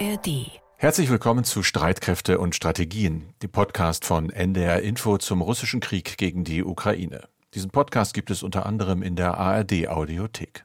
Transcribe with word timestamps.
ARD. 0.00 0.50
Herzlich 0.76 1.08
willkommen 1.08 1.44
zu 1.44 1.62
Streitkräfte 1.62 2.40
und 2.40 2.56
Strategien, 2.56 3.32
dem 3.42 3.50
Podcast 3.50 4.04
von 4.04 4.30
NDR 4.30 4.82
Info 4.82 5.18
zum 5.18 5.40
russischen 5.40 5.78
Krieg 5.78 6.16
gegen 6.18 6.42
die 6.42 6.64
Ukraine. 6.64 7.28
Diesen 7.54 7.70
Podcast 7.70 8.12
gibt 8.12 8.30
es 8.30 8.42
unter 8.42 8.66
anderem 8.66 9.02
in 9.02 9.14
der 9.14 9.38
ARD 9.38 9.86
Audiothek. 9.88 10.64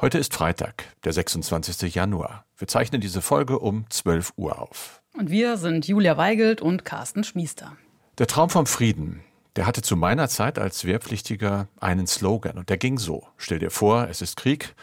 Heute 0.00 0.16
ist 0.16 0.32
Freitag, 0.32 0.84
der 1.04 1.12
26. 1.12 1.94
Januar. 1.94 2.46
Wir 2.56 2.66
zeichnen 2.66 3.02
diese 3.02 3.20
Folge 3.20 3.58
um 3.58 3.84
12 3.90 4.32
Uhr 4.36 4.58
auf. 4.58 5.02
Und 5.18 5.30
wir 5.30 5.58
sind 5.58 5.86
Julia 5.86 6.16
Weigelt 6.16 6.62
und 6.62 6.86
Carsten 6.86 7.24
Schmiester. 7.24 7.76
Der 8.16 8.26
Traum 8.26 8.48
vom 8.48 8.64
Frieden, 8.64 9.20
der 9.56 9.66
hatte 9.66 9.82
zu 9.82 9.96
meiner 9.96 10.28
Zeit 10.28 10.58
als 10.58 10.86
Wehrpflichtiger 10.86 11.68
einen 11.78 12.06
Slogan 12.06 12.56
und 12.56 12.70
der 12.70 12.78
ging 12.78 12.96
so. 12.96 13.26
Stell 13.36 13.58
dir 13.58 13.70
vor, 13.70 14.08
es 14.08 14.22
ist 14.22 14.38
Krieg 14.38 14.74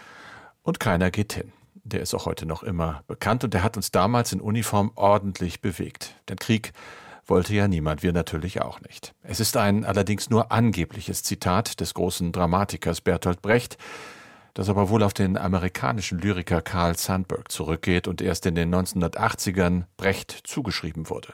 und 0.61 0.79
keiner 0.79 1.09
geht 1.09 1.33
hin 1.33 1.51
der 1.83 2.01
ist 2.01 2.13
auch 2.13 2.25
heute 2.25 2.45
noch 2.45 2.63
immer 2.63 3.03
bekannt 3.07 3.43
und 3.43 3.53
der 3.53 3.63
hat 3.63 3.77
uns 3.77 3.91
damals 3.91 4.33
in 4.33 4.41
Uniform 4.41 4.91
ordentlich 4.95 5.61
bewegt. 5.61 6.15
Denn 6.27 6.37
Krieg 6.37 6.73
wollte 7.25 7.53
ja 7.53 7.67
niemand, 7.67 8.03
wir 8.03 8.13
natürlich 8.13 8.61
auch 8.61 8.81
nicht. 8.81 9.13
Es 9.23 9.39
ist 9.39 9.55
ein 9.57 9.85
allerdings 9.85 10.29
nur 10.29 10.51
angebliches 10.51 11.23
Zitat 11.23 11.79
des 11.79 11.93
großen 11.93 12.31
Dramatikers 12.31 13.01
Bertolt 13.01 13.41
Brecht, 13.41 13.77
das 14.53 14.69
aber 14.69 14.89
wohl 14.89 15.03
auf 15.03 15.13
den 15.13 15.37
amerikanischen 15.37 16.19
Lyriker 16.19 16.61
Carl 16.61 16.97
Sandburg 16.97 17.51
zurückgeht 17.51 18.07
und 18.07 18.21
erst 18.21 18.45
in 18.45 18.55
den 18.55 18.73
1980ern 18.73 19.83
Brecht 19.95 20.31
zugeschrieben 20.43 21.09
wurde. 21.09 21.33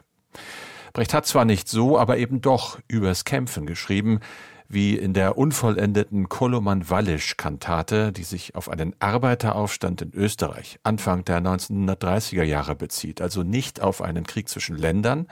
Brecht 0.94 1.14
hat 1.14 1.25
zwar 1.25 1.45
nicht 1.45 1.67
so, 1.67 1.98
aber 1.98 2.17
eben 2.17 2.41
doch 2.41 2.80
übers 2.88 3.25
Kämpfen 3.25 3.66
geschrieben, 3.66 4.20
wie 4.67 4.97
in 4.97 5.13
der 5.13 5.37
unvollendeten 5.37 6.29
Koloman-Wallisch-Kantate, 6.29 8.11
die 8.11 8.23
sich 8.23 8.55
auf 8.55 8.69
einen 8.69 8.95
Arbeiteraufstand 8.99 10.01
in 10.01 10.13
Österreich 10.13 10.79
Anfang 10.83 11.23
der 11.25 11.41
1930er 11.41 12.43
Jahre 12.43 12.75
bezieht, 12.75 13.22
also 13.22 13.44
nicht 13.44 13.81
auf 13.81 14.02
einen 14.02 14.25
Krieg 14.25 14.49
zwischen 14.49 14.77
Ländern, 14.77 15.27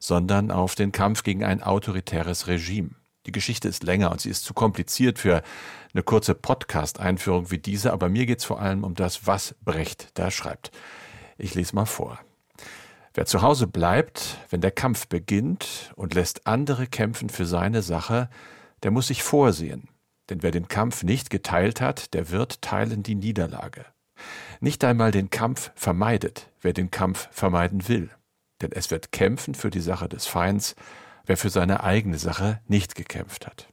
sondern 0.00 0.50
auf 0.50 0.74
den 0.74 0.92
Kampf 0.92 1.22
gegen 1.22 1.44
ein 1.44 1.62
autoritäres 1.62 2.48
Regime. 2.48 2.90
Die 3.26 3.32
Geschichte 3.32 3.68
ist 3.68 3.84
länger 3.84 4.10
und 4.10 4.20
sie 4.20 4.30
ist 4.30 4.44
zu 4.44 4.52
kompliziert 4.52 5.20
für 5.20 5.42
eine 5.94 6.02
kurze 6.02 6.34
Podcast-Einführung 6.34 7.50
wie 7.52 7.58
diese, 7.58 7.92
aber 7.92 8.08
mir 8.08 8.26
geht 8.26 8.40
es 8.40 8.44
vor 8.44 8.60
allem 8.60 8.82
um 8.82 8.94
das, 8.94 9.26
was 9.26 9.54
Brecht 9.64 10.08
da 10.14 10.30
schreibt. 10.30 10.72
Ich 11.38 11.54
lese 11.54 11.76
mal 11.76 11.84
vor. 11.84 12.18
Wer 13.14 13.26
zu 13.26 13.42
Hause 13.42 13.66
bleibt, 13.66 14.38
wenn 14.50 14.60
der 14.62 14.70
Kampf 14.70 15.06
beginnt 15.06 15.92
und 15.96 16.14
lässt 16.14 16.46
andere 16.46 16.86
kämpfen 16.86 17.28
für 17.28 17.44
seine 17.44 17.82
Sache, 17.82 18.28
der 18.82 18.90
muss 18.90 19.08
sich 19.08 19.22
vorsehen, 19.22 19.88
denn 20.30 20.42
wer 20.42 20.50
den 20.50 20.68
Kampf 20.68 21.02
nicht 21.02 21.30
geteilt 21.30 21.80
hat, 21.80 22.14
der 22.14 22.30
wird 22.30 22.62
teilen 22.62 23.02
die 23.02 23.14
Niederlage. 23.14 23.84
Nicht 24.60 24.84
einmal 24.84 25.10
den 25.10 25.30
Kampf 25.30 25.72
vermeidet, 25.74 26.50
wer 26.60 26.72
den 26.72 26.90
Kampf 26.90 27.28
vermeiden 27.32 27.88
will, 27.88 28.10
denn 28.60 28.72
es 28.72 28.90
wird 28.90 29.12
kämpfen 29.12 29.54
für 29.54 29.70
die 29.70 29.80
Sache 29.80 30.08
des 30.08 30.26
Feinds, 30.26 30.76
wer 31.26 31.36
für 31.36 31.50
seine 31.50 31.82
eigene 31.82 32.18
Sache 32.18 32.60
nicht 32.68 32.94
gekämpft 32.94 33.46
hat. 33.46 33.68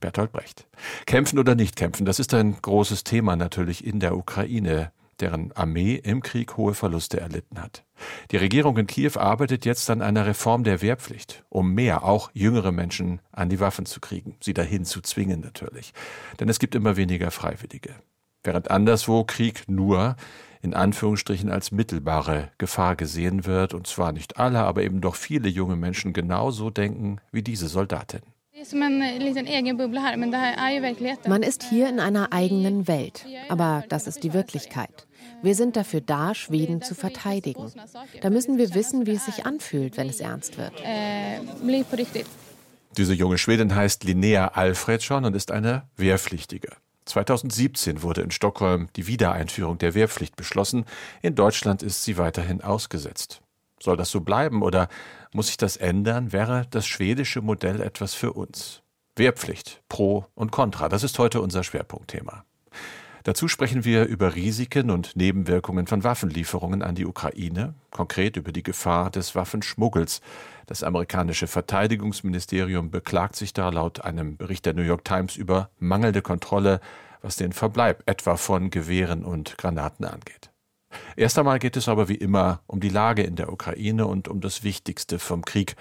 Bertolt 0.00 0.32
Brecht. 0.32 0.66
Kämpfen 1.06 1.38
oder 1.38 1.54
nicht 1.54 1.76
kämpfen, 1.76 2.04
das 2.04 2.18
ist 2.18 2.34
ein 2.34 2.60
großes 2.60 3.04
Thema 3.04 3.36
natürlich 3.36 3.86
in 3.86 4.00
der 4.00 4.16
Ukraine 4.16 4.92
deren 5.20 5.52
Armee 5.52 5.94
im 5.94 6.22
Krieg 6.22 6.56
hohe 6.56 6.74
Verluste 6.74 7.20
erlitten 7.20 7.60
hat. 7.60 7.84
Die 8.30 8.36
Regierung 8.36 8.76
in 8.76 8.86
Kiew 8.86 9.12
arbeitet 9.16 9.64
jetzt 9.64 9.88
an 9.90 10.02
einer 10.02 10.26
Reform 10.26 10.64
der 10.64 10.82
Wehrpflicht, 10.82 11.44
um 11.48 11.72
mehr, 11.72 12.04
auch 12.04 12.30
jüngere 12.32 12.72
Menschen 12.72 13.20
an 13.32 13.48
die 13.48 13.60
Waffen 13.60 13.86
zu 13.86 14.00
kriegen, 14.00 14.36
sie 14.40 14.54
dahin 14.54 14.84
zu 14.84 15.00
zwingen 15.00 15.40
natürlich. 15.40 15.92
Denn 16.40 16.48
es 16.48 16.58
gibt 16.58 16.74
immer 16.74 16.96
weniger 16.96 17.30
Freiwillige. 17.30 17.94
Während 18.42 18.70
anderswo 18.70 19.24
Krieg 19.24 19.64
nur 19.68 20.16
in 20.64 20.74
Anführungsstrichen 20.74 21.50
als 21.50 21.72
mittelbare 21.72 22.50
Gefahr 22.56 22.96
gesehen 22.96 23.44
wird, 23.44 23.74
und 23.74 23.86
zwar 23.86 24.12
nicht 24.12 24.38
alle, 24.38 24.60
aber 24.60 24.82
eben 24.82 25.00
doch 25.00 25.14
viele 25.14 25.48
junge 25.48 25.76
Menschen 25.76 26.12
genauso 26.14 26.70
denken 26.70 27.20
wie 27.32 27.42
diese 27.42 27.68
Soldatin. 27.68 28.22
Man 31.28 31.42
ist 31.42 31.62
hier 31.64 31.88
in 31.88 32.00
einer 32.00 32.32
eigenen 32.32 32.88
Welt, 32.88 33.26
aber 33.48 33.84
das 33.88 34.06
ist 34.06 34.22
die 34.24 34.32
Wirklichkeit. 34.32 35.06
Wir 35.44 35.54
sind 35.54 35.76
dafür 35.76 36.00
da, 36.00 36.34
Schweden 36.34 36.80
zu 36.80 36.94
verteidigen. 36.94 37.70
Da 38.22 38.30
müssen 38.30 38.56
wir 38.56 38.74
wissen, 38.74 39.06
wie 39.06 39.14
es 39.14 39.26
sich 39.26 39.44
anfühlt, 39.44 39.98
wenn 39.98 40.08
es 40.08 40.20
ernst 40.20 40.56
wird. 40.56 40.72
Diese 42.96 43.12
junge 43.12 43.36
Schwedin 43.36 43.74
heißt 43.74 44.04
Linnea 44.04 44.48
Alfredsson 44.48 45.26
und 45.26 45.36
ist 45.36 45.50
eine 45.50 45.82
Wehrpflichtige. 45.96 46.70
2017 47.04 48.02
wurde 48.02 48.22
in 48.22 48.30
Stockholm 48.30 48.88
die 48.96 49.06
Wiedereinführung 49.06 49.76
der 49.76 49.94
Wehrpflicht 49.94 50.34
beschlossen. 50.36 50.86
In 51.20 51.34
Deutschland 51.34 51.82
ist 51.82 52.04
sie 52.04 52.16
weiterhin 52.16 52.62
ausgesetzt. 52.62 53.42
Soll 53.82 53.98
das 53.98 54.10
so 54.10 54.22
bleiben 54.22 54.62
oder 54.62 54.88
muss 55.32 55.48
sich 55.48 55.58
das 55.58 55.76
ändern? 55.76 56.32
Wäre 56.32 56.66
das 56.70 56.86
schwedische 56.86 57.42
Modell 57.42 57.82
etwas 57.82 58.14
für 58.14 58.32
uns? 58.32 58.80
Wehrpflicht, 59.14 59.82
Pro 59.90 60.24
und 60.34 60.52
Contra, 60.52 60.88
das 60.88 61.02
ist 61.02 61.18
heute 61.18 61.42
unser 61.42 61.64
Schwerpunktthema. 61.64 62.46
Dazu 63.24 63.48
sprechen 63.48 63.86
wir 63.86 64.04
über 64.04 64.34
Risiken 64.34 64.90
und 64.90 65.16
Nebenwirkungen 65.16 65.86
von 65.86 66.04
Waffenlieferungen 66.04 66.82
an 66.82 66.94
die 66.94 67.06
Ukraine, 67.06 67.72
konkret 67.90 68.36
über 68.36 68.52
die 68.52 68.62
Gefahr 68.62 69.10
des 69.10 69.34
Waffenschmuggels. 69.34 70.20
Das 70.66 70.82
amerikanische 70.82 71.46
Verteidigungsministerium 71.46 72.90
beklagt 72.90 73.36
sich 73.36 73.54
da 73.54 73.70
laut 73.70 74.04
einem 74.04 74.36
Bericht 74.36 74.66
der 74.66 74.74
New 74.74 74.82
York 74.82 75.06
Times 75.06 75.36
über 75.36 75.70
mangelnde 75.78 76.20
Kontrolle, 76.20 76.80
was 77.22 77.36
den 77.36 77.54
Verbleib 77.54 78.02
etwa 78.04 78.36
von 78.36 78.68
Gewehren 78.68 79.24
und 79.24 79.56
Granaten 79.56 80.04
angeht. 80.04 80.50
Erst 81.16 81.38
einmal 81.38 81.58
geht 81.58 81.78
es 81.78 81.88
aber 81.88 82.10
wie 82.10 82.16
immer 82.16 82.60
um 82.66 82.80
die 82.80 82.90
Lage 82.90 83.22
in 83.22 83.36
der 83.36 83.50
Ukraine 83.50 84.06
und 84.06 84.28
um 84.28 84.42
das 84.42 84.62
Wichtigste 84.64 85.18
vom 85.18 85.46
Krieg. 85.46 85.76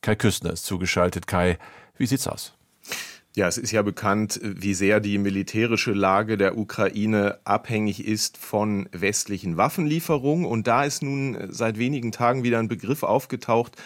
Kai 0.00 0.14
Küstner 0.16 0.54
ist 0.54 0.64
zugeschaltet. 0.64 1.26
Kai, 1.26 1.58
wie 1.98 2.06
sieht's 2.06 2.26
aus? 2.26 2.54
Ja, 3.38 3.46
es 3.46 3.58
ist 3.58 3.70
ja 3.70 3.82
bekannt, 3.82 4.40
wie 4.42 4.72
sehr 4.72 4.98
die 4.98 5.18
militärische 5.18 5.92
Lage 5.92 6.38
der 6.38 6.56
Ukraine 6.56 7.38
abhängig 7.44 8.02
ist 8.02 8.38
von 8.38 8.88
westlichen 8.92 9.58
Waffenlieferungen. 9.58 10.46
Und 10.46 10.66
da 10.66 10.84
ist 10.84 11.02
nun 11.02 11.36
seit 11.50 11.78
wenigen 11.78 12.12
Tagen 12.12 12.44
wieder 12.44 12.58
ein 12.58 12.68
Begriff 12.68 13.02
aufgetaucht, 13.02 13.76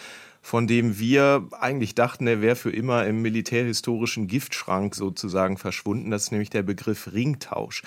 von 0.41 0.67
dem 0.67 0.99
wir 0.99 1.49
eigentlich 1.59 1.95
dachten, 1.95 2.27
er 2.27 2.41
wäre 2.41 2.55
für 2.55 2.71
immer 2.71 3.05
im 3.05 3.21
militärhistorischen 3.21 4.27
Giftschrank 4.27 4.95
sozusagen 4.95 5.57
verschwunden. 5.57 6.11
Das 6.11 6.23
ist 6.23 6.31
nämlich 6.31 6.49
der 6.49 6.63
Begriff 6.63 7.11
Ringtausch. 7.11 7.83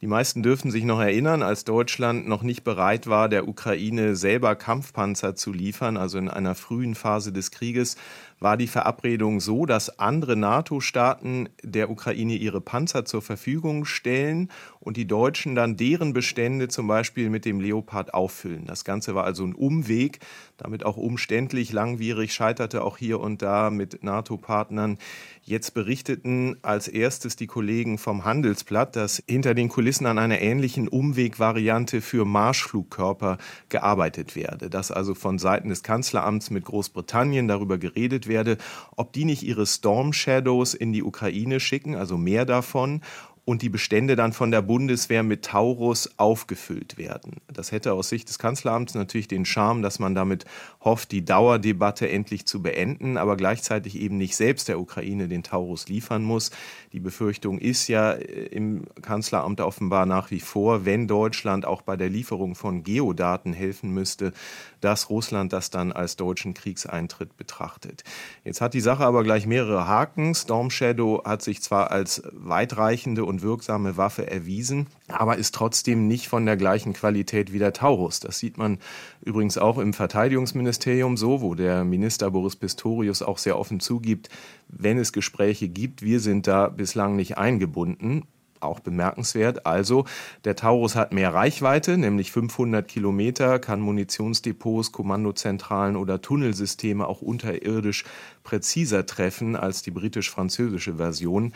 Die 0.00 0.06
meisten 0.06 0.44
dürften 0.44 0.70
sich 0.70 0.84
noch 0.84 1.00
erinnern, 1.00 1.42
als 1.42 1.64
Deutschland 1.64 2.28
noch 2.28 2.44
nicht 2.44 2.62
bereit 2.62 3.08
war, 3.08 3.28
der 3.28 3.48
Ukraine 3.48 4.14
selber 4.14 4.54
Kampfpanzer 4.54 5.34
zu 5.34 5.52
liefern, 5.52 5.96
also 5.96 6.18
in 6.18 6.28
einer 6.28 6.54
frühen 6.54 6.94
Phase 6.94 7.32
des 7.32 7.50
Krieges, 7.50 7.96
war 8.40 8.56
die 8.56 8.66
Verabredung 8.66 9.40
so, 9.40 9.66
dass 9.66 9.98
andere 9.98 10.36
NATO-Staaten 10.36 11.48
der 11.62 11.90
Ukraine 11.90 12.36
ihre 12.36 12.60
Panzer 12.60 13.04
zur 13.04 13.22
Verfügung 13.22 13.84
stellen 13.84 14.50
und 14.80 14.96
die 14.96 15.06
Deutschen 15.06 15.54
dann 15.54 15.76
deren 15.76 16.12
Bestände 16.12 16.68
zum 16.68 16.86
Beispiel 16.86 17.30
mit 17.30 17.44
dem 17.44 17.60
Leopard 17.60 18.14
auffüllen. 18.14 18.64
Das 18.66 18.84
Ganze 18.84 19.14
war 19.14 19.24
also 19.24 19.44
ein 19.44 19.54
Umweg, 19.54 20.20
damit 20.56 20.84
auch 20.84 20.96
umständlich, 20.96 21.72
langwierig, 21.72 22.32
scheiterte 22.32 22.82
auch 22.82 22.96
hier 22.98 23.20
und 23.20 23.42
da 23.42 23.70
mit 23.70 24.02
NATO-Partnern. 24.02 24.98
Jetzt 25.42 25.74
berichteten 25.74 26.56
als 26.62 26.88
erstes 26.88 27.36
die 27.36 27.46
Kollegen 27.46 27.98
vom 27.98 28.24
Handelsblatt, 28.24 28.96
dass 28.96 29.22
hinter 29.26 29.54
den 29.54 29.68
Kulissen 29.68 30.06
an 30.06 30.18
einer 30.18 30.40
ähnlichen 30.40 30.88
Umwegvariante 30.88 32.00
für 32.00 32.24
Marschflugkörper 32.24 33.38
gearbeitet 33.68 34.36
werde. 34.36 34.70
Dass 34.70 34.90
also 34.90 35.14
von 35.14 35.38
Seiten 35.38 35.70
des 35.70 35.82
Kanzleramts 35.82 36.50
mit 36.50 36.64
Großbritannien 36.64 37.48
darüber 37.48 37.78
geredet 37.78 38.27
werde, 38.28 38.58
ob 38.96 39.12
die 39.12 39.24
nicht 39.24 39.42
ihre 39.42 39.66
Storm 39.66 40.12
Shadows 40.12 40.74
in 40.74 40.92
die 40.92 41.02
Ukraine 41.02 41.60
schicken, 41.60 41.94
also 41.94 42.16
mehr 42.16 42.44
davon, 42.44 43.02
und 43.48 43.62
die 43.62 43.70
Bestände 43.70 44.14
dann 44.14 44.34
von 44.34 44.50
der 44.50 44.60
Bundeswehr 44.60 45.22
mit 45.22 45.46
Taurus 45.46 46.10
aufgefüllt 46.18 46.98
werden. 46.98 47.38
Das 47.50 47.72
hätte 47.72 47.94
aus 47.94 48.10
Sicht 48.10 48.28
des 48.28 48.38
Kanzleramts 48.38 48.94
natürlich 48.94 49.26
den 49.26 49.46
Charme, 49.46 49.80
dass 49.80 49.98
man 49.98 50.14
damit 50.14 50.44
hofft, 50.82 51.12
die 51.12 51.24
Dauerdebatte 51.24 52.10
endlich 52.10 52.44
zu 52.44 52.60
beenden, 52.60 53.16
aber 53.16 53.38
gleichzeitig 53.38 53.98
eben 53.98 54.18
nicht 54.18 54.36
selbst 54.36 54.68
der 54.68 54.78
Ukraine 54.78 55.28
den 55.28 55.44
Taurus 55.44 55.88
liefern 55.88 56.24
muss. 56.24 56.50
Die 56.92 57.00
Befürchtung 57.00 57.58
ist 57.58 57.88
ja 57.88 58.12
äh, 58.12 58.48
im 58.48 58.84
Kanzleramt 59.00 59.62
offenbar 59.62 60.04
nach 60.04 60.30
wie 60.30 60.40
vor, 60.40 60.84
wenn 60.84 61.08
Deutschland 61.08 61.64
auch 61.64 61.80
bei 61.80 61.96
der 61.96 62.10
Lieferung 62.10 62.54
von 62.54 62.82
Geodaten 62.82 63.54
helfen 63.54 63.94
müsste, 63.94 64.34
dass 64.82 65.08
Russland 65.08 65.54
das 65.54 65.70
dann 65.70 65.90
als 65.90 66.16
deutschen 66.16 66.52
Kriegseintritt 66.52 67.38
betrachtet. 67.38 68.04
Jetzt 68.44 68.60
hat 68.60 68.74
die 68.74 68.82
Sache 68.82 69.06
aber 69.06 69.24
gleich 69.24 69.46
mehrere 69.46 69.86
Haken. 69.86 70.34
Storm 70.34 70.68
Shadow 70.70 71.22
hat 71.24 71.40
sich 71.40 71.62
zwar 71.62 71.90
als 71.90 72.22
weitreichende 72.34 73.24
und 73.24 73.37
wirksame 73.42 73.96
Waffe 73.96 74.30
erwiesen, 74.30 74.86
aber 75.08 75.36
ist 75.36 75.54
trotzdem 75.54 76.06
nicht 76.06 76.28
von 76.28 76.46
der 76.46 76.56
gleichen 76.56 76.92
Qualität 76.92 77.52
wie 77.52 77.58
der 77.58 77.72
Taurus. 77.72 78.20
Das 78.20 78.38
sieht 78.38 78.58
man 78.58 78.78
übrigens 79.24 79.58
auch 79.58 79.78
im 79.78 79.92
Verteidigungsministerium 79.92 81.16
so, 81.16 81.40
wo 81.40 81.54
der 81.54 81.84
Minister 81.84 82.30
Boris 82.30 82.56
Pistorius 82.56 83.22
auch 83.22 83.38
sehr 83.38 83.58
offen 83.58 83.80
zugibt, 83.80 84.28
wenn 84.68 84.98
es 84.98 85.12
Gespräche 85.12 85.68
gibt, 85.68 86.02
wir 86.02 86.20
sind 86.20 86.46
da 86.46 86.68
bislang 86.68 87.16
nicht 87.16 87.38
eingebunden 87.38 88.24
auch 88.62 88.80
bemerkenswert. 88.80 89.66
Also, 89.66 90.04
der 90.44 90.56
Taurus 90.56 90.94
hat 90.94 91.12
mehr 91.12 91.32
Reichweite, 91.32 91.98
nämlich 91.98 92.32
500 92.32 92.86
Kilometer, 92.86 93.58
kann 93.58 93.80
Munitionsdepots, 93.80 94.92
Kommandozentralen 94.92 95.96
oder 95.96 96.20
Tunnelsysteme 96.20 97.06
auch 97.06 97.22
unterirdisch 97.22 98.04
präziser 98.44 99.06
treffen 99.06 99.56
als 99.56 99.82
die 99.82 99.90
britisch-französische 99.90 100.96
Version. 100.96 101.52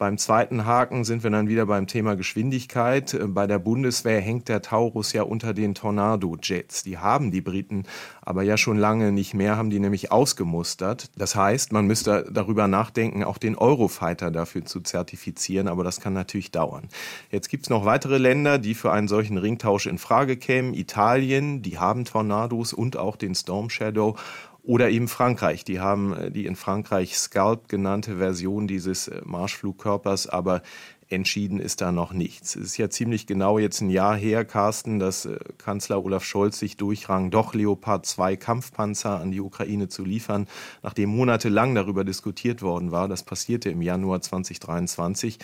Beim 0.00 0.16
zweiten 0.16 0.64
Haken 0.64 1.04
sind 1.04 1.24
wir 1.24 1.30
dann 1.30 1.48
wieder 1.48 1.66
beim 1.66 1.86
Thema 1.86 2.16
Geschwindigkeit. 2.16 3.18
Bei 3.22 3.46
der 3.46 3.58
Bundeswehr 3.58 4.22
hängt 4.22 4.48
der 4.48 4.62
Taurus 4.62 5.12
ja 5.12 5.24
unter 5.24 5.52
den 5.52 5.74
Tornado-Jets. 5.74 6.84
Die 6.84 6.96
haben 6.96 7.30
die 7.30 7.42
Briten 7.42 7.84
aber 8.22 8.42
ja 8.42 8.56
schon 8.56 8.78
lange 8.78 9.12
nicht 9.12 9.34
mehr, 9.34 9.58
haben 9.58 9.68
die 9.68 9.78
nämlich 9.78 10.10
ausgemustert. 10.10 11.10
Das 11.18 11.34
heißt, 11.34 11.72
man 11.72 11.86
müsste 11.86 12.24
darüber 12.32 12.66
nachdenken, 12.66 13.24
auch 13.24 13.36
den 13.36 13.56
Eurofighter 13.56 14.30
dafür 14.30 14.64
zu 14.64 14.80
zertifizieren, 14.80 15.68
aber 15.68 15.84
das 15.84 16.00
kann 16.00 16.14
natürlich 16.14 16.50
dauern. 16.50 16.88
Jetzt 17.30 17.50
gibt 17.50 17.64
es 17.64 17.70
noch 17.70 17.84
weitere 17.84 18.16
Länder, 18.16 18.58
die 18.58 18.74
für 18.74 18.92
einen 18.92 19.08
solchen 19.08 19.36
Ringtausch 19.36 19.84
in 19.86 19.98
Frage 19.98 20.38
kämen. 20.38 20.72
Italien, 20.72 21.60
die 21.60 21.78
haben 21.78 22.06
Tornados 22.06 22.72
und 22.72 22.96
auch 22.96 23.16
den 23.16 23.34
Storm 23.34 23.68
Shadow. 23.68 24.16
Oder 24.62 24.90
eben 24.90 25.08
Frankreich. 25.08 25.64
Die 25.64 25.80
haben 25.80 26.12
äh, 26.14 26.30
die 26.30 26.46
in 26.46 26.56
Frankreich 26.56 27.16
Scalp 27.16 27.68
genannte 27.68 28.16
Version 28.16 28.66
dieses 28.66 29.08
äh, 29.08 29.20
Marschflugkörpers, 29.24 30.26
aber 30.26 30.62
entschieden 31.10 31.58
ist 31.58 31.80
da 31.80 31.92
noch 31.92 32.12
nichts. 32.12 32.54
Es 32.54 32.66
ist 32.66 32.76
ja 32.76 32.88
ziemlich 32.88 33.26
genau 33.26 33.58
jetzt 33.58 33.80
ein 33.80 33.90
Jahr 33.90 34.16
her, 34.16 34.44
Carsten, 34.44 34.98
dass 34.98 35.24
äh, 35.24 35.38
Kanzler 35.58 36.04
Olaf 36.04 36.24
Scholz 36.24 36.58
sich 36.58 36.76
durchrang, 36.76 37.30
doch 37.30 37.54
Leopard 37.54 38.06
2 38.06 38.36
Kampfpanzer 38.36 39.20
an 39.20 39.32
die 39.32 39.40
Ukraine 39.40 39.88
zu 39.88 40.04
liefern, 40.04 40.46
nachdem 40.82 41.10
monatelang 41.10 41.74
darüber 41.74 42.04
diskutiert 42.04 42.62
worden 42.62 42.92
war. 42.92 43.08
Das 43.08 43.22
passierte 43.22 43.70
im 43.70 43.82
Januar 43.82 44.20
2023. 44.20 45.38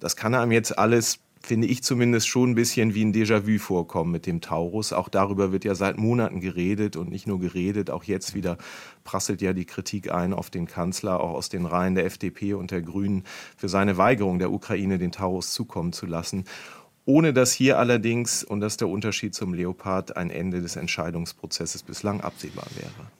Das 0.00 0.16
kann 0.16 0.34
einem 0.34 0.52
jetzt 0.52 0.76
alles 0.78 1.20
finde 1.42 1.66
ich 1.66 1.82
zumindest 1.82 2.28
schon 2.28 2.50
ein 2.50 2.54
bisschen 2.54 2.94
wie 2.94 3.04
ein 3.04 3.12
Déjà-vu 3.12 3.58
vorkommen 3.58 4.12
mit 4.12 4.26
dem 4.26 4.40
Taurus. 4.40 4.92
Auch 4.92 5.08
darüber 5.08 5.52
wird 5.52 5.64
ja 5.64 5.74
seit 5.74 5.98
Monaten 5.98 6.40
geredet 6.40 6.96
und 6.96 7.10
nicht 7.10 7.26
nur 7.26 7.40
geredet, 7.40 7.90
auch 7.90 8.04
jetzt 8.04 8.34
wieder 8.34 8.58
prasselt 9.04 9.42
ja 9.42 9.52
die 9.52 9.64
Kritik 9.64 10.12
ein 10.12 10.32
auf 10.32 10.50
den 10.50 10.66
Kanzler, 10.66 11.20
auch 11.20 11.34
aus 11.34 11.48
den 11.48 11.66
Reihen 11.66 11.94
der 11.94 12.06
FDP 12.06 12.54
und 12.54 12.70
der 12.70 12.82
Grünen, 12.82 13.24
für 13.56 13.68
seine 13.68 13.96
Weigerung 13.96 14.38
der 14.38 14.52
Ukraine 14.52 14.98
den 14.98 15.12
Taurus 15.12 15.52
zukommen 15.52 15.92
zu 15.92 16.06
lassen. 16.06 16.44
Ohne 17.04 17.32
dass 17.32 17.52
hier 17.52 17.78
allerdings, 17.78 18.44
und 18.44 18.60
das 18.60 18.74
ist 18.74 18.80
der 18.80 18.88
Unterschied 18.88 19.34
zum 19.34 19.54
Leopard, 19.54 20.16
ein 20.16 20.30
Ende 20.30 20.62
des 20.62 20.76
Entscheidungsprozesses 20.76 21.82
bislang 21.82 22.20
absehbar 22.20 22.66
wäre. 22.76 23.10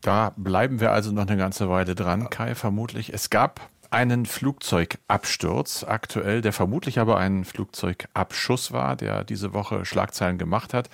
Da 0.00 0.32
bleiben 0.36 0.80
wir 0.80 0.92
also 0.92 1.12
noch 1.12 1.26
eine 1.26 1.36
ganze 1.36 1.68
Weile 1.68 1.94
dran, 1.94 2.30
Kai, 2.30 2.54
vermutlich. 2.54 3.12
Es 3.12 3.30
gab 3.30 3.70
einen 3.90 4.26
Flugzeugabsturz 4.26 5.84
aktuell, 5.84 6.40
der 6.40 6.52
vermutlich 6.52 6.98
aber 6.98 7.18
ein 7.18 7.44
Flugzeugabschuss 7.44 8.72
war, 8.72 8.96
der 8.96 9.24
diese 9.24 9.52
Woche 9.52 9.84
Schlagzeilen 9.84 10.38
gemacht 10.38 10.74
hat. 10.74 10.88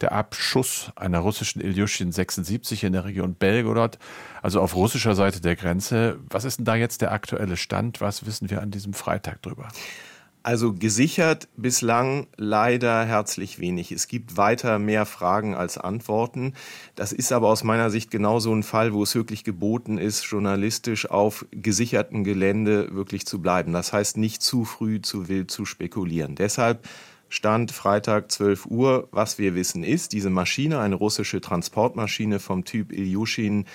Der 0.00 0.12
Abschuss 0.12 0.92
einer 0.94 1.18
russischen 1.18 1.60
Ilyushin 1.60 2.12
76 2.12 2.84
in 2.84 2.92
der 2.92 3.04
Region 3.04 3.34
Belgorod, 3.34 3.98
also 4.42 4.60
auf 4.60 4.76
russischer 4.76 5.16
Seite 5.16 5.40
der 5.40 5.56
Grenze. 5.56 6.20
Was 6.30 6.44
ist 6.44 6.58
denn 6.58 6.64
da 6.64 6.76
jetzt 6.76 7.00
der 7.00 7.10
aktuelle 7.10 7.56
Stand? 7.56 8.00
Was 8.00 8.24
wissen 8.24 8.48
wir 8.48 8.62
an 8.62 8.70
diesem 8.70 8.94
Freitag 8.94 9.42
drüber? 9.42 9.66
Also 10.42 10.72
gesichert 10.72 11.48
bislang 11.56 12.26
leider 12.36 13.04
herzlich 13.04 13.58
wenig. 13.58 13.92
Es 13.92 14.08
gibt 14.08 14.36
weiter 14.36 14.78
mehr 14.78 15.04
Fragen 15.04 15.54
als 15.54 15.76
Antworten. 15.78 16.54
Das 16.94 17.12
ist 17.12 17.32
aber 17.32 17.48
aus 17.48 17.64
meiner 17.64 17.90
Sicht 17.90 18.10
genauso 18.10 18.54
ein 18.54 18.62
Fall, 18.62 18.92
wo 18.92 19.02
es 19.02 19.14
wirklich 19.14 19.44
geboten 19.44 19.98
ist, 19.98 20.24
journalistisch 20.24 21.10
auf 21.10 21.44
gesichertem 21.50 22.24
Gelände 22.24 22.94
wirklich 22.94 23.26
zu 23.26 23.42
bleiben. 23.42 23.72
Das 23.72 23.92
heißt, 23.92 24.16
nicht 24.16 24.42
zu 24.42 24.64
früh, 24.64 25.02
zu 25.02 25.28
wild 25.28 25.50
zu 25.50 25.64
spekulieren. 25.64 26.34
Deshalb 26.34 26.86
Stand 27.28 27.72
Freitag 27.72 28.30
12 28.32 28.66
Uhr. 28.66 29.08
Was 29.10 29.38
wir 29.38 29.54
wissen 29.54 29.84
ist, 29.84 30.12
diese 30.12 30.30
Maschine, 30.30 30.80
eine 30.80 30.94
russische 30.94 31.40
Transportmaschine 31.40 32.40
vom 32.40 32.64
Typ 32.64 32.92
Ilyushin 32.92 33.66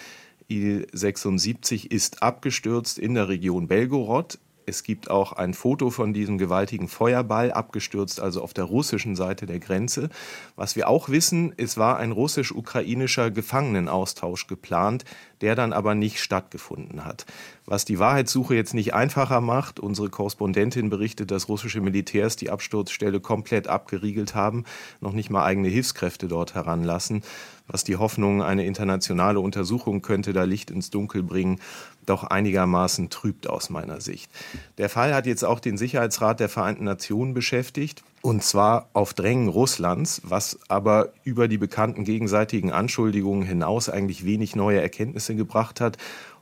Il-76, 0.47 1.91
ist 1.91 2.23
abgestürzt 2.23 2.97
in 2.97 3.13
der 3.13 3.29
Region 3.29 3.67
Belgorod. 3.67 4.39
Es 4.65 4.83
gibt 4.83 5.09
auch 5.09 5.33
ein 5.33 5.53
Foto 5.53 5.89
von 5.89 6.13
diesem 6.13 6.37
gewaltigen 6.37 6.87
Feuerball, 6.87 7.51
abgestürzt 7.51 8.19
also 8.19 8.41
auf 8.41 8.53
der 8.53 8.65
russischen 8.65 9.15
Seite 9.15 9.45
der 9.45 9.59
Grenze. 9.59 10.09
Was 10.55 10.75
wir 10.75 10.87
auch 10.87 11.09
wissen, 11.09 11.53
es 11.57 11.77
war 11.77 11.97
ein 11.97 12.11
russisch-ukrainischer 12.11 13.31
Gefangenenaustausch 13.31 14.47
geplant, 14.47 15.05
der 15.43 15.55
dann 15.55 15.73
aber 15.73 15.93
nicht 15.93 16.21
stattgefunden 16.21 17.03
hat. 17.03 17.25
Was 17.65 17.83
die 17.83 17.99
Wahrheitssuche 17.99 18.55
jetzt 18.55 18.73
nicht 18.73 18.93
einfacher 18.93 19.41
macht, 19.41 19.77
unsere 19.77 20.09
Korrespondentin 20.09 20.89
berichtet, 20.89 21.31
dass 21.31 21.49
russische 21.49 21.81
Militärs 21.81 22.37
die 22.37 22.49
Absturzstelle 22.49 23.19
komplett 23.19 23.67
abgeriegelt 23.67 24.35
haben, 24.35 24.63
noch 25.01 25.11
nicht 25.11 25.29
mal 25.29 25.43
eigene 25.43 25.67
Hilfskräfte 25.67 26.29
dort 26.29 26.55
heranlassen, 26.55 27.23
was 27.67 27.83
die 27.83 27.97
Hoffnung, 27.97 28.41
eine 28.41 28.65
internationale 28.65 29.41
Untersuchung 29.41 30.01
könnte 30.01 30.31
da 30.31 30.45
Licht 30.45 30.71
ins 30.71 30.91
Dunkel 30.91 31.23
bringen, 31.23 31.59
doch 32.05 32.23
einigermaßen 32.23 33.09
trübt 33.09 33.47
aus 33.47 33.69
meiner 33.69 33.99
Sicht. 33.99 34.31
Der 34.77 34.87
Fall 34.87 35.13
hat 35.13 35.25
jetzt 35.25 35.43
auch 35.43 35.59
den 35.59 35.77
Sicherheitsrat 35.77 36.39
der 36.39 36.49
Vereinten 36.49 36.85
Nationen 36.85 37.33
beschäftigt. 37.33 38.01
Und 38.25 38.41
zwar 38.41 38.87
auf 38.93 39.13
Drängen 39.13 39.49
Russlands, 39.49 40.21
was 40.23 40.57
aber 40.69 41.11
über 41.25 41.49
die 41.49 41.57
bekannten 41.57 42.05
gegenseitigen 42.05 42.71
Anschuldigungen 42.71 43.45
hinaus 43.45 43.89
eigentlich 43.89 44.23
wenig 44.25 44.55
neue 44.55 44.81
Erkenntnisse 44.81 45.35
gebracht 45.35 45.81
hat. 45.81 45.97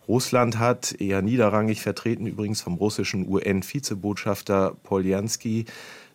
Russland 0.07 0.59
hat, 0.59 0.93
eher 1.01 1.23
niederrangig 1.23 1.81
vertreten 1.81 2.27
übrigens 2.27 2.61
vom 2.61 2.75
russischen 2.75 3.27
UN-Vizebotschafter 3.27 4.75
Poljanski, 4.83 5.65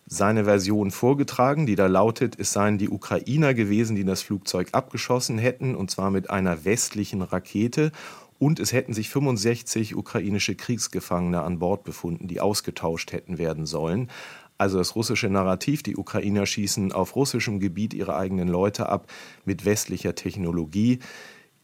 seine 0.05 0.45
Version 0.45 0.89
vorgetragen, 0.89 1.65
die 1.65 1.75
da 1.75 1.87
lautet, 1.87 2.39
es 2.39 2.53
seien 2.53 2.77
die 2.77 2.87
Ukrainer 2.87 3.53
gewesen, 3.53 3.97
die 3.97 4.05
das 4.05 4.21
Flugzeug 4.21 4.69
abgeschossen 4.71 5.37
hätten, 5.37 5.75
und 5.75 5.91
zwar 5.91 6.11
mit 6.11 6.29
einer 6.29 6.63
westlichen 6.63 7.21
Rakete. 7.21 7.91
Und 8.39 8.61
es 8.61 8.71
hätten 8.71 8.93
sich 8.93 9.09
65 9.09 9.97
ukrainische 9.97 10.55
Kriegsgefangene 10.55 11.41
an 11.41 11.59
Bord 11.59 11.83
befunden, 11.83 12.29
die 12.29 12.39
ausgetauscht 12.39 13.11
hätten 13.11 13.37
werden 13.37 13.65
sollen. 13.65 14.09
Also 14.57 14.79
das 14.79 14.95
russische 14.95 15.29
Narrativ, 15.29 15.83
die 15.83 15.97
Ukrainer 15.97 16.45
schießen 16.45 16.91
auf 16.91 17.15
russischem 17.15 17.59
Gebiet 17.59 17.93
ihre 17.93 18.15
eigenen 18.15 18.47
Leute 18.47 18.89
ab 18.89 19.11
mit 19.45 19.65
westlicher 19.65 20.15
Technologie. 20.15 20.99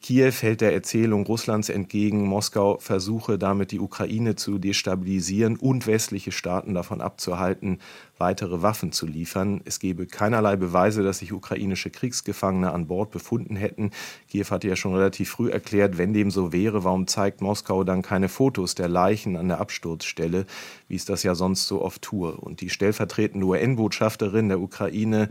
Kiew 0.03 0.33
hält 0.41 0.59
der 0.59 0.73
Erzählung 0.73 1.25
Russlands 1.25 1.69
entgegen, 1.69 2.27
Moskau 2.27 2.77
versuche 2.77 3.37
damit 3.37 3.71
die 3.71 3.79
Ukraine 3.79 4.35
zu 4.35 4.57
destabilisieren 4.59 5.55
und 5.55 5.87
westliche 5.87 6.33
Staaten 6.33 6.73
davon 6.73 6.99
abzuhalten, 6.99 7.79
weitere 8.17 8.61
Waffen 8.61 8.91
zu 8.91 9.07
liefern. 9.07 9.61
Es 9.63 9.79
gebe 9.79 10.05
keinerlei 10.05 10.57
Beweise, 10.57 11.03
dass 11.03 11.19
sich 11.19 11.31
ukrainische 11.31 11.89
Kriegsgefangene 11.89 12.73
an 12.73 12.87
Bord 12.87 13.11
befunden 13.11 13.55
hätten. 13.55 13.91
Kiew 14.27 14.47
hatte 14.49 14.67
ja 14.67 14.75
schon 14.75 14.93
relativ 14.93 15.29
früh 15.29 15.49
erklärt, 15.49 15.97
wenn 15.97 16.11
dem 16.11 16.31
so 16.31 16.51
wäre, 16.51 16.83
warum 16.83 17.07
zeigt 17.07 17.39
Moskau 17.39 17.85
dann 17.85 18.01
keine 18.01 18.27
Fotos 18.27 18.75
der 18.75 18.89
Leichen 18.89 19.37
an 19.37 19.47
der 19.47 19.61
Absturzstelle, 19.61 20.45
wie 20.89 20.97
es 20.97 21.05
das 21.05 21.23
ja 21.23 21.33
sonst 21.33 21.65
so 21.65 21.81
oft 21.81 22.01
tue. 22.01 22.33
Und 22.33 22.59
die 22.59 22.69
stellvertretende 22.69 23.45
UN-Botschafterin 23.45 24.49
der 24.49 24.59
Ukraine, 24.59 25.29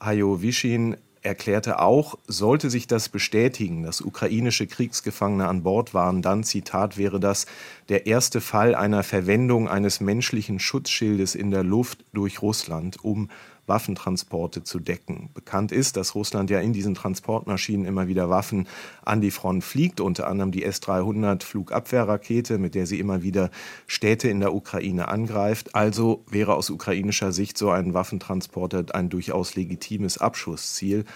Hayo 0.00 0.42
Vishin, 0.42 0.96
erklärte 1.22 1.80
auch, 1.80 2.18
sollte 2.26 2.70
sich 2.70 2.86
das 2.86 3.08
bestätigen, 3.08 3.82
dass 3.82 4.00
ukrainische 4.00 4.66
Kriegsgefangene 4.66 5.46
an 5.46 5.62
Bord 5.62 5.92
waren, 5.92 6.22
dann, 6.22 6.44
Zitat, 6.44 6.96
wäre 6.96 7.20
das 7.20 7.46
der 7.88 8.06
erste 8.06 8.40
Fall 8.40 8.74
einer 8.74 9.02
Verwendung 9.02 9.68
eines 9.68 10.00
menschlichen 10.00 10.58
Schutzschildes 10.58 11.34
in 11.34 11.50
der 11.50 11.64
Luft 11.64 12.04
durch 12.12 12.40
Russland, 12.42 13.02
um 13.04 13.28
Waffentransporte 13.70 14.62
zu 14.64 14.80
decken. 14.80 15.30
Bekannt 15.32 15.72
ist, 15.72 15.96
dass 15.96 16.14
Russland 16.14 16.50
ja 16.50 16.60
in 16.60 16.74
diesen 16.74 16.94
Transportmaschinen 16.94 17.86
immer 17.86 18.08
wieder 18.08 18.28
Waffen 18.28 18.68
an 19.02 19.22
die 19.22 19.30
Front 19.30 19.64
fliegt, 19.64 20.02
unter 20.02 20.26
anderem 20.26 20.50
die 20.50 20.64
S-300 20.64 21.42
Flugabwehrrakete, 21.42 22.58
mit 22.58 22.74
der 22.74 22.86
sie 22.86 23.00
immer 23.00 23.22
wieder 23.22 23.50
Städte 23.86 24.28
in 24.28 24.40
der 24.40 24.52
Ukraine 24.52 25.08
angreift. 25.08 25.74
Also 25.74 26.22
wäre 26.28 26.54
aus 26.54 26.68
ukrainischer 26.68 27.32
Sicht 27.32 27.56
so 27.56 27.70
ein 27.70 27.94
Waffentransporter 27.94 28.84
ein 28.94 29.08
durchaus 29.08 29.54
legitimes 29.54 30.18
Abschussziel. 30.18 31.06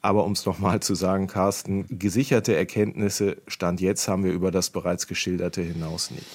Aber 0.00 0.24
um 0.24 0.32
es 0.32 0.46
nochmal 0.46 0.80
zu 0.80 0.94
sagen, 0.94 1.26
Carsten, 1.26 1.86
gesicherte 1.90 2.54
Erkenntnisse, 2.54 3.38
Stand 3.48 3.80
jetzt 3.80 4.06
haben 4.06 4.22
wir 4.22 4.32
über 4.32 4.50
das 4.50 4.70
bereits 4.70 5.06
geschilderte 5.06 5.62
hinaus 5.62 6.10
nicht 6.10 6.26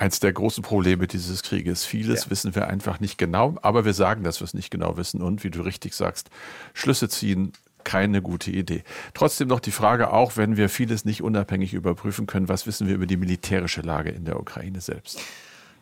eins 0.00 0.18
der 0.18 0.32
großen 0.32 0.62
Probleme 0.62 1.06
dieses 1.06 1.42
Krieges. 1.42 1.84
Vieles 1.84 2.24
ja. 2.24 2.30
wissen 2.30 2.54
wir 2.54 2.68
einfach 2.68 3.00
nicht 3.00 3.18
genau, 3.18 3.56
aber 3.62 3.84
wir 3.84 3.92
sagen, 3.92 4.24
dass 4.24 4.40
wir 4.40 4.46
es 4.46 4.54
nicht 4.54 4.70
genau 4.70 4.96
wissen 4.96 5.20
und, 5.20 5.44
wie 5.44 5.50
du 5.50 5.60
richtig 5.60 5.94
sagst, 5.94 6.30
Schlüsse 6.72 7.08
ziehen 7.08 7.52
keine 7.84 8.22
gute 8.22 8.50
Idee. 8.50 8.82
Trotzdem 9.14 9.48
noch 9.48 9.60
die 9.60 9.70
Frage, 9.70 10.12
auch 10.12 10.36
wenn 10.36 10.56
wir 10.56 10.68
vieles 10.68 11.04
nicht 11.04 11.22
unabhängig 11.22 11.74
überprüfen 11.74 12.26
können, 12.26 12.48
was 12.48 12.66
wissen 12.66 12.88
wir 12.88 12.94
über 12.94 13.06
die 13.06 13.16
militärische 13.16 13.82
Lage 13.82 14.10
in 14.10 14.24
der 14.24 14.40
Ukraine 14.40 14.80
selbst? 14.80 15.20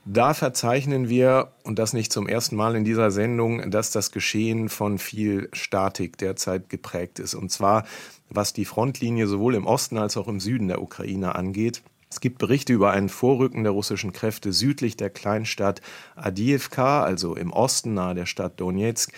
Da 0.05 0.33
verzeichnen 0.33 1.09
wir, 1.09 1.53
und 1.65 1.79
das 1.79 1.93
nicht 1.93 2.13
zum 2.13 2.29
ersten 2.29 2.57
Mal 2.57 2.77
in 2.77 2.85
dieser 2.85 3.11
Sendung, 3.11 3.71
dass 3.71 3.91
das 3.91 4.11
Geschehen 4.11 4.69
von 4.69 4.99
viel 4.99 5.49
Statik 5.53 6.17
derzeit 6.19 6.71
geprägt 6.71 7.19
ist. 7.19 7.35
Und 7.35 7.51
zwar, 7.51 7.85
was 8.31 8.53
die 8.53 8.65
Frontlinie 8.65 9.27
sowohl 9.27 9.55
im 9.55 9.67
Osten 9.67 9.99
als 9.99 10.17
auch 10.17 10.29
im 10.29 10.41
Süden 10.41 10.69
der 10.69 10.83
Ukraine 10.83 11.35
angeht. 11.35 11.83
Es 12.11 12.21
gibt 12.21 12.39
Berichte 12.39 12.73
über 12.73 12.91
ein 12.93 13.09
Vorrücken 13.09 13.65
der 13.65 13.73
russischen 13.73 14.13
Kräfte 14.13 14.53
südlich 14.53 14.97
der 14.97 15.11
Kleinstadt 15.11 15.83
Adiyevka, 16.17 17.03
also 17.03 17.37
im 17.37 17.53
Osten 17.53 17.95
nahe 17.95 18.15
der 18.15 18.27
Stadt 18.27 18.59
Donetsk. 18.61 19.13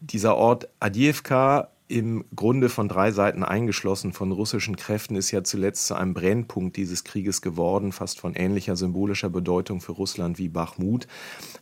Dieser 0.00 0.36
Ort 0.36 0.68
Adiyevka 0.78 1.68
im 1.88 2.24
Grunde 2.36 2.68
von 2.68 2.86
drei 2.86 3.12
Seiten 3.12 3.42
eingeschlossen 3.42 4.12
von 4.12 4.30
russischen 4.30 4.76
Kräften, 4.76 5.16
ist 5.16 5.30
ja 5.30 5.42
zuletzt 5.42 5.86
zu 5.86 5.94
einem 5.94 6.12
Brennpunkt 6.12 6.76
dieses 6.76 7.02
Krieges 7.02 7.40
geworden, 7.40 7.92
fast 7.92 8.20
von 8.20 8.34
ähnlicher 8.34 8.76
symbolischer 8.76 9.30
Bedeutung 9.30 9.80
für 9.80 9.92
Russland 9.92 10.38
wie 10.38 10.48
Bachmut. 10.48 11.08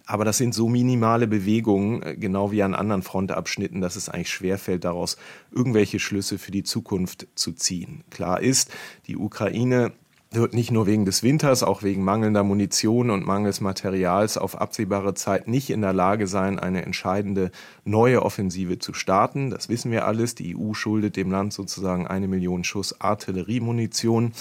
Aber 0.04 0.24
das 0.24 0.36
sind 0.38 0.52
so 0.52 0.68
minimale 0.68 1.28
Bewegungen, 1.28 2.02
äh, 2.02 2.16
genau 2.16 2.50
wie 2.50 2.62
an 2.64 2.74
anderen 2.74 3.02
Frontabschnitten, 3.02 3.80
dass 3.80 3.94
es 3.94 4.08
eigentlich 4.08 4.30
schwerfällt, 4.30 4.84
daraus 4.84 5.16
irgendwelche 5.52 6.00
Schlüsse 6.00 6.38
für 6.38 6.50
die 6.50 6.64
Zukunft 6.64 7.28
zu 7.36 7.52
ziehen. 7.52 8.02
Klar 8.10 8.40
ist, 8.40 8.72
die 9.06 9.16
Ukraine 9.16 9.92
wird 10.30 10.54
nicht 10.54 10.70
nur 10.70 10.86
wegen 10.86 11.04
des 11.04 11.22
Winters, 11.22 11.62
auch 11.62 11.82
wegen 11.82 12.02
mangelnder 12.02 12.42
Munition 12.42 13.10
und 13.10 13.26
mangels 13.26 13.60
Materials 13.60 14.36
auf 14.36 14.60
absehbare 14.60 15.14
Zeit 15.14 15.48
nicht 15.48 15.70
in 15.70 15.80
der 15.80 15.92
Lage 15.92 16.26
sein, 16.26 16.58
eine 16.58 16.82
entscheidende 16.82 17.50
neue 17.84 18.22
Offensive 18.22 18.78
zu 18.78 18.92
starten. 18.92 19.50
Das 19.50 19.68
wissen 19.68 19.90
wir 19.90 20.06
alles. 20.06 20.34
Die 20.34 20.56
EU 20.56 20.74
schuldet 20.74 21.16
dem 21.16 21.30
Land 21.30 21.52
sozusagen 21.52 22.06
eine 22.06 22.28
Million 22.28 22.64
Schuss 22.64 23.00
Artilleriemunition. 23.00 24.32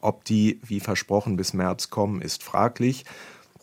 Ob 0.00 0.24
die, 0.24 0.60
wie 0.64 0.80
versprochen, 0.80 1.36
bis 1.36 1.52
März 1.52 1.90
kommen, 1.90 2.22
ist 2.22 2.42
fraglich. 2.42 3.04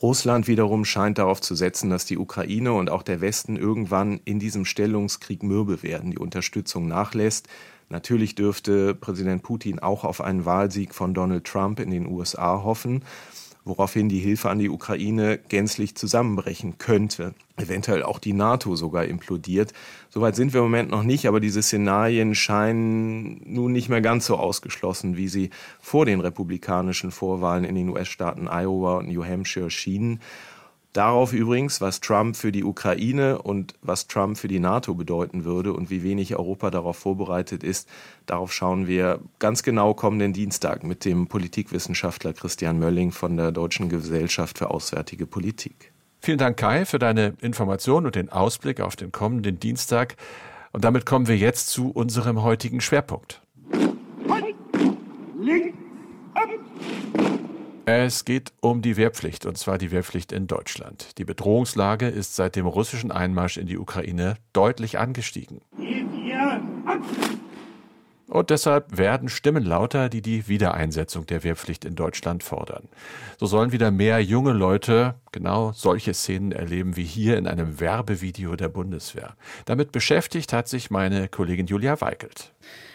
Russland 0.02 0.48
wiederum 0.48 0.84
scheint 0.84 1.18
darauf 1.18 1.40
zu 1.40 1.56
setzen, 1.56 1.90
dass 1.90 2.06
die 2.06 2.18
Ukraine 2.18 2.74
und 2.74 2.90
auch 2.90 3.04
der 3.04 3.22
Westen 3.22 3.56
irgendwann 3.56 4.20
in 4.26 4.38
diesem 4.38 4.66
Stellungskrieg 4.66 5.44
mürbe 5.44 5.82
werden, 5.82 6.12
die 6.12 6.20
Unterstützung 6.20 6.88
nachlässt. 6.88 7.48
Natürlich 7.94 8.34
dürfte 8.34 8.96
Präsident 8.96 9.44
Putin 9.44 9.78
auch 9.78 10.04
auf 10.04 10.20
einen 10.20 10.46
Wahlsieg 10.46 10.96
von 10.96 11.14
Donald 11.14 11.46
Trump 11.46 11.80
in 11.80 11.92
den 11.92 12.08
USA 12.08 12.64
hoffen, 12.64 13.04
woraufhin 13.66 14.10
die 14.10 14.18
Hilfe 14.18 14.50
an 14.50 14.58
die 14.58 14.72
Ukraine 14.72 15.38
gänzlich 15.38 15.94
zusammenbrechen 15.94 16.80
könnte. 16.80 17.36
Eventuell 17.56 18.02
auch 18.02 18.18
die 18.18 18.34
NATO 18.34 18.76
sogar 18.76 19.06
implodiert. 19.06 19.74
Soweit 20.10 20.36
sind 20.36 20.54
wir 20.54 20.62
im 20.62 20.66
Moment 20.66 20.90
noch 20.90 21.04
nicht, 21.04 21.28
aber 21.28 21.40
diese 21.40 21.62
Szenarien 21.62 22.34
scheinen 22.34 23.42
nun 23.46 23.72
nicht 23.72 23.90
mehr 23.90 24.02
ganz 24.02 24.26
so 24.26 24.38
ausgeschlossen, 24.38 25.16
wie 25.16 25.28
sie 25.28 25.52
vor 25.80 26.08
den 26.08 26.20
republikanischen 26.20 27.12
Vorwahlen 27.12 27.64
in 27.64 27.76
den 27.76 27.90
US-Staaten 27.90 28.48
Iowa 28.48 28.98
und 28.98 29.08
New 29.08 29.24
Hampshire 29.24 29.70
schienen. 29.70 30.20
Darauf 30.94 31.34
übrigens, 31.34 31.82
was 31.82 32.02
Trump 32.02 32.36
für 32.36 32.52
die 32.52 32.64
Ukraine 32.64 33.42
und 33.42 33.74
was 33.82 34.08
Trump 34.08 34.38
für 34.38 34.48
die 34.48 34.60
NATO 34.60 34.94
bedeuten 34.94 35.44
würde 35.44 35.74
und 35.74 35.90
wie 35.90 36.04
wenig 36.04 36.36
Europa 36.36 36.70
darauf 36.70 36.98
vorbereitet 36.98 37.64
ist, 37.64 37.90
darauf 38.28 38.54
schauen 38.54 38.86
wir 38.86 39.20
ganz 39.40 39.64
genau 39.64 39.96
kommenden 39.96 40.34
Dienstag 40.34 40.84
mit 40.84 41.04
dem 41.04 41.28
Politikwissenschaftler 41.28 42.34
Christian 42.34 42.78
Mölling 42.78 43.12
von 43.12 43.38
der 43.38 43.52
Deutschen 43.52 43.90
Gesellschaft 43.90 44.60
für 44.60 44.70
Auswärtige 44.70 45.26
Politik. 45.26 45.92
Vielen 46.22 46.38
Dank, 46.38 46.58
Kai, 46.58 46.86
für 46.86 47.00
deine 47.00 47.34
Information 47.42 48.06
und 48.06 48.14
den 48.14 48.30
Ausblick 48.30 48.80
auf 48.80 48.96
den 48.96 49.12
kommenden 49.12 49.60
Dienstag. 49.60 50.16
Und 50.74 50.86
damit 50.86 51.08
kommen 51.08 51.28
wir 51.28 51.38
jetzt 51.38 51.70
zu 51.70 51.90
unserem 51.90 52.44
heutigen 52.44 52.82
Schwerpunkt. 52.82 53.42
Link, 55.42 55.74
ab. 56.36 56.50
Es 57.86 58.24
geht 58.24 58.54
um 58.62 58.82
die 58.82 58.96
Wehrpflicht, 58.96 59.46
und 59.46 59.58
zwar 59.58 59.78
die 59.78 59.92
Wehrpflicht 59.92 60.32
in 60.32 60.48
Deutschland. 60.48 61.18
Die 61.18 61.26
Bedrohungslage 61.26 62.08
ist 62.08 62.34
seit 62.34 62.56
dem 62.56 62.66
russischen 62.66 63.12
Einmarsch 63.12 63.58
in 63.58 63.68
die 63.68 63.78
Ukraine 63.78 64.36
deutlich 64.54 65.00
angestiegen. 65.00 65.60
Und 68.30 68.50
deshalb 68.50 68.98
werden 68.98 69.28
Stimmen 69.28 69.64
lauter, 69.64 70.08
die 70.08 70.22
die 70.22 70.48
Wiedereinsetzung 70.48 71.26
der 71.26 71.44
Wehrpflicht 71.44 71.84
in 71.84 71.96
Deutschland 71.96 72.42
fordern. 72.42 72.88
So 73.38 73.48
sollen 73.48 73.74
wieder 73.74 73.92
mehr 73.92 74.24
junge 74.24 74.54
Leute 74.54 75.16
genau 75.34 75.74
solche 75.74 76.14
Szenen 76.14 76.54
erleben 76.54 76.96
wie 76.96 77.04
hier 77.04 77.38
in 77.38 77.48
einem 77.48 77.82
Werbevideo 77.82 78.56
der 78.56 78.70
Bundeswehr. 78.70 79.36
Damit 79.66 79.92
beschäftigt 79.92 80.54
hat 80.54 80.70
sich 80.70 80.90
meine 80.90 81.28
Kollegin 81.28 81.68
Julia 81.68 82.00
Weigelt. 82.00 82.54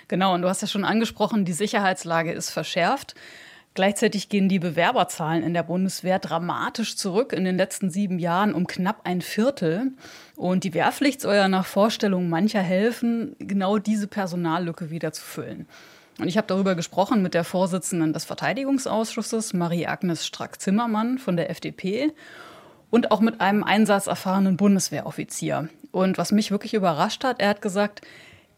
Genau, 0.09 0.35
und 0.35 0.41
du 0.41 0.49
hast 0.49 0.63
ja 0.63 0.67
schon 0.67 0.85
angesprochen, 0.85 1.45
die 1.45 1.53
Sicherheitslage 1.53 2.33
ist 2.33 2.51
verschärft. 2.51 3.15
Gleichzeitig 3.79 4.29
gehen 4.29 4.49
die 4.49 4.59
Bewerberzahlen 4.59 5.45
in 5.45 5.55
der 5.55 5.63
Bundeswehr 5.63 6.19
dramatisch 6.19 6.97
zurück 6.97 7.33
in 7.33 7.45
den 7.45 7.57
letzten 7.57 7.91
sieben 7.91 8.19
Jahren 8.19 8.53
um 8.53 8.67
knapp 8.67 9.03
ein 9.05 9.21
Viertel. 9.21 9.93
Und 10.35 10.65
die 10.65 10.75
Wehrpflicht 10.75 11.21
soll 11.21 11.37
ja 11.37 11.47
nach 11.47 11.65
Vorstellung 11.65 12.29
mancher 12.29 12.61
helfen, 12.61 13.37
genau 13.39 13.79
diese 13.79 14.09
Personallücke 14.09 14.91
wieder 14.91 15.13
zu 15.13 15.23
füllen. 15.23 15.69
Und 16.19 16.27
ich 16.27 16.37
habe 16.37 16.49
darüber 16.49 16.75
gesprochen 16.75 17.23
mit 17.23 17.35
der 17.35 17.45
Vorsitzenden 17.45 18.13
des 18.13 18.25
Verteidigungsausschusses, 18.25 19.55
Marie-Agnes 19.55 20.27
Strack-Zimmermann 20.27 21.19
von 21.19 21.37
der 21.37 21.49
FDP 21.49 22.13
und 22.91 23.13
auch 23.13 23.21
mit 23.21 23.41
einem 23.41 23.63
einsatzerfahrenen 23.63 24.57
Bundeswehroffizier. 24.57 25.69
Und 25.93 26.19
was 26.19 26.33
mich 26.33 26.51
wirklich 26.51 26.75
überrascht 26.75 27.23
hat, 27.23 27.41
er 27.41 27.51
hat 27.51 27.63
gesagt, 27.63 28.01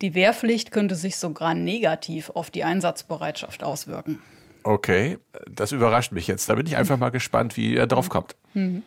die 0.01 0.15
Wehrpflicht 0.15 0.73
könnte 0.73 0.95
sich 0.95 1.19
sogar 1.19 1.53
negativ 1.53 2.31
auf 2.31 2.51
die 2.51 2.65
Einsatzbereitschaft 2.65 3.63
auswirken. 3.63 4.19
Okay, 4.63 5.19
das 5.51 5.73
überrascht 5.73 6.13
mich 6.13 6.27
jetzt. 6.27 6.49
Da 6.49 6.55
bin 6.55 6.67
ich 6.67 6.77
einfach 6.77 6.99
mal 6.99 7.11
gespannt, 7.11 7.57
wie 7.57 7.77
er 7.77 7.87
drauf 7.87 8.09
kommt. 8.09 8.37
Mhm. 8.55 8.83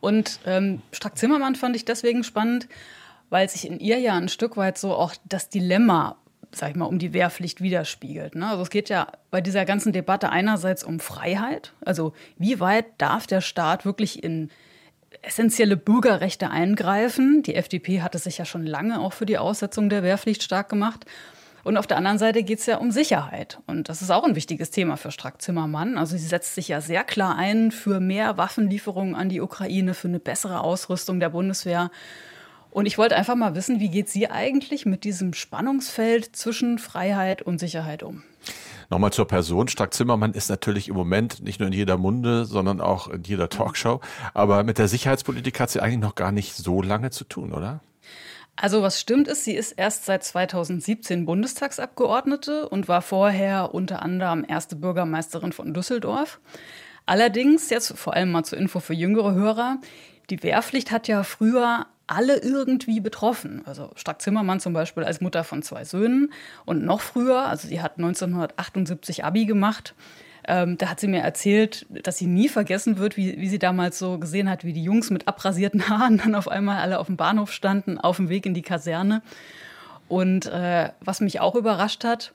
Und 0.00 0.40
ähm, 0.46 0.82
Strack-Zimmermann 0.92 1.54
fand 1.54 1.76
ich 1.76 1.84
deswegen 1.84 2.24
spannend, 2.24 2.68
weil 3.30 3.48
sich 3.48 3.66
in 3.66 3.80
ihr 3.80 3.98
ja 3.98 4.16
ein 4.16 4.28
Stück 4.28 4.56
weit 4.56 4.78
so 4.78 4.94
auch 4.94 5.14
das 5.24 5.48
Dilemma, 5.48 6.16
sag 6.52 6.70
ich 6.70 6.76
mal, 6.76 6.84
um 6.84 6.98
die 6.98 7.12
Wehrpflicht 7.12 7.60
widerspiegelt. 7.60 8.34
Ne? 8.34 8.46
Also 8.46 8.62
es 8.62 8.70
geht 8.70 8.88
ja 8.88 9.08
bei 9.30 9.40
dieser 9.40 9.64
ganzen 9.64 9.92
Debatte 9.92 10.30
einerseits 10.30 10.84
um 10.84 11.00
Freiheit, 11.00 11.72
also 11.84 12.12
wie 12.38 12.60
weit 12.60 12.86
darf 12.98 13.26
der 13.26 13.40
Staat 13.40 13.84
wirklich 13.84 14.22
in 14.22 14.50
essentielle 15.22 15.76
Bürgerrechte 15.76 16.50
eingreifen. 16.50 17.42
Die 17.42 17.54
FDP 17.54 18.02
hatte 18.02 18.18
sich 18.18 18.38
ja 18.38 18.44
schon 18.44 18.66
lange 18.66 19.00
auch 19.00 19.12
für 19.12 19.26
die 19.26 19.38
Aussetzung 19.38 19.88
der 19.88 20.02
Wehrpflicht 20.02 20.42
stark 20.42 20.68
gemacht. 20.68 21.06
Und 21.66 21.78
auf 21.78 21.88
der 21.88 21.96
anderen 21.96 22.18
Seite 22.18 22.44
geht 22.44 22.60
es 22.60 22.66
ja 22.66 22.76
um 22.76 22.92
Sicherheit. 22.92 23.58
Und 23.66 23.88
das 23.88 24.00
ist 24.00 24.12
auch 24.12 24.22
ein 24.22 24.36
wichtiges 24.36 24.70
Thema 24.70 24.96
für 24.96 25.10
Strack-Zimmermann. 25.10 25.98
Also 25.98 26.16
sie 26.16 26.24
setzt 26.24 26.54
sich 26.54 26.68
ja 26.68 26.80
sehr 26.80 27.02
klar 27.02 27.34
ein 27.36 27.72
für 27.72 27.98
mehr 27.98 28.36
Waffenlieferungen 28.38 29.16
an 29.16 29.28
die 29.28 29.40
Ukraine, 29.40 29.92
für 29.94 30.06
eine 30.06 30.20
bessere 30.20 30.60
Ausrüstung 30.60 31.18
der 31.18 31.30
Bundeswehr. 31.30 31.90
Und 32.70 32.86
ich 32.86 32.98
wollte 32.98 33.16
einfach 33.16 33.34
mal 33.34 33.56
wissen, 33.56 33.80
wie 33.80 33.88
geht 33.88 34.08
sie 34.08 34.30
eigentlich 34.30 34.86
mit 34.86 35.02
diesem 35.02 35.32
Spannungsfeld 35.32 36.36
zwischen 36.36 36.78
Freiheit 36.78 37.42
und 37.42 37.58
Sicherheit 37.58 38.04
um? 38.04 38.22
Nochmal 38.88 39.12
zur 39.12 39.26
Person. 39.26 39.66
Strack 39.66 39.92
Zimmermann 39.92 40.34
ist 40.34 40.48
natürlich 40.48 40.86
im 40.86 40.94
Moment 40.94 41.42
nicht 41.42 41.58
nur 41.58 41.66
in 41.66 41.74
jeder 41.74 41.98
Munde, 41.98 42.44
sondern 42.44 42.80
auch 42.80 43.08
in 43.08 43.24
jeder 43.24 43.48
Talkshow. 43.48 44.00
Aber 44.34 44.62
mit 44.62 44.78
der 44.78 44.86
Sicherheitspolitik 44.86 45.58
hat 45.58 45.70
sie 45.70 45.80
eigentlich 45.80 45.98
noch 45.98 46.14
gar 46.14 46.30
nicht 46.30 46.54
so 46.54 46.80
lange 46.80 47.10
zu 47.10 47.24
tun, 47.24 47.52
oder? 47.52 47.80
Also 48.56 48.82
was 48.82 48.98
stimmt 48.98 49.28
ist, 49.28 49.44
sie 49.44 49.54
ist 49.54 49.72
erst 49.72 50.06
seit 50.06 50.24
2017 50.24 51.26
Bundestagsabgeordnete 51.26 52.68
und 52.68 52.88
war 52.88 53.02
vorher 53.02 53.74
unter 53.74 54.02
anderem 54.02 54.44
erste 54.48 54.76
Bürgermeisterin 54.76 55.52
von 55.52 55.74
Düsseldorf. 55.74 56.40
Allerdings, 57.04 57.68
jetzt 57.68 57.96
vor 57.98 58.14
allem 58.14 58.32
mal 58.32 58.44
zur 58.44 58.58
Info 58.58 58.80
für 58.80 58.94
jüngere 58.94 59.34
Hörer, 59.34 59.78
die 60.30 60.42
Wehrpflicht 60.42 60.90
hat 60.90 61.06
ja 61.06 61.22
früher 61.22 61.86
alle 62.06 62.38
irgendwie 62.38 63.00
betroffen. 63.00 63.62
Also 63.66 63.90
Strack 63.94 64.22
Zimmermann 64.22 64.60
zum 64.60 64.72
Beispiel 64.72 65.04
als 65.04 65.20
Mutter 65.20 65.44
von 65.44 65.62
zwei 65.62 65.84
Söhnen 65.84 66.32
und 66.64 66.84
noch 66.84 67.00
früher, 67.00 67.42
also 67.42 67.68
sie 67.68 67.82
hat 67.82 67.98
1978 67.98 69.24
Abi 69.24 69.44
gemacht, 69.44 69.94
ähm, 70.46 70.78
da 70.78 70.88
hat 70.88 71.00
sie 71.00 71.08
mir 71.08 71.20
erzählt, 71.20 71.86
dass 71.88 72.18
sie 72.18 72.26
nie 72.26 72.48
vergessen 72.48 72.98
wird, 72.98 73.16
wie, 73.16 73.38
wie 73.38 73.48
sie 73.48 73.58
damals 73.58 73.98
so 73.98 74.18
gesehen 74.18 74.48
hat, 74.48 74.64
wie 74.64 74.72
die 74.72 74.82
Jungs 74.82 75.10
mit 75.10 75.26
abrasierten 75.26 75.88
Haaren 75.88 76.18
dann 76.18 76.34
auf 76.34 76.48
einmal 76.48 76.78
alle 76.80 76.98
auf 76.98 77.06
dem 77.06 77.16
Bahnhof 77.16 77.52
standen, 77.52 77.98
auf 77.98 78.16
dem 78.16 78.28
Weg 78.28 78.46
in 78.46 78.54
die 78.54 78.62
Kaserne. 78.62 79.22
Und 80.08 80.46
äh, 80.46 80.90
was 81.00 81.20
mich 81.20 81.40
auch 81.40 81.56
überrascht 81.56 82.04
hat, 82.04 82.32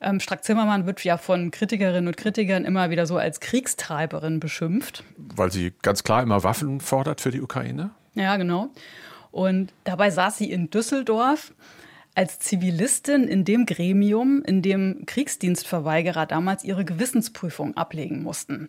ähm, 0.00 0.20
Strack-Zimmermann 0.20 0.86
wird 0.86 1.02
ja 1.02 1.16
von 1.18 1.50
Kritikerinnen 1.50 2.06
und 2.06 2.16
Kritikern 2.16 2.64
immer 2.64 2.90
wieder 2.90 3.06
so 3.06 3.16
als 3.16 3.40
Kriegstreiberin 3.40 4.38
beschimpft. 4.38 5.02
Weil 5.16 5.50
sie 5.50 5.72
ganz 5.82 6.04
klar 6.04 6.22
immer 6.22 6.44
Waffen 6.44 6.80
fordert 6.80 7.20
für 7.20 7.32
die 7.32 7.40
Ukraine? 7.40 7.90
Ja, 8.14 8.36
genau. 8.36 8.68
Und 9.32 9.72
dabei 9.84 10.10
saß 10.10 10.38
sie 10.38 10.50
in 10.50 10.70
Düsseldorf 10.70 11.52
als 12.14 12.38
Zivilistin 12.38 13.24
in 13.24 13.44
dem 13.44 13.66
Gremium, 13.66 14.42
in 14.44 14.62
dem 14.62 15.04
Kriegsdienstverweigerer 15.06 16.26
damals 16.26 16.64
ihre 16.64 16.84
Gewissensprüfung 16.84 17.76
ablegen 17.76 18.22
mussten. 18.22 18.68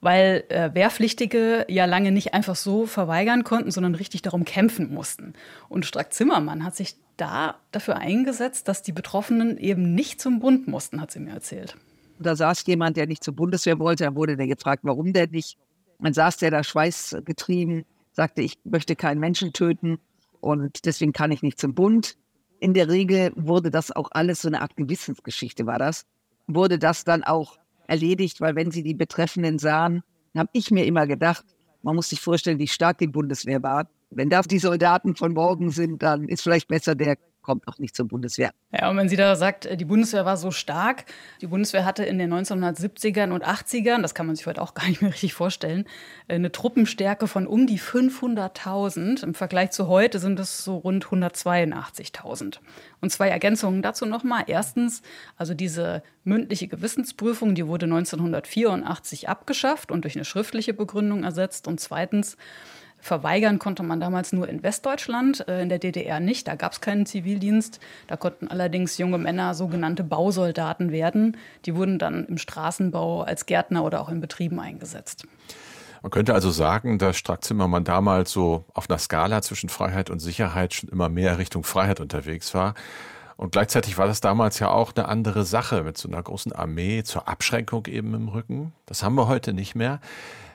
Weil 0.00 0.44
äh, 0.48 0.70
Wehrpflichtige 0.72 1.66
ja 1.68 1.84
lange 1.84 2.10
nicht 2.10 2.32
einfach 2.32 2.56
so 2.56 2.86
verweigern 2.86 3.44
konnten, 3.44 3.70
sondern 3.70 3.94
richtig 3.94 4.22
darum 4.22 4.46
kämpfen 4.46 4.94
mussten. 4.94 5.34
Und 5.68 5.84
Strack 5.84 6.14
Zimmermann 6.14 6.64
hat 6.64 6.74
sich 6.74 6.96
da 7.18 7.56
dafür 7.70 7.96
eingesetzt, 7.96 8.66
dass 8.66 8.82
die 8.82 8.92
Betroffenen 8.92 9.58
eben 9.58 9.94
nicht 9.94 10.20
zum 10.20 10.40
Bund 10.40 10.66
mussten, 10.68 11.02
hat 11.02 11.10
sie 11.10 11.20
mir 11.20 11.32
erzählt. 11.32 11.76
Da 12.18 12.34
saß 12.34 12.64
jemand, 12.66 12.96
der 12.96 13.06
nicht 13.06 13.22
zur 13.22 13.34
Bundeswehr 13.34 13.78
wollte, 13.78 14.04
dann 14.04 14.14
wurde 14.14 14.38
der 14.38 14.46
gefragt, 14.46 14.84
warum 14.84 15.12
der 15.12 15.28
nicht. 15.28 15.58
Dann 15.98 16.14
saß 16.14 16.38
der 16.38 16.50
da 16.50 16.64
schweißgetrieben, 16.64 17.84
sagte, 18.12 18.40
ich 18.40 18.58
möchte 18.64 18.96
keinen 18.96 19.20
Menschen 19.20 19.52
töten 19.52 19.98
und 20.40 20.86
deswegen 20.86 21.12
kann 21.12 21.30
ich 21.30 21.42
nicht 21.42 21.60
zum 21.60 21.74
Bund 21.74 22.16
in 22.60 22.74
der 22.74 22.88
Regel 22.88 23.32
wurde 23.34 23.70
das 23.70 23.90
auch 23.90 24.10
alles 24.12 24.42
so 24.42 24.48
eine 24.48 24.60
Art 24.62 24.76
Gewissensgeschichte 24.76 25.66
war 25.66 25.78
das, 25.78 26.06
wurde 26.46 26.78
das 26.78 27.04
dann 27.04 27.24
auch 27.24 27.58
erledigt, 27.86 28.40
weil 28.40 28.54
wenn 28.54 28.70
sie 28.70 28.82
die 28.82 28.94
Betreffenden 28.94 29.58
sahen, 29.58 30.02
habe 30.36 30.50
ich 30.52 30.70
mir 30.70 30.84
immer 30.84 31.06
gedacht, 31.06 31.44
man 31.82 31.96
muss 31.96 32.10
sich 32.10 32.20
vorstellen, 32.20 32.58
wie 32.58 32.68
stark 32.68 32.98
die 32.98 33.06
Bundeswehr 33.06 33.62
war. 33.62 33.88
Wenn 34.10 34.28
das 34.28 34.46
die 34.46 34.58
Soldaten 34.58 35.16
von 35.16 35.32
morgen 35.32 35.70
sind, 35.70 36.02
dann 36.02 36.28
ist 36.28 36.42
vielleicht 36.42 36.68
besser 36.68 36.94
der 36.94 37.16
kommt 37.50 37.66
auch 37.66 37.78
nicht 37.78 37.96
zur 37.96 38.06
Bundeswehr. 38.06 38.52
Ja, 38.70 38.88
und 38.90 38.96
wenn 38.96 39.08
sie 39.08 39.16
da 39.16 39.34
sagt, 39.34 39.68
die 39.80 39.84
Bundeswehr 39.84 40.24
war 40.24 40.36
so 40.36 40.52
stark, 40.52 41.06
die 41.40 41.48
Bundeswehr 41.48 41.84
hatte 41.84 42.04
in 42.04 42.16
den 42.16 42.32
1970ern 42.32 43.32
und 43.32 43.44
80ern, 43.44 44.02
das 44.02 44.14
kann 44.14 44.26
man 44.26 44.36
sich 44.36 44.46
heute 44.46 44.62
auch 44.62 44.74
gar 44.74 44.86
nicht 44.86 45.02
mehr 45.02 45.10
richtig 45.10 45.34
vorstellen, 45.34 45.84
eine 46.28 46.52
Truppenstärke 46.52 47.26
von 47.26 47.48
um 47.48 47.66
die 47.66 47.80
500.000. 47.80 49.24
Im 49.24 49.34
Vergleich 49.34 49.72
zu 49.72 49.88
heute 49.88 50.20
sind 50.20 50.38
es 50.38 50.62
so 50.62 50.76
rund 50.76 51.06
182.000. 51.06 52.58
Und 53.00 53.10
zwei 53.10 53.28
Ergänzungen 53.28 53.82
dazu 53.82 54.06
nochmal. 54.06 54.44
Erstens, 54.46 55.02
also 55.36 55.52
diese 55.52 56.04
mündliche 56.22 56.68
Gewissensprüfung, 56.68 57.56
die 57.56 57.66
wurde 57.66 57.86
1984 57.86 59.28
abgeschafft 59.28 59.90
und 59.90 60.04
durch 60.04 60.14
eine 60.14 60.24
schriftliche 60.24 60.72
Begründung 60.72 61.24
ersetzt. 61.24 61.66
Und 61.66 61.80
zweitens, 61.80 62.36
Verweigern 63.00 63.58
konnte 63.58 63.82
man 63.82 64.00
damals 64.00 64.32
nur 64.32 64.48
in 64.48 64.62
Westdeutschland, 64.62 65.46
äh, 65.48 65.62
in 65.62 65.68
der 65.68 65.78
DDR 65.78 66.20
nicht. 66.20 66.48
Da 66.48 66.54
gab 66.54 66.72
es 66.72 66.80
keinen 66.80 67.06
Zivildienst. 67.06 67.80
Da 68.06 68.16
konnten 68.16 68.48
allerdings 68.48 68.98
junge 68.98 69.18
Männer 69.18 69.54
sogenannte 69.54 70.04
Bausoldaten 70.04 70.92
werden. 70.92 71.36
Die 71.64 71.74
wurden 71.74 71.98
dann 71.98 72.26
im 72.26 72.38
Straßenbau 72.38 73.22
als 73.22 73.46
Gärtner 73.46 73.84
oder 73.84 74.00
auch 74.00 74.08
in 74.08 74.20
Betrieben 74.20 74.60
eingesetzt. 74.60 75.26
Man 76.02 76.10
könnte 76.10 76.32
also 76.32 76.50
sagen, 76.50 76.98
dass 76.98 77.16
Strack 77.16 77.44
Zimmermann 77.44 77.84
damals 77.84 78.32
so 78.32 78.64
auf 78.72 78.88
einer 78.88 78.98
Skala 78.98 79.42
zwischen 79.42 79.68
Freiheit 79.68 80.08
und 80.08 80.18
Sicherheit 80.18 80.72
schon 80.72 80.88
immer 80.88 81.08
mehr 81.08 81.38
Richtung 81.38 81.62
Freiheit 81.62 82.00
unterwegs 82.00 82.54
war. 82.54 82.74
Und 83.36 83.52
gleichzeitig 83.52 83.96
war 83.96 84.06
das 84.06 84.20
damals 84.20 84.58
ja 84.58 84.70
auch 84.70 84.92
eine 84.94 85.08
andere 85.08 85.44
Sache 85.44 85.82
mit 85.82 85.96
so 85.96 86.08
einer 86.08 86.22
großen 86.22 86.52
Armee 86.52 87.02
zur 87.04 87.26
Abschränkung 87.28 87.86
eben 87.86 88.14
im 88.14 88.28
Rücken. 88.28 88.72
Das 88.86 89.02
haben 89.02 89.14
wir 89.14 89.28
heute 89.28 89.52
nicht 89.54 89.74
mehr. 89.74 90.00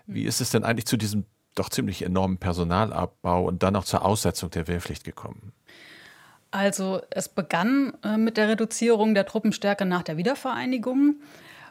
Wie 0.08 0.24
ist 0.24 0.40
es 0.40 0.52
denn 0.52 0.64
eigentlich 0.64 0.86
zu 0.86 0.98
diesem 0.98 1.26
doch 1.56 1.70
ziemlich 1.70 2.04
enormen 2.04 2.38
Personalabbau 2.38 3.46
und 3.46 3.64
dann 3.64 3.76
auch 3.76 3.86
zur 3.86 4.06
Aussetzung 4.06 4.52
der 4.52 4.68
Wehrpflicht 4.68 5.04
gekommen? 5.04 5.54
Also 6.52 7.02
es 7.10 7.28
begann 7.28 7.94
äh, 8.04 8.16
mit 8.16 8.38
der 8.38 8.48
Reduzierung 8.48 9.14
der 9.14 9.26
Truppenstärke 9.26 9.86
nach 9.86 10.04
der 10.04 10.16
Wiedervereinigung, 10.16 11.16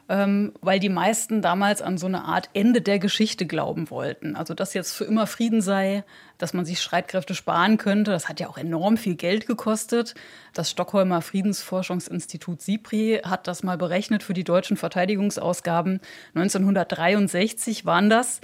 ähm, 0.09 0.53
weil 0.61 0.79
die 0.79 0.89
meisten 0.89 1.41
damals 1.41 1.81
an 1.81 1.97
so 1.97 2.05
eine 2.05 2.25
Art 2.25 2.51
Ende 2.53 2.83
der 2.83 2.99
Geschichte 2.99 3.47
glauben 3.47 3.89
wollten. 3.89 4.35
Also 4.35 4.53
dass 4.53 4.75
jetzt 4.75 4.93
für 4.93 5.05
immer 5.05 5.25
Frieden 5.25 5.61
sei, 5.61 6.03
dass 6.37 6.53
man 6.53 6.65
sich 6.65 6.81
Streitkräfte 6.81 7.33
sparen 7.33 7.77
könnte. 7.77 8.11
Das 8.11 8.29
hat 8.29 8.39
ja 8.39 8.47
auch 8.47 8.59
enorm 8.59 8.97
viel 8.97 9.15
Geld 9.15 9.47
gekostet. 9.47 10.13
Das 10.53 10.69
Stockholmer 10.69 11.23
Friedensforschungsinstitut 11.23 12.61
SIPRI 12.61 13.21
hat 13.23 13.47
das 13.47 13.63
mal 13.63 13.79
berechnet 13.79 14.21
für 14.21 14.35
die 14.35 14.43
deutschen 14.43 14.77
Verteidigungsausgaben. 14.77 15.99
1963 16.35 17.85
waren 17.85 18.11
das 18.11 18.39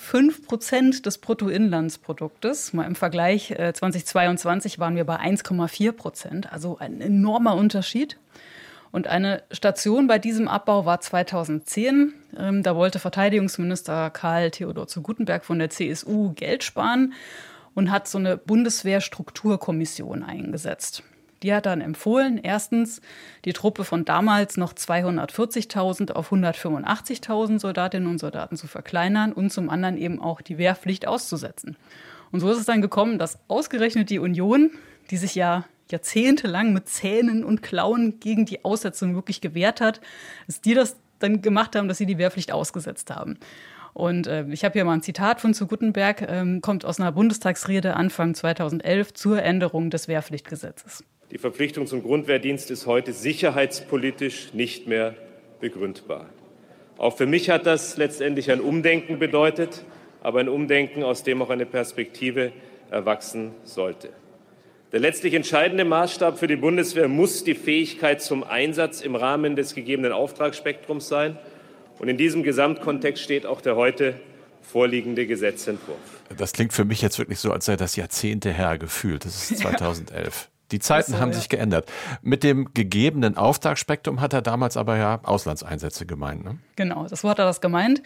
5 0.00 0.46
Prozent 0.46 1.06
des 1.06 1.18
Bruttoinlandsproduktes. 1.18 2.72
Mal 2.72 2.84
im 2.84 2.96
Vergleich 2.96 3.52
äh, 3.52 3.72
2022 3.72 4.78
waren 4.78 4.96
wir 4.96 5.04
bei 5.04 5.20
1,4 5.20 5.92
Prozent, 5.92 6.52
also 6.52 6.78
ein 6.78 7.00
enormer 7.00 7.54
Unterschied. 7.54 8.18
Und 8.90 9.06
eine 9.06 9.42
Station 9.52 10.08
bei 10.08 10.18
diesem 10.18 10.48
Abbau 10.48 10.84
war 10.84 11.00
2010. 11.00 12.14
Ähm, 12.36 12.62
da 12.62 12.74
wollte 12.74 12.98
Verteidigungsminister 12.98 14.10
Karl 14.10 14.50
Theodor 14.50 14.88
zu 14.88 15.02
Gutenberg 15.02 15.44
von 15.44 15.58
der 15.60 15.70
CSU 15.70 16.32
Geld 16.32 16.64
sparen 16.64 17.12
und 17.74 17.92
hat 17.92 18.08
so 18.08 18.18
eine 18.18 18.36
Bundeswehrstrukturkommission 18.36 20.24
eingesetzt. 20.24 21.04
Die 21.42 21.54
hat 21.54 21.66
dann 21.66 21.80
empfohlen, 21.80 22.38
erstens 22.42 23.00
die 23.44 23.52
Truppe 23.52 23.84
von 23.84 24.04
damals 24.04 24.56
noch 24.56 24.74
240.000 24.74 26.12
auf 26.12 26.32
185.000 26.32 27.58
Soldatinnen 27.58 28.08
und 28.08 28.18
Soldaten 28.18 28.56
zu 28.56 28.66
verkleinern 28.66 29.32
und 29.32 29.50
zum 29.50 29.70
anderen 29.70 29.96
eben 29.96 30.20
auch 30.20 30.42
die 30.42 30.58
Wehrpflicht 30.58 31.06
auszusetzen. 31.06 31.76
Und 32.30 32.40
so 32.40 32.50
ist 32.50 32.58
es 32.58 32.66
dann 32.66 32.82
gekommen, 32.82 33.18
dass 33.18 33.38
ausgerechnet 33.48 34.10
die 34.10 34.18
Union, 34.18 34.70
die 35.10 35.16
sich 35.16 35.34
ja 35.34 35.64
jahrzehntelang 35.90 36.72
mit 36.72 36.88
Zähnen 36.88 37.42
und 37.42 37.62
Klauen 37.62 38.20
gegen 38.20 38.46
die 38.46 38.64
Aussetzung 38.64 39.14
wirklich 39.14 39.40
gewehrt 39.40 39.80
hat, 39.80 40.00
dass 40.46 40.60
die 40.60 40.74
das 40.74 40.96
dann 41.18 41.42
gemacht 41.42 41.74
haben, 41.74 41.88
dass 41.88 41.98
sie 41.98 42.06
die 42.06 42.18
Wehrpflicht 42.18 42.52
ausgesetzt 42.52 43.10
haben. 43.10 43.38
Und 43.92 44.26
äh, 44.26 44.46
ich 44.50 44.64
habe 44.64 44.74
hier 44.74 44.84
mal 44.84 44.94
ein 44.94 45.02
Zitat 45.02 45.40
von 45.40 45.52
zu 45.52 45.66
Gutenberg, 45.66 46.22
ähm, 46.28 46.60
kommt 46.60 46.84
aus 46.84 47.00
einer 47.00 47.12
Bundestagsrede 47.12 47.96
Anfang 47.96 48.34
2011 48.34 49.14
zur 49.14 49.42
Änderung 49.42 49.90
des 49.90 50.06
Wehrpflichtgesetzes. 50.06 51.04
Die 51.30 51.38
Verpflichtung 51.38 51.86
zum 51.86 52.02
Grundwehrdienst 52.02 52.72
ist 52.72 52.86
heute 52.86 53.12
sicherheitspolitisch 53.12 54.52
nicht 54.52 54.88
mehr 54.88 55.14
begründbar. 55.60 56.28
Auch 56.98 57.16
für 57.16 57.26
mich 57.26 57.50
hat 57.50 57.66
das 57.66 57.96
letztendlich 57.96 58.50
ein 58.50 58.60
Umdenken 58.60 59.20
bedeutet, 59.20 59.84
aber 60.22 60.40
ein 60.40 60.48
Umdenken, 60.48 61.04
aus 61.04 61.22
dem 61.22 61.40
auch 61.40 61.50
eine 61.50 61.66
Perspektive 61.66 62.52
erwachsen 62.90 63.54
sollte. 63.62 64.10
Der 64.90 64.98
letztlich 64.98 65.34
entscheidende 65.34 65.84
Maßstab 65.84 66.36
für 66.36 66.48
die 66.48 66.56
Bundeswehr 66.56 67.06
muss 67.06 67.44
die 67.44 67.54
Fähigkeit 67.54 68.20
zum 68.20 68.42
Einsatz 68.42 69.00
im 69.00 69.14
Rahmen 69.14 69.54
des 69.54 69.76
gegebenen 69.76 70.10
Auftragsspektrums 70.10 71.06
sein. 71.06 71.38
Und 72.00 72.08
in 72.08 72.16
diesem 72.16 72.42
Gesamtkontext 72.42 73.22
steht 73.22 73.46
auch 73.46 73.60
der 73.60 73.76
heute 73.76 74.18
vorliegende 74.62 75.28
Gesetzentwurf. 75.28 75.96
Das 76.36 76.52
klingt 76.52 76.72
für 76.72 76.84
mich 76.84 77.02
jetzt 77.02 77.20
wirklich 77.20 77.38
so, 77.38 77.52
als 77.52 77.66
sei 77.66 77.76
das 77.76 77.94
Jahrzehnte 77.94 78.52
her 78.52 78.78
gefühlt. 78.78 79.24
Das 79.24 79.50
ist 79.50 79.58
2011. 79.62 80.50
Die 80.72 80.78
Zeiten 80.78 81.12
so, 81.12 81.18
haben 81.18 81.32
ja. 81.32 81.38
sich 81.38 81.48
geändert. 81.48 81.90
Mit 82.22 82.42
dem 82.42 82.72
gegebenen 82.74 83.36
Auftragsspektrum 83.36 84.20
hat 84.20 84.32
er 84.32 84.42
damals 84.42 84.76
aber 84.76 84.96
ja 84.96 85.20
Auslandseinsätze 85.22 86.06
gemeint. 86.06 86.44
Ne? 86.44 86.58
Genau, 86.76 87.06
das 87.08 87.24
Wort 87.24 87.32
hat 87.32 87.40
er 87.40 87.46
das 87.46 87.60
gemeint. 87.60 88.02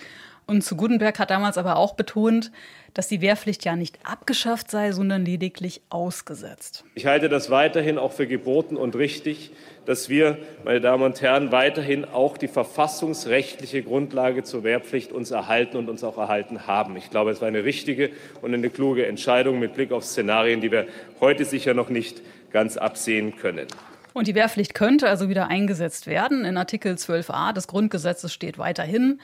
Und 0.46 0.62
zu 0.62 0.76
Gutenberg 0.76 1.18
hat 1.18 1.30
damals 1.30 1.56
aber 1.56 1.76
auch 1.76 1.94
betont, 1.94 2.52
dass 2.92 3.08
die 3.08 3.20
Wehrpflicht 3.20 3.64
ja 3.64 3.76
nicht 3.76 3.98
abgeschafft 4.04 4.70
sei, 4.70 4.92
sondern 4.92 5.24
lediglich 5.24 5.80
ausgesetzt. 5.88 6.84
Ich 6.94 7.06
halte 7.06 7.28
das 7.28 7.50
weiterhin 7.50 7.98
auch 7.98 8.12
für 8.12 8.26
geboten 8.26 8.76
und 8.76 8.94
richtig, 8.94 9.52
dass 9.86 10.08
wir, 10.08 10.38
meine 10.64 10.80
Damen 10.80 11.02
und 11.02 11.20
Herren, 11.20 11.50
weiterhin 11.50 12.04
auch 12.04 12.36
die 12.36 12.46
verfassungsrechtliche 12.46 13.82
Grundlage 13.82 14.44
zur 14.44 14.64
Wehrpflicht 14.64 15.12
uns 15.12 15.30
erhalten 15.30 15.78
und 15.78 15.88
uns 15.88 16.04
auch 16.04 16.18
erhalten 16.18 16.66
haben. 16.66 16.96
Ich 16.96 17.10
glaube, 17.10 17.30
es 17.30 17.40
war 17.40 17.48
eine 17.48 17.64
richtige 17.64 18.10
und 18.42 18.54
eine 18.54 18.70
kluge 18.70 19.06
Entscheidung 19.06 19.58
mit 19.58 19.74
Blick 19.74 19.92
auf 19.92 20.04
Szenarien, 20.04 20.60
die 20.60 20.70
wir 20.70 20.86
heute 21.20 21.44
sicher 21.44 21.74
noch 21.74 21.88
nicht 21.88 22.22
ganz 22.54 22.78
absehen 22.78 23.36
können. 23.36 23.66
Und 24.14 24.28
die 24.28 24.34
Wehrpflicht 24.36 24.74
könnte 24.74 25.08
also 25.08 25.28
wieder 25.28 25.48
eingesetzt 25.48 26.06
werden. 26.06 26.44
In 26.44 26.56
Artikel 26.56 26.94
12a 26.94 27.52
des 27.52 27.66
Grundgesetzes 27.66 28.32
steht 28.32 28.58
weiterhin, 28.58 29.20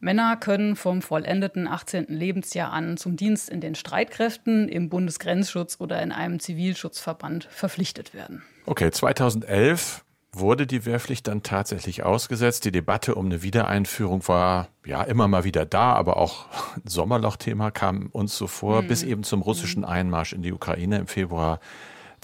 Männer 0.00 0.36
können 0.36 0.76
vom 0.76 1.00
vollendeten 1.00 1.66
18. 1.66 2.06
Lebensjahr 2.08 2.70
an 2.70 2.98
zum 2.98 3.16
Dienst 3.16 3.48
in 3.48 3.62
den 3.62 3.74
Streitkräften, 3.74 4.68
im 4.68 4.90
Bundesgrenzschutz 4.90 5.78
oder 5.80 6.02
in 6.02 6.12
einem 6.12 6.40
Zivilschutzverband 6.40 7.44
verpflichtet 7.44 8.12
werden. 8.12 8.42
Okay, 8.66 8.90
2011 8.90 10.04
wurde 10.32 10.66
die 10.66 10.84
Wehrpflicht 10.84 11.26
dann 11.26 11.42
tatsächlich 11.42 12.02
ausgesetzt. 12.02 12.66
Die 12.66 12.72
Debatte 12.72 13.14
um 13.14 13.26
eine 13.26 13.42
Wiedereinführung 13.42 14.28
war 14.28 14.68
ja 14.84 15.02
immer 15.04 15.26
mal 15.26 15.44
wieder 15.44 15.64
da, 15.64 15.94
aber 15.94 16.18
auch 16.18 16.48
ein 16.76 16.82
Sommerlochthema 16.86 17.70
kam 17.70 18.08
uns 18.10 18.36
so 18.36 18.46
vor, 18.46 18.82
mhm. 18.82 18.88
bis 18.88 19.02
eben 19.02 19.22
zum 19.22 19.40
russischen 19.40 19.86
Einmarsch 19.86 20.34
in 20.34 20.42
die 20.42 20.52
Ukraine 20.52 20.98
im 20.98 21.06
Februar 21.06 21.60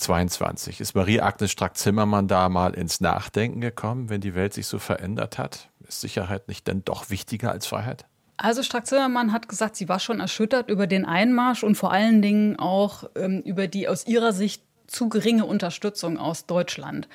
22. 0.00 0.80
Ist 0.80 0.94
Marie-Agnes 0.94 1.50
Strack-Zimmermann 1.50 2.28
da 2.28 2.48
mal 2.48 2.74
ins 2.74 3.00
Nachdenken 3.00 3.60
gekommen, 3.60 4.08
wenn 4.08 4.20
die 4.20 4.34
Welt 4.34 4.54
sich 4.54 4.66
so 4.66 4.78
verändert 4.78 5.38
hat? 5.38 5.70
Ist 5.86 6.00
Sicherheit 6.00 6.48
nicht 6.48 6.66
denn 6.66 6.84
doch 6.84 7.10
wichtiger 7.10 7.52
als 7.52 7.66
Freiheit? 7.66 8.06
Also 8.36 8.62
Strack-Zimmermann 8.62 9.32
hat 9.32 9.48
gesagt, 9.48 9.76
sie 9.76 9.88
war 9.88 10.00
schon 10.00 10.18
erschüttert 10.18 10.70
über 10.70 10.86
den 10.86 11.04
Einmarsch 11.04 11.62
und 11.62 11.74
vor 11.74 11.92
allen 11.92 12.22
Dingen 12.22 12.58
auch 12.58 13.04
ähm, 13.14 13.42
über 13.42 13.66
die 13.66 13.86
aus 13.86 14.06
ihrer 14.06 14.32
Sicht 14.32 14.62
zu 14.86 15.08
geringe 15.08 15.44
Unterstützung 15.44 16.18
aus 16.18 16.46
Deutschland. 16.46 17.08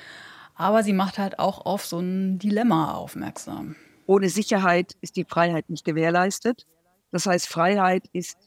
Aber 0.56 0.84
sie 0.84 0.94
macht 0.94 1.18
halt 1.18 1.40
auch 1.40 1.66
auf 1.66 1.86
so 1.86 2.00
ein 2.00 2.40
Dilemma 2.40 2.94
aufmerksam. 2.94 3.76
Ohne 4.06 4.30
Sicherheit 4.30 4.94
ist 5.02 5.16
die 5.16 5.26
Freiheit 5.26 5.70
nicht 5.70 5.84
gewährleistet. 5.84 6.66
Das 7.12 7.26
heißt, 7.26 7.48
Freiheit 7.48 8.04
ist 8.14 8.38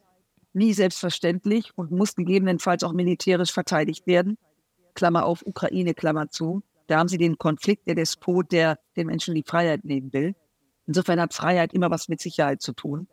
nie 0.53 0.73
selbstverständlich 0.73 1.73
und 1.77 1.91
muss 1.91 2.15
gegebenenfalls 2.15 2.83
auch 2.83 2.93
militärisch 2.93 3.53
verteidigt 3.53 4.07
werden. 4.07 4.39
Klammer 4.95 5.25
auf, 5.25 5.45
Ukraine, 5.47 5.95
Klammer 5.95 6.31
zu. 6.31 6.63
Da 6.87 6.99
haben 6.99 7.09
sie 7.09 7.19
den 7.19 7.39
Konflikt, 7.39 7.87
der 7.87 7.95
Despot, 7.95 8.51
der 8.51 8.79
den 8.97 9.07
Menschen 9.07 9.35
die 9.35 9.45
Freiheit 9.47 9.85
nehmen 9.85 10.13
will. 10.13 10.35
Insofern 10.87 11.21
hat 11.21 11.35
Freiheit 11.35 11.75
immer 11.75 11.91
was 11.91 12.09
mit 12.09 12.21
Sicherheit 12.21 12.63
zu 12.63 12.73
tun 12.73 13.09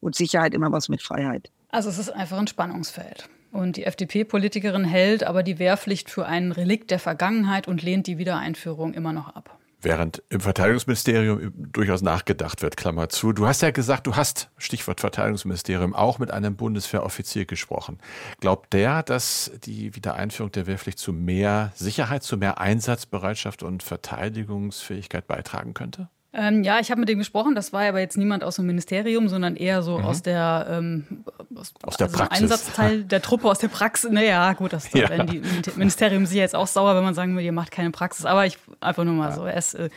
und 0.00 0.14
Sicherheit 0.14 0.54
immer 0.54 0.70
was 0.70 0.88
mit 0.88 1.02
Freiheit. 1.02 1.50
Also 1.68 1.90
es 1.90 1.98
ist 1.98 2.10
einfach 2.10 2.38
ein 2.38 2.46
Spannungsfeld. 2.46 3.28
Und 3.50 3.76
die 3.76 3.84
FDP-Politikerin 3.84 4.84
hält 4.84 5.24
aber 5.24 5.42
die 5.42 5.58
Wehrpflicht 5.58 6.10
für 6.10 6.26
einen 6.26 6.52
Relikt 6.52 6.90
der 6.90 6.98
Vergangenheit 6.98 7.68
und 7.68 7.82
lehnt 7.82 8.06
die 8.06 8.18
Wiedereinführung 8.18 8.94
immer 8.94 9.12
noch 9.12 9.34
ab. 9.34 9.58
Während 9.86 10.20
im 10.30 10.40
Verteidigungsministerium 10.40 11.52
durchaus 11.54 12.02
nachgedacht 12.02 12.60
wird, 12.60 12.76
Klammer 12.76 13.08
zu. 13.08 13.32
Du 13.32 13.46
hast 13.46 13.62
ja 13.62 13.70
gesagt, 13.70 14.08
du 14.08 14.16
hast, 14.16 14.50
Stichwort 14.58 14.98
Verteidigungsministerium, 14.98 15.94
auch 15.94 16.18
mit 16.18 16.32
einem 16.32 16.56
Bundeswehroffizier 16.56 17.44
gesprochen. 17.44 18.00
Glaubt 18.40 18.72
der, 18.72 19.04
dass 19.04 19.52
die 19.64 19.94
Wiedereinführung 19.94 20.50
der 20.50 20.66
Wehrpflicht 20.66 20.98
zu 20.98 21.12
mehr 21.12 21.70
Sicherheit, 21.76 22.24
zu 22.24 22.36
mehr 22.36 22.58
Einsatzbereitschaft 22.58 23.62
und 23.62 23.84
Verteidigungsfähigkeit 23.84 25.28
beitragen 25.28 25.72
könnte? 25.72 26.08
Ähm, 26.38 26.62
ja, 26.64 26.80
ich 26.80 26.90
habe 26.90 27.00
mit 27.00 27.08
dem 27.08 27.18
gesprochen. 27.18 27.54
Das 27.54 27.72
war 27.72 27.82
aber 27.82 28.00
jetzt 28.00 28.18
niemand 28.18 28.44
aus 28.44 28.56
dem 28.56 28.66
Ministerium, 28.66 29.28
sondern 29.28 29.56
eher 29.56 29.82
so 29.82 29.98
mhm. 29.98 30.04
aus 30.04 30.20
der 30.22 30.66
ähm, 30.68 31.24
aus, 31.54 31.72
aus 31.82 31.96
der 31.96 32.08
also 32.08 32.18
Praxis. 32.18 32.42
Einsatzteil 32.42 33.04
der 33.04 33.22
Truppe 33.22 33.48
aus 33.48 33.58
der 33.58 33.68
Praxis. 33.68 34.10
Naja, 34.10 34.52
gut, 34.52 34.74
das 34.74 34.92
ja. 34.92 35.08
werden 35.08 35.28
die 35.28 35.42
Ministerium 35.76 36.26
sich 36.26 36.36
jetzt 36.36 36.54
auch 36.54 36.66
sauer, 36.66 36.94
wenn 36.94 37.04
man 37.04 37.14
sagen 37.14 37.34
will, 37.36 37.44
ihr 37.44 37.52
macht 37.52 37.70
keine 37.70 37.90
Praxis. 37.90 38.26
Aber 38.26 38.44
ich 38.44 38.58
einfach 38.80 39.04
nur 39.04 39.14
mal 39.14 39.30
ja. 39.30 39.34
so. 39.34 39.46
Er 39.46 39.56
ist 39.56 39.74
äh, 39.74 39.88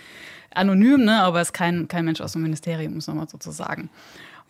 anonym, 0.52 1.04
ne? 1.04 1.21
aber 1.21 1.39
er 1.39 1.41
ist 1.41 1.54
kein, 1.54 1.89
kein 1.89 2.06
Mensch 2.06 2.21
aus 2.21 2.32
dem 2.32 2.41
Ministerium, 2.41 2.95
muss 2.95 3.08
man 3.08 3.17
mal 3.17 3.28
so 3.28 3.38
zu 3.38 3.52
sagen. 3.52 3.89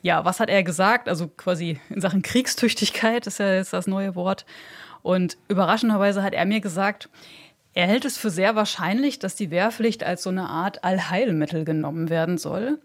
Ja, 0.03 0.23
was 0.25 0.39
hat 0.39 0.49
er 0.49 0.63
gesagt? 0.63 1.09
Also 1.09 1.27
quasi 1.27 1.79
in 1.89 2.01
Sachen 2.01 2.21
Kriegstüchtigkeit 2.21 3.25
ist 3.25 3.39
ja 3.39 3.53
jetzt 3.53 3.73
das 3.73 3.87
neue 3.87 4.15
Wort. 4.15 4.45
Und 5.01 5.37
überraschenderweise 5.47 6.21
hat 6.23 6.33
er 6.33 6.45
mir 6.45 6.61
gesagt, 6.61 7.09
er 7.79 7.87
hält 7.87 8.03
es 8.03 8.17
für 8.17 8.29
sehr 8.29 8.57
wahrscheinlich, 8.57 9.19
dass 9.19 9.35
die 9.35 9.51
Wehrpflicht 9.51 10.03
als 10.03 10.23
so 10.23 10.29
eine 10.29 10.49
Art 10.49 10.83
Allheilmittel 10.83 11.63
genommen 11.63 12.09
werden 12.09 12.37
soll 12.37 12.77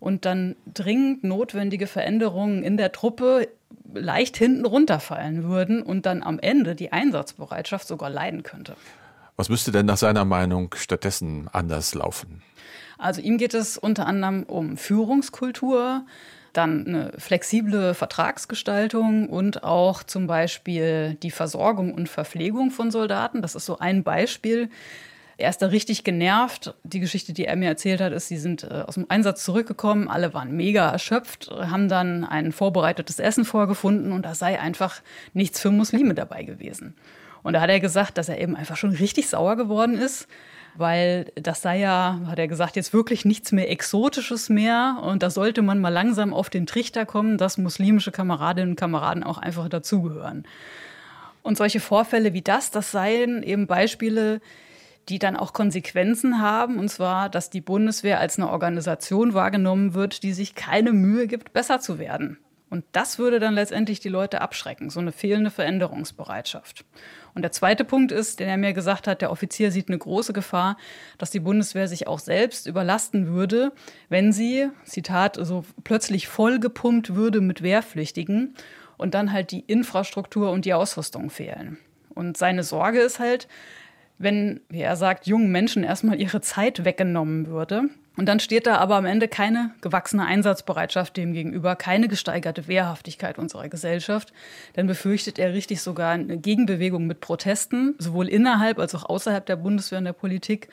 und 0.00 0.24
dann 0.24 0.56
dringend 0.72 1.22
notwendige 1.22 1.86
Veränderungen 1.86 2.62
in 2.62 2.78
der 2.78 2.90
Truppe 2.90 3.48
leicht 3.92 4.38
hinten 4.38 4.64
runterfallen 4.64 5.44
würden 5.44 5.82
und 5.82 6.06
dann 6.06 6.22
am 6.22 6.38
Ende 6.38 6.74
die 6.74 6.92
Einsatzbereitschaft 6.92 7.86
sogar 7.86 8.08
leiden 8.08 8.42
könnte. 8.42 8.74
Was 9.36 9.50
müsste 9.50 9.70
denn 9.70 9.84
nach 9.84 9.98
seiner 9.98 10.24
Meinung 10.24 10.74
stattdessen 10.78 11.48
anders 11.52 11.94
laufen? 11.94 12.42
Also 12.96 13.20
ihm 13.20 13.36
geht 13.36 13.52
es 13.52 13.76
unter 13.76 14.06
anderem 14.06 14.44
um 14.44 14.78
Führungskultur, 14.78 16.06
dann 16.58 16.86
eine 16.86 17.12
flexible 17.16 17.94
Vertragsgestaltung 17.94 19.28
und 19.28 19.62
auch 19.62 20.02
zum 20.02 20.26
Beispiel 20.26 21.16
die 21.22 21.30
Versorgung 21.30 21.94
und 21.94 22.08
Verpflegung 22.08 22.70
von 22.70 22.90
Soldaten. 22.90 23.40
Das 23.40 23.54
ist 23.54 23.64
so 23.64 23.78
ein 23.78 24.02
Beispiel. 24.02 24.68
Er 25.36 25.50
ist 25.50 25.62
da 25.62 25.66
richtig 25.66 26.02
genervt. 26.02 26.74
Die 26.82 26.98
Geschichte, 26.98 27.32
die 27.32 27.44
er 27.44 27.54
mir 27.54 27.68
erzählt 27.68 28.00
hat, 28.00 28.12
ist, 28.12 28.26
sie 28.26 28.38
sind 28.38 28.64
äh, 28.64 28.82
aus 28.86 28.94
dem 28.94 29.06
Einsatz 29.08 29.44
zurückgekommen, 29.44 30.08
alle 30.08 30.34
waren 30.34 30.50
mega 30.56 30.90
erschöpft, 30.90 31.48
haben 31.52 31.88
dann 31.88 32.24
ein 32.24 32.50
vorbereitetes 32.50 33.20
Essen 33.20 33.44
vorgefunden 33.44 34.10
und 34.10 34.24
da 34.24 34.34
sei 34.34 34.58
einfach 34.58 35.00
nichts 35.34 35.60
für 35.60 35.70
Muslime 35.70 36.14
dabei 36.14 36.42
gewesen. 36.42 36.96
Und 37.44 37.52
da 37.52 37.60
hat 37.60 37.70
er 37.70 37.78
gesagt, 37.78 38.18
dass 38.18 38.28
er 38.28 38.40
eben 38.40 38.56
einfach 38.56 38.76
schon 38.76 38.90
richtig 38.90 39.28
sauer 39.28 39.56
geworden 39.56 39.96
ist, 39.96 40.26
weil 40.78 41.32
das 41.34 41.62
sei 41.62 41.80
ja, 41.80 42.20
hat 42.26 42.38
er 42.38 42.48
gesagt, 42.48 42.76
jetzt 42.76 42.92
wirklich 42.92 43.24
nichts 43.24 43.52
mehr 43.52 43.70
Exotisches 43.70 44.48
mehr. 44.48 44.98
Und 45.02 45.22
da 45.22 45.30
sollte 45.30 45.62
man 45.62 45.80
mal 45.80 45.88
langsam 45.88 46.32
auf 46.32 46.50
den 46.50 46.66
Trichter 46.66 47.04
kommen, 47.04 47.36
dass 47.36 47.58
muslimische 47.58 48.12
Kameradinnen 48.12 48.70
und 48.70 48.76
Kameraden 48.76 49.24
auch 49.24 49.38
einfach 49.38 49.68
dazugehören. 49.68 50.44
Und 51.42 51.56
solche 51.56 51.80
Vorfälle 51.80 52.32
wie 52.32 52.42
das, 52.42 52.70
das 52.70 52.92
seien 52.92 53.42
eben 53.42 53.66
Beispiele, 53.66 54.40
die 55.08 55.18
dann 55.18 55.36
auch 55.36 55.52
Konsequenzen 55.52 56.40
haben, 56.40 56.78
und 56.78 56.88
zwar, 56.90 57.28
dass 57.28 57.50
die 57.50 57.62
Bundeswehr 57.62 58.20
als 58.20 58.38
eine 58.38 58.50
Organisation 58.50 59.34
wahrgenommen 59.34 59.94
wird, 59.94 60.22
die 60.22 60.32
sich 60.32 60.54
keine 60.54 60.92
Mühe 60.92 61.26
gibt, 61.26 61.52
besser 61.52 61.80
zu 61.80 61.98
werden. 61.98 62.38
Und 62.70 62.84
das 62.92 63.18
würde 63.18 63.40
dann 63.40 63.54
letztendlich 63.54 64.00
die 64.00 64.10
Leute 64.10 64.42
abschrecken, 64.42 64.90
so 64.90 65.00
eine 65.00 65.12
fehlende 65.12 65.50
Veränderungsbereitschaft. 65.50 66.84
Und 67.34 67.42
der 67.42 67.52
zweite 67.52 67.84
Punkt 67.84 68.12
ist, 68.12 68.40
den 68.40 68.48
er 68.48 68.56
mir 68.56 68.72
gesagt 68.72 69.06
hat, 69.06 69.22
der 69.22 69.30
Offizier 69.30 69.70
sieht 69.70 69.88
eine 69.88 69.98
große 69.98 70.32
Gefahr, 70.32 70.76
dass 71.18 71.30
die 71.30 71.40
Bundeswehr 71.40 71.88
sich 71.88 72.06
auch 72.06 72.18
selbst 72.18 72.66
überlasten 72.66 73.28
würde, 73.28 73.72
wenn 74.08 74.32
sie, 74.32 74.68
Zitat, 74.84 75.38
so 75.40 75.64
plötzlich 75.84 76.28
vollgepumpt 76.28 77.14
würde 77.14 77.40
mit 77.40 77.62
Wehrpflichtigen 77.62 78.54
und 78.96 79.14
dann 79.14 79.32
halt 79.32 79.50
die 79.50 79.60
Infrastruktur 79.60 80.50
und 80.50 80.64
die 80.64 80.74
Ausrüstung 80.74 81.30
fehlen. 81.30 81.78
Und 82.14 82.36
seine 82.36 82.64
Sorge 82.64 83.00
ist 83.00 83.20
halt, 83.20 83.48
wenn, 84.18 84.60
wie 84.68 84.80
er 84.80 84.96
sagt, 84.96 85.26
jungen 85.26 85.52
Menschen 85.52 85.84
erstmal 85.84 86.20
ihre 86.20 86.40
Zeit 86.40 86.84
weggenommen 86.84 87.46
würde, 87.46 87.84
und 88.18 88.26
dann 88.26 88.40
steht 88.40 88.66
da 88.66 88.78
aber 88.78 88.96
am 88.96 89.06
Ende 89.06 89.28
keine 89.28 89.70
gewachsene 89.80 90.26
Einsatzbereitschaft 90.26 91.16
dem 91.16 91.32
gegenüber, 91.32 91.76
keine 91.76 92.08
gesteigerte 92.08 92.66
Wehrhaftigkeit 92.66 93.38
unserer 93.38 93.68
Gesellschaft. 93.68 94.32
Dann 94.72 94.88
befürchtet 94.88 95.38
er 95.38 95.52
richtig 95.52 95.80
sogar 95.80 96.14
eine 96.14 96.36
Gegenbewegung 96.36 97.06
mit 97.06 97.20
Protesten, 97.20 97.94
sowohl 97.98 98.26
innerhalb 98.26 98.80
als 98.80 98.96
auch 98.96 99.08
außerhalb 99.08 99.46
der 99.46 99.54
Bundeswehr 99.54 100.00
und 100.00 100.04
der 100.04 100.14
Politik. 100.14 100.68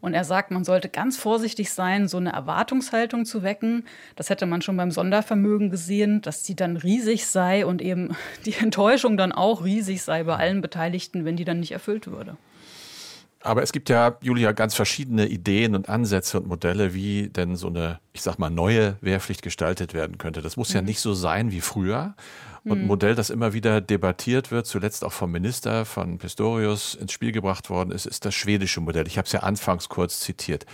Und 0.00 0.14
er 0.14 0.24
sagt, 0.24 0.50
man 0.50 0.64
sollte 0.64 0.88
ganz 0.88 1.18
vorsichtig 1.18 1.70
sein, 1.70 2.08
so 2.08 2.16
eine 2.16 2.32
Erwartungshaltung 2.32 3.26
zu 3.26 3.42
wecken. 3.42 3.84
Das 4.14 4.30
hätte 4.30 4.46
man 4.46 4.62
schon 4.62 4.78
beim 4.78 4.90
Sondervermögen 4.90 5.68
gesehen, 5.68 6.22
dass 6.22 6.44
die 6.44 6.56
dann 6.56 6.78
riesig 6.78 7.26
sei 7.26 7.66
und 7.66 7.82
eben 7.82 8.16
die 8.46 8.54
Enttäuschung 8.54 9.18
dann 9.18 9.32
auch 9.32 9.62
riesig 9.62 10.02
sei 10.02 10.24
bei 10.24 10.36
allen 10.36 10.62
Beteiligten, 10.62 11.26
wenn 11.26 11.36
die 11.36 11.44
dann 11.44 11.60
nicht 11.60 11.72
erfüllt 11.72 12.06
würde. 12.06 12.38
Aber 13.40 13.62
es 13.62 13.72
gibt 13.72 13.88
ja, 13.88 14.16
Julia, 14.22 14.52
ganz 14.52 14.74
verschiedene 14.74 15.26
Ideen 15.26 15.74
und 15.74 15.88
Ansätze 15.88 16.40
und 16.40 16.48
Modelle, 16.48 16.94
wie 16.94 17.28
denn 17.28 17.54
so 17.54 17.68
eine, 17.68 18.00
ich 18.12 18.22
sag 18.22 18.38
mal, 18.38 18.50
neue 18.50 18.96
Wehrpflicht 19.00 19.42
gestaltet 19.42 19.94
werden 19.94 20.18
könnte. 20.18 20.42
Das 20.42 20.56
muss 20.56 20.70
mhm. 20.70 20.76
ja 20.76 20.82
nicht 20.82 21.00
so 21.00 21.14
sein 21.14 21.52
wie 21.52 21.60
früher. 21.60 22.14
Und 22.64 22.72
ein 22.72 22.80
mhm. 22.82 22.86
Modell, 22.88 23.14
das 23.14 23.30
immer 23.30 23.52
wieder 23.52 23.80
debattiert 23.80 24.50
wird, 24.50 24.66
zuletzt 24.66 25.04
auch 25.04 25.12
vom 25.12 25.30
Minister 25.30 25.84
von 25.84 26.18
Pistorius 26.18 26.94
ins 26.96 27.12
Spiel 27.12 27.30
gebracht 27.30 27.70
worden 27.70 27.92
ist, 27.92 28.06
ist 28.06 28.24
das 28.24 28.34
schwedische 28.34 28.80
Modell. 28.80 29.06
Ich 29.06 29.18
habe 29.18 29.26
es 29.26 29.32
ja 29.32 29.40
anfangs 29.40 29.88
kurz 29.88 30.18
zitiert. 30.18 30.66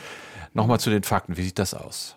Nochmal 0.54 0.80
zu 0.80 0.88
den 0.88 1.02
Fakten. 1.02 1.36
Wie 1.36 1.42
sieht 1.42 1.58
das 1.58 1.74
aus? 1.74 2.16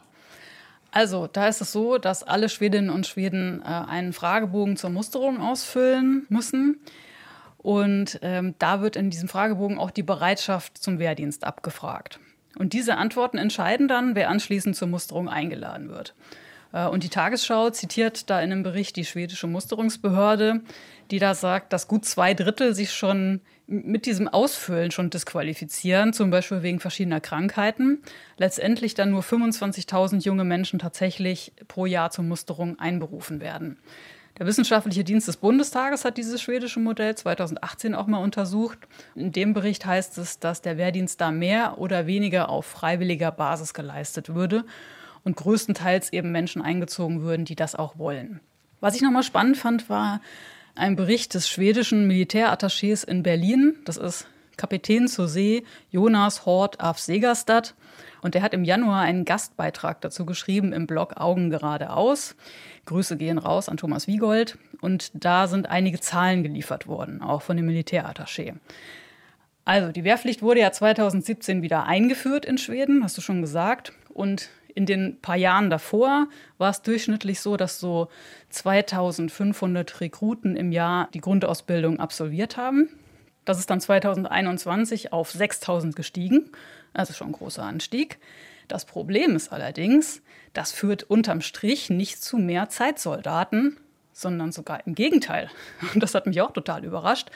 Also, 0.92 1.28
da 1.28 1.50
ist 1.50 1.60
es 1.60 1.74
so, 1.74 1.98
dass 1.98 2.24
alle 2.24 2.48
Schwedinnen 2.48 2.90
und 2.90 3.06
Schweden 3.06 3.62
äh, 3.62 3.66
einen 3.66 4.14
Fragebogen 4.14 4.78
zur 4.78 4.92
Musterung 4.92 5.42
ausfüllen 5.42 6.26
müssen. 6.30 6.80
Und 7.66 8.20
ähm, 8.22 8.54
da 8.60 8.82
wird 8.82 8.96
in 8.96 9.10
diesem 9.10 9.28
Fragebogen 9.28 9.80
auch 9.80 9.90
die 9.90 10.04
Bereitschaft 10.04 10.78
zum 10.78 11.00
Wehrdienst 11.00 11.44
abgefragt. 11.44 12.20
Und 12.60 12.74
diese 12.74 12.96
Antworten 12.98 13.40
entscheiden 13.40 13.88
dann, 13.88 14.14
wer 14.14 14.30
anschließend 14.30 14.76
zur 14.76 14.88
Musterung 14.88 15.28
eingeladen 15.28 15.90
wird. 15.90 16.14
Äh, 16.74 16.86
und 16.86 17.04
die 17.04 17.10
Tagesschau 17.10 17.72
zitiert 17.72 18.30
da 18.30 18.40
in 18.40 18.52
einem 18.52 18.62
Bericht 18.62 18.96
die 18.98 19.04
schwedische 19.04 19.48
Musterungsbehörde, 19.48 20.62
die 21.10 21.18
da 21.18 21.34
sagt, 21.34 21.74
dass 21.74 21.88
gut 21.88 22.06
zwei 22.06 22.36
Drittel 22.36 22.76
sich 22.76 22.94
schon 22.94 23.42
mit 23.66 24.06
diesem 24.06 24.28
Ausfüllen 24.28 24.92
schon 24.92 25.10
disqualifizieren, 25.10 26.14
zum 26.14 26.30
Beispiel 26.30 26.62
wegen 26.62 26.80
verschiedener 26.80 27.20
Krankheiten. 27.20 28.04
Letztendlich 28.38 28.94
dann 28.94 29.10
nur 29.10 29.24
25.000 29.24 30.24
junge 30.24 30.44
Menschen 30.44 30.78
tatsächlich 30.78 31.52
pro 31.68 31.88
Jahr 31.88 32.12
zur 32.12 32.26
Musterung 32.26 32.78
einberufen 32.78 33.42
werden. 33.42 33.80
Der 34.38 34.46
Wissenschaftliche 34.46 35.06
Dienst 35.06 35.30
des 35.30 35.38
Bundestages 35.38 36.04
hat 36.04 36.18
dieses 36.18 36.42
schwedische 36.42 36.82
Modell 36.82 37.16
2018 37.16 37.96
auch 37.96 38.06
mal 38.06 38.18
untersucht. 38.18 38.80
In 39.16 39.32
dem 39.32 39.54
Bericht 39.54 39.86
heißt 39.86 40.18
es, 40.18 40.40
dass 40.40 40.62
der 40.62 40.78
Wehrdienst 40.78 41.22
da 41.22 41.32
mehr 41.32 41.78
oder 41.78 42.06
weniger 42.06 42.50
auf 42.50 42.66
freiwilliger 42.66 43.32
Basis 43.32 43.74
geleistet 43.74 44.36
würde 44.36 44.66
und 45.24 45.38
größtenteils 45.38 46.12
eben 46.12 46.34
Menschen 46.34 46.62
eingezogen 46.62 47.22
würden, 47.22 47.46
die 47.46 47.56
das 47.56 47.76
auch 47.76 47.98
wollen. 47.98 48.42
Was 48.82 48.96
ich 48.96 49.02
nochmal 49.02 49.24
spannend 49.24 49.56
fand, 49.56 49.90
war 49.90 50.20
ein 50.76 50.98
Bericht 50.98 51.34
des 51.34 51.48
schwedischen 51.48 52.06
Militärattachés 52.06 53.08
in 53.08 53.24
Berlin. 53.24 53.78
Das 53.86 53.96
ist 53.96 54.28
Kapitän 54.58 55.08
zur 55.08 55.30
See 55.30 55.64
Jonas 55.92 56.46
Hort 56.46 56.82
af 56.82 57.00
Segerstad. 57.00 57.74
Und 58.26 58.34
der 58.34 58.42
hat 58.42 58.56
im 58.56 58.64
Januar 58.64 59.04
einen 59.04 59.24
Gastbeitrag 59.24 60.02
dazu 60.02 60.26
geschrieben 60.26 60.74
im 60.74 60.88
Blog 60.88 61.18
Augen 61.18 61.52
geradeaus. 61.52 62.36
Grüße 62.86 63.18
gehen 63.18 63.38
raus 63.38 63.70
an 63.70 63.78
Thomas 63.78 64.08
Wiegold. 64.08 64.58
Und 64.82 65.12
da 65.14 65.46
sind 65.46 65.70
einige 65.70 66.00
Zahlen 66.00 66.42
geliefert 66.42 66.88
worden, 66.88 67.22
auch 67.22 67.44
von 67.44 67.56
dem 67.56 67.70
Militärattaché. 67.70 68.56
Also, 69.64 69.92
die 69.92 70.04
Wehrpflicht 70.04 70.42
wurde 70.42 70.62
ja 70.62 70.72
2017 70.72 71.62
wieder 71.62 71.86
eingeführt 71.86 72.46
in 72.46 72.58
Schweden, 72.58 73.04
hast 73.04 73.16
du 73.16 73.22
schon 73.22 73.42
gesagt. 73.42 73.94
Und 74.10 74.50
in 74.74 74.88
den 74.88 75.22
paar 75.22 75.38
Jahren 75.38 75.70
davor 75.70 76.28
war 76.58 76.72
es 76.72 76.82
durchschnittlich 76.82 77.40
so, 77.42 77.58
dass 77.58 77.80
so 77.80 78.08
2500 78.50 80.02
Rekruten 80.02 80.56
im 80.56 80.72
Jahr 80.72 81.10
die 81.14 81.22
Grundausbildung 81.22 82.00
absolviert 82.00 82.58
haben. 82.58 82.90
Das 83.46 83.60
ist 83.60 83.70
dann 83.70 83.80
2021 83.80 85.14
auf 85.14 85.30
6000 85.30 85.96
gestiegen, 85.96 86.50
also 86.96 87.14
schon 87.14 87.28
ein 87.28 87.34
großer 87.34 87.64
Anstieg. 87.64 88.20
Das 88.68 88.86
Problem 88.86 89.36
ist 89.36 89.52
allerdings, 89.52 90.22
das 90.54 90.72
führt 90.72 91.04
unterm 91.04 91.42
Strich 91.42 91.90
nicht 91.90 92.24
zu 92.24 92.38
mehr 92.38 92.70
Zeitsoldaten, 92.70 93.78
sondern 94.12 94.52
sogar 94.52 94.88
im 94.88 94.96
Gegenteil. 94.96 95.50
Und 95.94 96.02
das 96.02 96.16
hat 96.16 96.26
mich 96.26 96.42
auch 96.42 96.52
total 96.52 96.86
überrascht. 96.86 97.30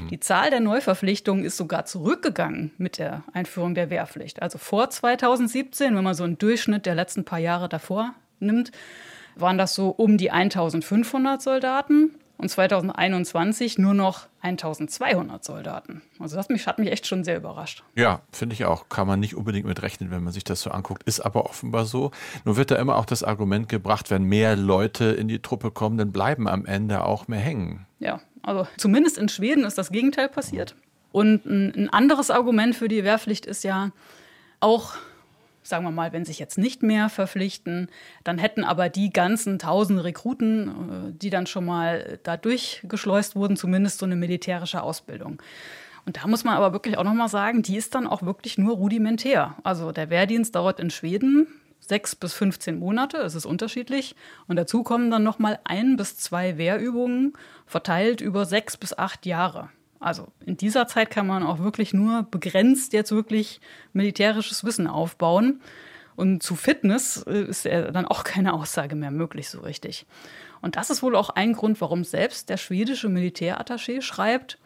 Mhm. 0.00 0.08
Die 0.08 0.20
Zahl 0.20 0.50
der 0.50 0.60
Neuverpflichtungen 0.60 1.44
ist 1.44 1.56
sogar 1.56 1.84
zurückgegangen 1.84 2.72
mit 2.78 2.98
der 2.98 3.24
Einführung 3.32 3.74
der 3.74 3.90
Wehrpflicht. 3.90 4.40
Also 4.40 4.58
vor 4.58 4.88
2017, 4.88 5.94
wenn 5.94 6.04
man 6.04 6.14
so 6.14 6.24
einen 6.24 6.38
Durchschnitt 6.38 6.86
der 6.86 6.94
letzten 6.94 7.24
paar 7.24 7.40
Jahre 7.40 7.68
davor 7.68 8.14
nimmt, 8.38 8.70
waren 9.34 9.58
das 9.58 9.74
so 9.74 9.88
um 9.88 10.18
die 10.18 10.30
1500 10.30 11.42
Soldaten 11.42 12.14
und 12.40 12.48
2021 12.48 13.78
nur 13.78 13.94
noch 13.94 14.26
1200 14.40 15.44
Soldaten. 15.44 16.00
Also 16.18 16.36
das 16.36 16.48
hat 16.66 16.78
mich 16.78 16.90
echt 16.90 17.06
schon 17.06 17.22
sehr 17.22 17.36
überrascht. 17.36 17.84
Ja, 17.94 18.22
finde 18.32 18.54
ich 18.54 18.64
auch. 18.64 18.88
Kann 18.88 19.06
man 19.06 19.20
nicht 19.20 19.36
unbedingt 19.36 19.66
mit 19.66 19.82
rechnen, 19.82 20.10
wenn 20.10 20.24
man 20.24 20.32
sich 20.32 20.44
das 20.44 20.62
so 20.62 20.70
anguckt. 20.70 21.02
Ist 21.02 21.20
aber 21.20 21.44
offenbar 21.44 21.84
so. 21.84 22.10
Nur 22.44 22.56
wird 22.56 22.70
da 22.70 22.76
immer 22.76 22.96
auch 22.96 23.04
das 23.04 23.22
Argument 23.22 23.68
gebracht, 23.68 24.10
wenn 24.10 24.22
mehr 24.22 24.56
Leute 24.56 25.04
in 25.06 25.28
die 25.28 25.40
Truppe 25.40 25.70
kommen, 25.70 25.98
dann 25.98 26.12
bleiben 26.12 26.48
am 26.48 26.64
Ende 26.64 27.04
auch 27.04 27.28
mehr 27.28 27.40
hängen. 27.40 27.86
Ja, 27.98 28.20
also 28.42 28.66
zumindest 28.78 29.18
in 29.18 29.28
Schweden 29.28 29.64
ist 29.64 29.76
das 29.76 29.90
Gegenteil 29.90 30.28
passiert. 30.28 30.74
Und 31.12 31.44
ein 31.44 31.90
anderes 31.90 32.30
Argument 32.30 32.74
für 32.74 32.88
die 32.88 33.04
Wehrpflicht 33.04 33.44
ist 33.44 33.64
ja 33.64 33.90
auch 34.60 34.94
sagen 35.70 35.84
wir 35.84 35.90
mal, 35.90 36.12
wenn 36.12 36.26
sich 36.26 36.38
jetzt 36.38 36.58
nicht 36.58 36.82
mehr 36.82 37.08
verpflichten, 37.08 37.88
dann 38.24 38.36
hätten 38.36 38.64
aber 38.64 38.90
die 38.90 39.10
ganzen 39.10 39.58
tausend 39.58 40.04
Rekruten, 40.04 40.68
äh, 40.68 41.12
die 41.12 41.30
dann 41.30 41.46
schon 41.46 41.64
mal 41.64 42.18
da 42.22 42.36
durchgeschleust 42.36 43.36
wurden, 43.36 43.56
zumindest 43.56 43.98
so 43.98 44.06
eine 44.06 44.16
militärische 44.16 44.82
Ausbildung. 44.82 45.40
Und 46.04 46.18
da 46.18 46.26
muss 46.26 46.44
man 46.44 46.54
aber 46.54 46.72
wirklich 46.72 46.98
auch 46.98 47.04
nochmal 47.04 47.28
sagen, 47.28 47.62
die 47.62 47.76
ist 47.76 47.94
dann 47.94 48.06
auch 48.06 48.22
wirklich 48.22 48.58
nur 48.58 48.74
rudimentär. 48.74 49.56
Also 49.62 49.92
der 49.92 50.10
Wehrdienst 50.10 50.54
dauert 50.54 50.80
in 50.80 50.90
Schweden 50.90 51.46
sechs 51.80 52.14
bis 52.14 52.32
15 52.34 52.78
Monate, 52.78 53.18
es 53.18 53.34
ist 53.34 53.46
unterschiedlich. 53.46 54.14
Und 54.46 54.56
dazu 54.56 54.82
kommen 54.82 55.10
dann 55.10 55.22
nochmal 55.22 55.58
ein 55.64 55.96
bis 55.96 56.16
zwei 56.16 56.56
Wehrübungen, 56.56 57.32
verteilt 57.66 58.20
über 58.20 58.44
sechs 58.44 58.76
bis 58.76 58.96
acht 58.96 59.26
Jahre. 59.26 59.70
Also 60.00 60.28
in 60.44 60.56
dieser 60.56 60.86
Zeit 60.86 61.10
kann 61.10 61.26
man 61.26 61.42
auch 61.42 61.58
wirklich 61.58 61.92
nur 61.92 62.26
begrenzt 62.30 62.94
jetzt 62.94 63.12
wirklich 63.12 63.60
militärisches 63.92 64.64
Wissen 64.64 64.86
aufbauen. 64.86 65.60
Und 66.16 66.42
zu 66.42 66.56
Fitness 66.56 67.24
äh, 67.26 67.42
ist 67.44 67.66
dann 67.66 68.06
auch 68.06 68.24
keine 68.24 68.54
Aussage 68.54 68.96
mehr 68.96 69.10
möglich 69.10 69.48
so 69.48 69.60
richtig. 69.60 70.06
Und 70.62 70.76
das 70.76 70.90
ist 70.90 71.02
wohl 71.02 71.14
auch 71.14 71.30
ein 71.30 71.52
Grund, 71.52 71.80
warum 71.80 72.04
selbst 72.04 72.48
der 72.48 72.56
schwedische 72.56 73.08
Militärattaché 73.08 74.02
schreibt, 74.02 74.58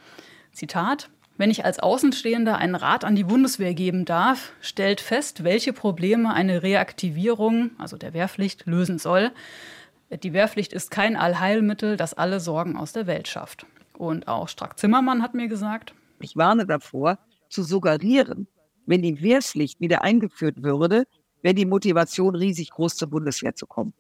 Zitat, 0.53 1.11
wenn 1.37 1.51
ich 1.51 1.65
als 1.65 1.81
Außenstehender 1.81 2.59
einen 2.59 2.77
Rat 2.77 3.05
an 3.05 3.17
die 3.17 3.25
Bundeswehr 3.25 3.75
geben 3.75 4.05
darf, 4.05 4.53
stellt 4.61 5.01
fest, 5.01 5.43
welche 5.43 5.73
Probleme 5.73 6.33
eine 6.33 6.63
Reaktivierung, 6.63 7.71
also 7.79 7.97
der 7.97 8.15
Wehrpflicht, 8.15 8.67
lösen 8.67 8.99
soll. 8.99 9.33
Die 10.11 10.33
Wehrpflicht 10.33 10.73
ist 10.73 10.93
kein 10.93 11.17
Allheilmittel, 11.17 11.97
das 11.97 12.15
alle 12.15 12.39
Sorgen 12.39 12.77
aus 12.77 12.93
der 12.93 13.09
Welt 13.09 13.27
schafft. 13.27 13.67
Und 13.97 14.29
auch 14.29 14.49
Strack 14.49 14.79
Zimmermann 14.79 15.23
hat 15.23 15.35
mir 15.35 15.49
gesagt, 15.49 15.95
ich 16.21 16.37
warne 16.37 16.67
davor, 16.67 17.19
zu 17.49 17.63
suggerieren, 17.63 18.49
wenn 18.87 19.03
die 19.03 19.23
Wehrpflicht 19.23 19.81
wieder 19.81 20.03
eingeführt 20.03 20.63
würde, 20.63 21.07
wäre 21.43 21.55
die 21.55 21.67
Motivation 21.67 22.35
riesig 22.35 22.71
groß 22.71 22.97
zur 22.97 23.09
Bundeswehr 23.09 23.55
zu 23.55 23.67
kommen. 23.67 23.93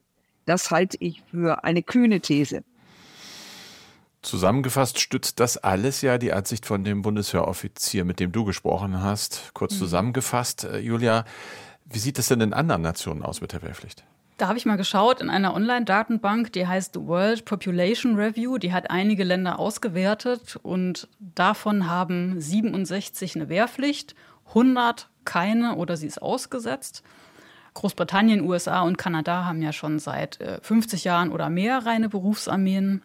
Das 0.46 0.70
halte 0.70 0.96
ich 1.00 1.22
für 1.30 1.64
eine 1.64 1.82
kühne 1.82 2.20
These. 2.20 2.64
Zusammengefasst 4.22 4.98
stützt 4.98 5.38
das 5.38 5.58
alles 5.58 6.00
ja 6.00 6.16
die 6.16 6.32
Ansicht 6.32 6.64
von 6.64 6.82
dem 6.82 7.02
Bundeswehroffizier, 7.02 8.04
mit 8.04 8.20
dem 8.20 8.32
du 8.32 8.44
gesprochen 8.44 9.02
hast. 9.02 9.50
Kurz 9.52 9.74
mhm. 9.74 9.78
zusammengefasst, 9.78 10.64
äh, 10.64 10.78
Julia, 10.78 11.24
wie 11.84 11.98
sieht 11.98 12.18
es 12.18 12.28
denn 12.28 12.40
in 12.40 12.54
anderen 12.54 12.82
Nationen 12.82 13.22
aus 13.22 13.42
mit 13.42 13.52
der 13.52 13.62
Wehrpflicht? 13.62 14.04
Da 14.36 14.48
habe 14.48 14.58
ich 14.58 14.66
mal 14.66 14.76
geschaut 14.76 15.20
in 15.20 15.30
einer 15.30 15.54
Online-Datenbank, 15.54 16.52
die 16.52 16.66
heißt 16.66 17.06
World 17.06 17.44
Population 17.44 18.16
Review. 18.16 18.58
Die 18.58 18.72
hat 18.72 18.90
einige 18.90 19.22
Länder 19.22 19.60
ausgewertet 19.60 20.58
und 20.62 21.06
davon 21.20 21.88
haben 21.88 22.40
67 22.40 23.36
eine 23.36 23.48
Wehrpflicht, 23.48 24.16
100 24.48 25.08
keine 25.24 25.76
oder 25.76 25.96
sie 25.96 26.08
ist 26.08 26.20
ausgesetzt. 26.20 27.04
Großbritannien, 27.74 28.42
USA 28.42 28.82
und 28.82 28.98
Kanada 28.98 29.44
haben 29.44 29.62
ja 29.62 29.72
schon 29.72 30.00
seit 30.00 30.38
50 30.62 31.04
äh, 31.04 31.08
Jahren 31.08 31.30
oder 31.30 31.48
mehr 31.48 31.86
reine 31.86 32.08
Berufsarmeen. 32.08 33.02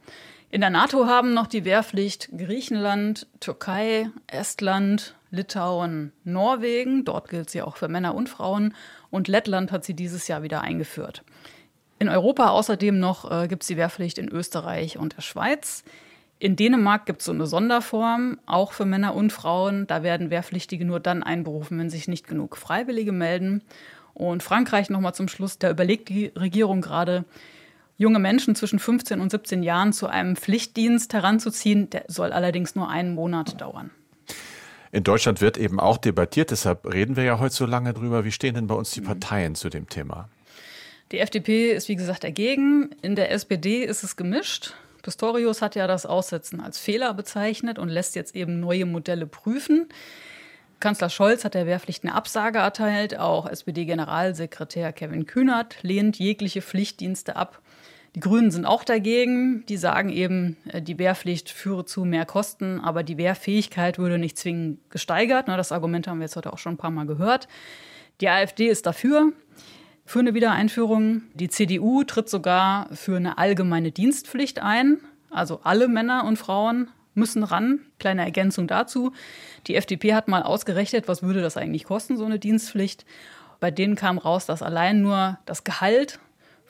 In 0.51 0.61
der 0.61 0.71
NATO 0.71 1.05
haben 1.05 1.35
noch 1.35 1.45
die 1.45 1.63
Wehrpflicht 1.63 2.29
Griechenland, 2.35 3.27
Türkei, 3.39 4.09
Estland, 4.25 5.15
Litauen, 5.29 6.11
Norwegen. 6.23 7.05
Dort 7.05 7.29
gilt 7.29 7.51
sie 7.51 7.61
auch 7.61 7.77
für 7.77 7.87
Männer 7.87 8.15
und 8.15 8.29
Frauen 8.29 8.73
und 9.11 9.27
Lettland 9.27 9.71
hat 9.71 9.83
sie 9.83 9.93
dieses 9.93 10.27
Jahr 10.27 10.43
wieder 10.43 10.61
eingeführt. 10.61 11.23
In 11.99 12.07
Europa 12.09 12.49
außerdem 12.49 12.97
noch 12.97 13.29
äh, 13.29 13.47
gibt 13.47 13.63
es 13.63 13.67
die 13.67 13.77
Wehrpflicht 13.77 14.17
in 14.17 14.29
Österreich 14.29 14.97
und 14.97 15.17
der 15.17 15.21
Schweiz. 15.21 15.83
In 16.39 16.55
Dänemark 16.55 17.05
gibt 17.05 17.19
es 17.19 17.25
so 17.25 17.33
eine 17.33 17.45
Sonderform, 17.45 18.39
auch 18.45 18.71
für 18.71 18.85
Männer 18.85 19.13
und 19.13 19.33
Frauen. 19.33 19.85
Da 19.87 20.03
werden 20.03 20.29
Wehrpflichtige 20.29 20.85
nur 20.85 21.01
dann 21.01 21.21
einberufen, 21.21 21.77
wenn 21.77 21.89
sich 21.89 22.07
nicht 22.07 22.27
genug 22.27 22.55
Freiwillige 22.55 23.11
melden. 23.11 23.61
Und 24.13 24.41
Frankreich 24.41 24.89
nochmal 24.89 25.13
zum 25.13 25.27
Schluss, 25.27 25.59
da 25.59 25.69
überlegt 25.69 26.07
die 26.07 26.31
Regierung 26.37 26.79
gerade, 26.79 27.25
junge 27.97 28.19
Menschen 28.19 28.55
zwischen 28.55 28.79
15 28.79 29.19
und 29.19 29.31
17 29.31 29.63
Jahren 29.63 29.91
zu 29.91 30.07
einem 30.07 30.37
Pflichtdienst 30.37 31.13
heranzuziehen. 31.13 31.89
Der 31.89 32.05
soll 32.07 32.31
allerdings 32.31 32.73
nur 32.73 32.89
einen 32.89 33.13
Monat 33.13 33.59
dauern. 33.59 33.91
In 34.91 35.03
Deutschland 35.03 35.41
wird 35.41 35.57
eben 35.57 35.79
auch 35.79 35.97
debattiert, 35.97 36.51
deshalb 36.51 36.91
reden 36.91 37.15
wir 37.15 37.23
ja 37.23 37.39
heute 37.39 37.53
so 37.53 37.65
lange 37.65 37.93
drüber. 37.93 38.25
Wie 38.25 38.31
stehen 38.31 38.55
denn 38.55 38.67
bei 38.67 38.75
uns 38.75 38.91
die 38.91 39.01
mhm. 39.01 39.05
Parteien 39.05 39.55
zu 39.55 39.69
dem 39.69 39.87
Thema? 39.87 40.29
Die 41.11 41.19
FDP 41.19 41.71
ist 41.71 41.89
wie 41.89 41.95
gesagt 41.95 42.23
dagegen. 42.23 42.91
In 43.01 43.15
der 43.15 43.31
SPD 43.31 43.83
ist 43.83 44.03
es 44.03 44.15
gemischt. 44.15 44.73
Pistorius 45.01 45.61
hat 45.61 45.75
ja 45.75 45.87
das 45.87 46.05
Aussetzen 46.05 46.59
als 46.59 46.77
Fehler 46.77 47.13
bezeichnet 47.13 47.79
und 47.79 47.89
lässt 47.89 48.15
jetzt 48.15 48.35
eben 48.35 48.59
neue 48.59 48.85
Modelle 48.85 49.25
prüfen. 49.25 49.87
Kanzler 50.79 51.09
Scholz 51.09 51.43
hat 51.43 51.55
der 51.55 51.65
Wehrpflicht 51.65 52.03
eine 52.03 52.15
Absage 52.15 52.59
erteilt. 52.59 53.17
Auch 53.17 53.47
SPD-Generalsekretär 53.47 54.93
Kevin 54.93 55.25
Kühnert 55.25 55.77
lehnt 55.81 56.17
jegliche 56.17 56.61
Pflichtdienste 56.61 57.35
ab. 57.35 57.61
Die 58.15 58.19
Grünen 58.19 58.51
sind 58.51 58.65
auch 58.65 58.83
dagegen. 58.83 59.65
Die 59.67 59.77
sagen 59.77 60.09
eben, 60.09 60.57
äh, 60.67 60.81
die 60.81 60.97
Wehrpflicht 60.97 61.49
führe 61.49 61.85
zu 61.85 62.05
mehr 62.05 62.25
Kosten, 62.25 62.79
aber 62.79 63.03
die 63.03 63.17
Wehrfähigkeit 63.17 63.97
würde 63.99 64.17
nicht 64.17 64.37
zwingend 64.37 64.79
gesteigert. 64.89 65.47
Das 65.47 65.71
Argument 65.71 66.07
haben 66.07 66.19
wir 66.19 66.25
jetzt 66.25 66.35
heute 66.35 66.53
auch 66.53 66.57
schon 66.57 66.73
ein 66.73 66.77
paar 66.77 66.91
Mal 66.91 67.05
gehört. 67.05 67.47
Die 68.21 68.29
AfD 68.29 68.67
ist 68.67 68.85
dafür, 68.85 69.31
für 70.05 70.19
eine 70.19 70.33
Wiedereinführung. 70.33 71.21
Die 71.35 71.49
CDU 71.49 72.03
tritt 72.03 72.29
sogar 72.29 72.89
für 72.93 73.15
eine 73.15 73.37
allgemeine 73.37 73.91
Dienstpflicht 73.91 74.59
ein. 74.59 74.97
Also 75.29 75.59
alle 75.63 75.87
Männer 75.87 76.25
und 76.25 76.37
Frauen 76.37 76.89
müssen 77.13 77.43
ran. 77.43 77.81
Kleine 77.99 78.23
Ergänzung 78.23 78.67
dazu. 78.67 79.11
Die 79.67 79.75
FDP 79.75 80.15
hat 80.15 80.27
mal 80.27 80.41
ausgerechnet, 80.41 81.07
was 81.07 81.21
würde 81.21 81.41
das 81.41 81.57
eigentlich 81.57 81.83
kosten, 81.83 82.17
so 82.17 82.25
eine 82.25 82.39
Dienstpflicht. 82.39 83.05
Bei 83.59 83.69
denen 83.69 83.95
kam 83.95 84.17
raus, 84.17 84.47
dass 84.47 84.63
allein 84.63 85.01
nur 85.01 85.37
das 85.45 85.63
Gehalt 85.63 86.19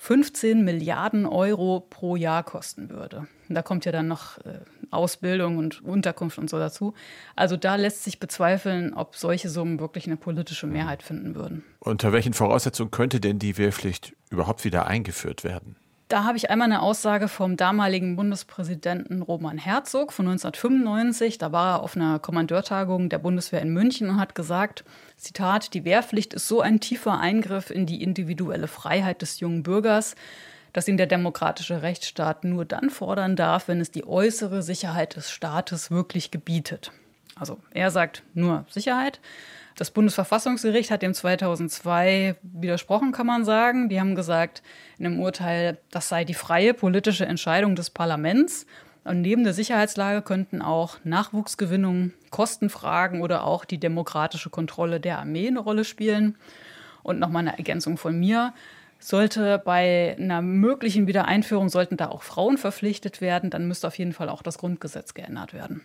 15 0.01 0.63
Milliarden 0.63 1.25
Euro 1.25 1.81
pro 1.81 2.15
Jahr 2.15 2.43
kosten 2.43 2.89
würde. 2.89 3.27
Da 3.49 3.61
kommt 3.61 3.83
ja 3.83 3.91
dann 3.91 4.07
noch 4.07 4.37
äh, 4.39 4.59
Ausbildung 4.91 5.57
und 5.57 5.83
Unterkunft 5.83 6.37
und 6.37 6.49
so 6.49 6.57
dazu. 6.57 6.93
Also 7.35 7.57
da 7.57 7.75
lässt 7.75 8.05
sich 8.05 8.17
bezweifeln, 8.19 8.93
ob 8.93 9.17
solche 9.17 9.49
Summen 9.49 9.79
wirklich 9.79 10.07
eine 10.07 10.15
politische 10.15 10.67
Mehrheit 10.67 11.03
finden 11.03 11.35
würden. 11.35 11.63
Unter 11.79 12.13
welchen 12.13 12.33
Voraussetzungen 12.33 12.91
könnte 12.91 13.19
denn 13.19 13.39
die 13.39 13.57
Wehrpflicht 13.57 14.15
überhaupt 14.29 14.63
wieder 14.63 14.87
eingeführt 14.87 15.43
werden? 15.43 15.75
Da 16.09 16.23
habe 16.23 16.37
ich 16.37 16.49
einmal 16.49 16.65
eine 16.65 16.81
Aussage 16.81 17.27
vom 17.27 17.55
damaligen 17.55 18.15
Bundespräsidenten 18.15 19.21
Roman 19.21 19.59
Herzog 19.59 20.11
von 20.11 20.27
1995. 20.27 21.37
Da 21.37 21.51
war 21.51 21.75
er 21.75 21.83
auf 21.83 21.95
einer 21.95 22.17
Kommandeurtagung 22.17 23.09
der 23.09 23.19
Bundeswehr 23.19 23.61
in 23.61 23.69
München 23.69 24.09
und 24.09 24.19
hat 24.19 24.33
gesagt, 24.33 24.83
Zitat, 25.17 25.75
die 25.75 25.85
Wehrpflicht 25.85 26.33
ist 26.33 26.47
so 26.47 26.61
ein 26.61 26.79
tiefer 26.79 27.19
Eingriff 27.19 27.69
in 27.69 27.85
die 27.85 28.01
individuelle 28.01 28.67
Freiheit 28.67 29.21
des 29.21 29.39
jungen 29.39 29.61
Bürgers, 29.61 30.15
dass 30.73 30.87
ihn 30.87 30.97
der 30.97 31.05
demokratische 31.05 31.83
Rechtsstaat 31.83 32.43
nur 32.43 32.65
dann 32.65 32.89
fordern 32.89 33.35
darf, 33.35 33.67
wenn 33.67 33.79
es 33.79 33.91
die 33.91 34.07
äußere 34.07 34.63
Sicherheit 34.63 35.15
des 35.15 35.29
Staates 35.29 35.91
wirklich 35.91 36.31
gebietet. 36.31 36.91
Also 37.35 37.59
er 37.69 37.91
sagt 37.91 38.23
nur 38.33 38.65
Sicherheit. 38.69 39.19
Das 39.79 39.91
Bundesverfassungsgericht 39.91 40.91
hat 40.91 41.03
dem 41.03 41.13
2002 41.13 42.35
widersprochen, 42.41 43.13
kann 43.13 43.25
man 43.25 43.45
sagen. 43.45 43.87
Die 43.87 44.01
haben 44.01 44.13
gesagt, 44.13 44.61
in 44.97 45.05
einem 45.05 45.21
Urteil, 45.21 45.77
das 45.89 46.09
sei 46.09 46.25
die 46.25 46.33
freie 46.33 46.73
politische 46.73 47.25
Entscheidung 47.25 47.77
des 47.77 47.89
Parlaments. 47.89 48.65
Und 49.05 49.21
neben 49.21 49.45
der 49.45 49.53
Sicherheitslage 49.53 50.21
könnten 50.21 50.61
auch 50.61 50.97
Nachwuchsgewinnung, 51.05 52.11
Kostenfragen 52.29 53.21
oder 53.21 53.45
auch 53.45 53.63
die 53.63 53.77
demokratische 53.77 54.49
Kontrolle 54.49 54.99
der 54.99 55.17
Armee 55.17 55.47
eine 55.47 55.59
Rolle 55.61 55.85
spielen. 55.85 56.35
Und 57.01 57.19
nochmal 57.19 57.47
eine 57.47 57.57
Ergänzung 57.57 57.95
von 57.95 58.19
mir. 58.19 58.53
Sollte 58.99 59.61
bei 59.63 60.17
einer 60.19 60.41
möglichen 60.41 61.07
Wiedereinführung, 61.07 61.69
sollten 61.69 61.95
da 61.95 62.09
auch 62.09 62.23
Frauen 62.23 62.57
verpflichtet 62.57 63.21
werden, 63.21 63.49
dann 63.49 63.69
müsste 63.69 63.87
auf 63.87 63.97
jeden 63.97 64.11
Fall 64.11 64.27
auch 64.27 64.41
das 64.41 64.57
Grundgesetz 64.57 65.13
geändert 65.13 65.53
werden. 65.53 65.83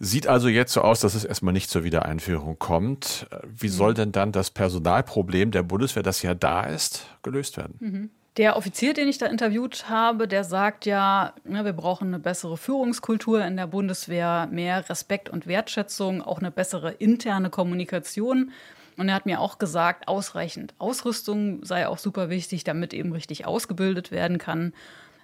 Sieht 0.00 0.26
also 0.26 0.48
jetzt 0.48 0.72
so 0.72 0.82
aus, 0.82 1.00
dass 1.00 1.14
es 1.14 1.24
erstmal 1.24 1.52
nicht 1.52 1.70
zur 1.70 1.82
Wiedereinführung 1.82 2.58
kommt. 2.58 3.26
Wie 3.44 3.68
soll 3.68 3.94
denn 3.94 4.12
dann 4.12 4.30
das 4.32 4.50
Personalproblem 4.50 5.50
der 5.50 5.64
Bundeswehr, 5.64 6.02
das 6.02 6.22
ja 6.22 6.34
da 6.34 6.64
ist, 6.64 7.06
gelöst 7.22 7.56
werden? 7.56 7.74
Mhm. 7.80 8.10
Der 8.36 8.56
Offizier, 8.56 8.94
den 8.94 9.08
ich 9.08 9.18
da 9.18 9.26
interviewt 9.26 9.88
habe, 9.88 10.28
der 10.28 10.44
sagt 10.44 10.86
ja, 10.86 11.34
wir 11.42 11.72
brauchen 11.72 12.08
eine 12.08 12.20
bessere 12.20 12.56
Führungskultur 12.56 13.44
in 13.44 13.56
der 13.56 13.66
Bundeswehr, 13.66 14.48
mehr 14.52 14.88
Respekt 14.88 15.28
und 15.28 15.48
Wertschätzung, 15.48 16.22
auch 16.22 16.38
eine 16.38 16.52
bessere 16.52 16.92
interne 16.92 17.50
Kommunikation. 17.50 18.52
Und 18.96 19.08
er 19.08 19.16
hat 19.16 19.26
mir 19.26 19.40
auch 19.40 19.58
gesagt, 19.58 20.06
ausreichend 20.06 20.72
Ausrüstung 20.78 21.64
sei 21.64 21.88
auch 21.88 21.98
super 21.98 22.30
wichtig, 22.30 22.62
damit 22.62 22.94
eben 22.94 23.12
richtig 23.12 23.44
ausgebildet 23.44 24.12
werden 24.12 24.38
kann. 24.38 24.72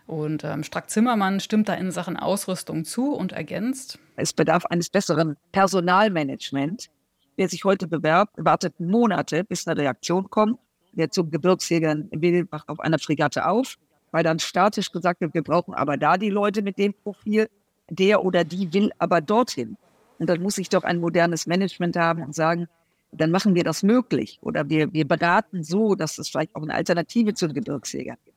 Und 0.06 0.44
ähm, 0.44 0.62
Strack-Zimmermann 0.62 1.40
stimmt 1.40 1.68
da 1.68 1.74
in 1.74 1.90
Sachen 1.90 2.16
Ausrüstung 2.16 2.84
zu 2.84 3.14
und 3.14 3.32
ergänzt. 3.32 3.98
Es 4.16 4.32
bedarf 4.32 4.66
eines 4.66 4.90
besseren 4.90 5.36
Personalmanagements. 5.52 6.90
Wer 7.36 7.48
sich 7.48 7.64
heute 7.64 7.88
bewerbt, 7.88 8.34
wartet 8.36 8.78
Monate, 8.78 9.44
bis 9.44 9.66
eine 9.66 9.80
Reaktion 9.80 10.30
kommt. 10.30 10.58
Wer 10.92 11.10
zum 11.10 11.30
Gebirgsjäger 11.30 11.96
will, 12.10 12.46
wacht 12.50 12.68
auf 12.68 12.80
einer 12.80 12.98
Fregatte 12.98 13.46
auf, 13.46 13.76
weil 14.12 14.22
dann 14.22 14.38
statisch 14.38 14.92
gesagt 14.92 15.20
wird, 15.20 15.34
wir 15.34 15.42
brauchen 15.42 15.74
aber 15.74 15.96
da 15.96 16.16
die 16.16 16.30
Leute 16.30 16.62
mit 16.62 16.78
dem 16.78 16.94
Profil. 16.94 17.48
Der 17.90 18.24
oder 18.24 18.44
die 18.44 18.72
will 18.72 18.92
aber 18.98 19.20
dorthin. 19.20 19.76
Und 20.18 20.28
dann 20.28 20.42
muss 20.42 20.58
ich 20.58 20.68
doch 20.68 20.84
ein 20.84 21.00
modernes 21.00 21.46
Management 21.46 21.96
haben 21.96 22.22
und 22.22 22.34
sagen, 22.34 22.68
dann 23.12 23.30
machen 23.30 23.54
wir 23.54 23.64
das 23.64 23.82
möglich. 23.82 24.38
Oder 24.42 24.68
wir, 24.68 24.92
wir 24.92 25.06
beraten 25.06 25.62
so, 25.62 25.94
dass 25.94 26.18
es 26.18 26.28
vielleicht 26.28 26.54
auch 26.54 26.62
eine 26.62 26.74
Alternative 26.74 27.34
zu 27.34 27.46
den 27.46 27.54
Gebirgsjägern 27.54 28.16
gibt. 28.24 28.33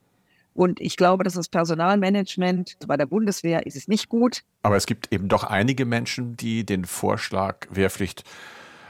Und 0.58 0.82
ich 0.82 0.98
glaube, 0.98 1.24
dass 1.24 1.36
das 1.36 1.50
Personalmanagement 1.50 2.78
bei 2.88 2.98
der 2.98 3.06
Bundeswehr 3.06 3.68
ist 3.68 3.76
es 3.76 3.88
nicht 3.88 4.10
gut. 4.10 4.42
Aber 4.64 4.76
es 4.76 4.88
gibt 4.88 5.14
eben 5.14 5.28
doch 5.28 5.44
einige 5.44 5.86
Menschen, 5.86 6.36
die 6.36 6.66
den 6.66 6.86
Vorschlag 6.86 7.68
Wehrpflicht 7.70 8.24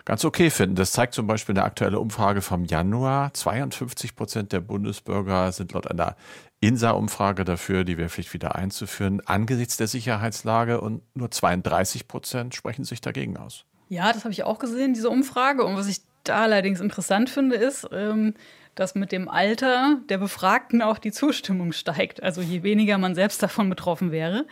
ganz 0.05 0.23
okay 0.23 0.49
finden. 0.49 0.77
Das 0.77 0.93
zeigt 0.93 1.13
zum 1.13 1.27
Beispiel 1.27 1.53
eine 1.55 1.65
aktuelle 1.65 1.99
Umfrage 1.99 2.41
vom 2.41 2.63
Januar. 2.63 3.33
52 3.33 4.15
Prozent 4.15 4.53
der 4.53 4.61
Bundesbürger 4.61 5.51
sind 5.51 5.73
laut 5.73 5.91
einer 5.91 6.15
INSA-Umfrage 6.61 7.43
dafür, 7.43 7.83
die 7.83 7.97
Wehrpflicht 7.97 8.33
wieder 8.33 8.55
einzuführen, 8.55 9.21
angesichts 9.25 9.75
der 9.75 9.87
Sicherheitslage 9.87 10.79
und 10.79 11.01
nur 11.17 11.31
32 11.31 12.07
Prozent 12.07 12.55
sprechen 12.55 12.85
sich 12.85 13.01
dagegen 13.01 13.35
aus. 13.35 13.65
Ja, 13.89 14.13
das 14.13 14.23
habe 14.23 14.31
ich 14.31 14.43
auch 14.43 14.59
gesehen, 14.59 14.93
diese 14.93 15.09
Umfrage. 15.09 15.65
Und 15.65 15.75
was 15.75 15.87
ich 15.87 15.99
da 16.23 16.43
allerdings 16.43 16.79
interessant 16.79 17.29
finde, 17.29 17.57
ist, 17.57 17.89
ähm, 17.91 18.35
dass 18.79 18.95
mit 18.95 19.11
dem 19.11 19.27
Alter 19.27 19.97
der 20.07 20.19
Befragten 20.19 20.81
auch 20.81 20.99
die 20.99 21.11
Zustimmung 21.11 21.71
steigt. 21.71 22.21
Also 22.21 22.41
je 22.41 22.63
weniger 22.63 22.97
man 22.97 23.15
selbst 23.15 23.41
davon 23.41 23.69
betroffen 23.69 24.11
wäre. 24.11 24.45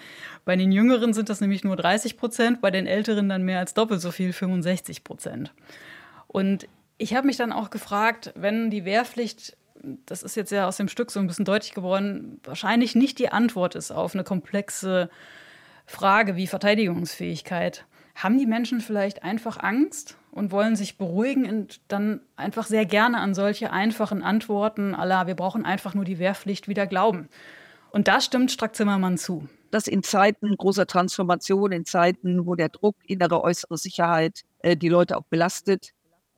Bei 0.45 0.55
den 0.55 0.71
Jüngeren 0.71 1.13
sind 1.13 1.29
das 1.29 1.41
nämlich 1.41 1.63
nur 1.63 1.75
30 1.75 2.17
Prozent, 2.17 2.59
bei 2.59 2.71
den 2.71 2.87
Älteren 2.87 3.29
dann 3.29 3.43
mehr 3.43 3.59
als 3.59 3.73
doppelt 3.73 4.01
so 4.01 4.11
viel, 4.11 4.33
65 4.33 5.03
Prozent. 5.03 5.53
Und 6.27 6.67
ich 6.97 7.13
habe 7.13 7.27
mich 7.27 7.37
dann 7.37 7.51
auch 7.51 7.69
gefragt, 7.69 8.33
wenn 8.35 8.69
die 8.69 8.83
Wehrpflicht, 8.83 9.55
das 10.05 10.23
ist 10.23 10.35
jetzt 10.35 10.51
ja 10.51 10.67
aus 10.67 10.77
dem 10.77 10.87
Stück 10.87 11.11
so 11.11 11.19
ein 11.19 11.27
bisschen 11.27 11.45
deutlich 11.45 11.73
geworden, 11.73 12.39
wahrscheinlich 12.43 12.95
nicht 12.95 13.19
die 13.19 13.29
Antwort 13.29 13.75
ist 13.75 13.91
auf 13.91 14.15
eine 14.15 14.23
komplexe 14.23 15.09
Frage 15.85 16.35
wie 16.35 16.47
Verteidigungsfähigkeit, 16.47 17.85
haben 18.15 18.39
die 18.39 18.47
Menschen 18.47 18.81
vielleicht 18.81 19.23
einfach 19.23 19.61
Angst 19.61 20.17
und 20.35 20.51
wollen 20.51 20.75
sich 20.75 20.97
beruhigen 20.97 21.49
und 21.49 21.79
dann 21.87 22.19
einfach 22.35 22.67
sehr 22.67 22.85
gerne 22.85 23.19
an 23.19 23.33
solche 23.33 23.71
einfachen 23.71 24.21
Antworten 24.21 24.93
aller, 24.93 25.27
wir 25.27 25.33
brauchen 25.33 25.65
einfach 25.65 25.95
nur 25.95 26.03
die 26.03 26.19
Wehrpflicht 26.19 26.67
wieder 26.67 26.85
glauben. 26.85 27.29
Und 27.89 28.09
da 28.09 28.19
stimmt 28.19 28.51
Strack 28.51 28.75
Zimmermann 28.75 29.17
zu. 29.17 29.47
Dass 29.71 29.87
in 29.87 30.03
Zeiten 30.03 30.57
großer 30.57 30.87
Transformation, 30.87 31.71
in 31.71 31.85
Zeiten, 31.85 32.45
wo 32.45 32.55
der 32.55 32.67
Druck, 32.67 32.97
innere, 33.07 33.41
äußere 33.41 33.77
Sicherheit 33.77 34.41
äh, 34.59 34.75
die 34.75 34.89
Leute 34.89 35.17
auch 35.17 35.23
belastet, 35.29 35.91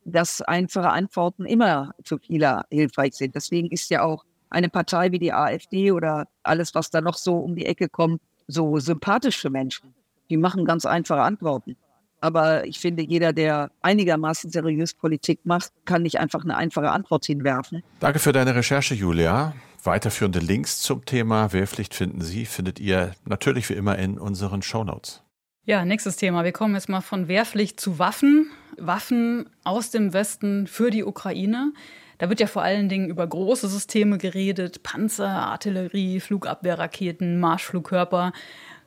dass 0.06 0.44
einfache 0.44 0.90
Antworten 0.90 1.46
immer 1.46 1.96
für 2.04 2.20
viele 2.20 2.66
hilfreich 2.70 3.16
sind. 3.16 3.34
Deswegen 3.34 3.72
ist 3.72 3.90
ja 3.90 4.04
auch 4.04 4.24
eine 4.52 4.70
Partei 4.70 5.12
wie 5.12 5.20
die 5.20 5.34
AfD 5.34 5.92
oder 5.92 6.28
alles, 6.44 6.76
was 6.76 6.92
da 6.92 7.02
noch 7.02 7.18
so 7.18 7.40
um 7.40 7.56
die 7.56 7.66
Ecke 7.66 7.90
kommt, 7.90 8.22
so 8.48 8.78
sympathisch 8.78 9.40
für 9.40 9.50
Menschen. 9.50 9.96
Die 10.30 10.38
machen 10.38 10.66
ganz 10.66 10.86
einfache 10.86 11.22
Antworten. 11.22 11.76
Aber 12.20 12.66
ich 12.66 12.80
finde, 12.80 13.04
jeder, 13.04 13.34
der 13.34 13.72
einigermaßen 13.82 14.50
seriös 14.50 14.94
Politik 14.94 15.40
macht, 15.44 15.72
kann 15.86 16.02
nicht 16.02 16.20
einfach 16.20 16.44
eine 16.44 16.58
einfache 16.58 16.90
Antwort 16.90 17.26
hinwerfen. 17.26 17.84
Danke 18.00 18.20
für 18.20 18.32
deine 18.32 18.56
Recherche, 18.56 18.96
Julia. 18.96 19.54
Weiterführende 19.84 20.40
Links 20.40 20.82
zum 20.82 21.06
Thema 21.06 21.54
Wehrpflicht 21.54 21.94
finden 21.94 22.22
Sie, 22.22 22.46
findet 22.46 22.80
ihr 22.80 23.12
natürlich 23.26 23.70
wie 23.70 23.74
immer 23.74 23.98
in 23.98 24.18
unseren 24.18 24.62
Shownotes. 24.62 25.24
Ja, 25.64 25.86
nächstes 25.86 26.16
Thema. 26.16 26.44
Wir 26.44 26.54
kommen 26.54 26.76
jetzt 26.76 26.90
mal 26.90 27.02
von 27.02 27.28
Wehrpflicht 27.28 27.80
zu 27.80 28.00
Waffen. 28.00 28.50
Waffen 28.78 29.50
aus 29.64 29.92
dem 29.92 30.14
Westen 30.14 30.68
für 30.68 30.92
die 30.92 31.04
Ukraine. 31.04 31.74
Da 32.18 32.30
wird 32.30 32.40
ja 32.40 32.48
vor 32.48 32.64
allen 32.64 32.90
Dingen 32.90 33.10
über 33.10 33.28
große 33.28 33.68
Systeme 33.68 34.18
geredet, 34.18 34.82
Panzer, 34.84 35.28
Artillerie, 35.28 36.20
Flugabwehrraketen, 36.20 37.40
Marschflugkörper. 37.40 38.32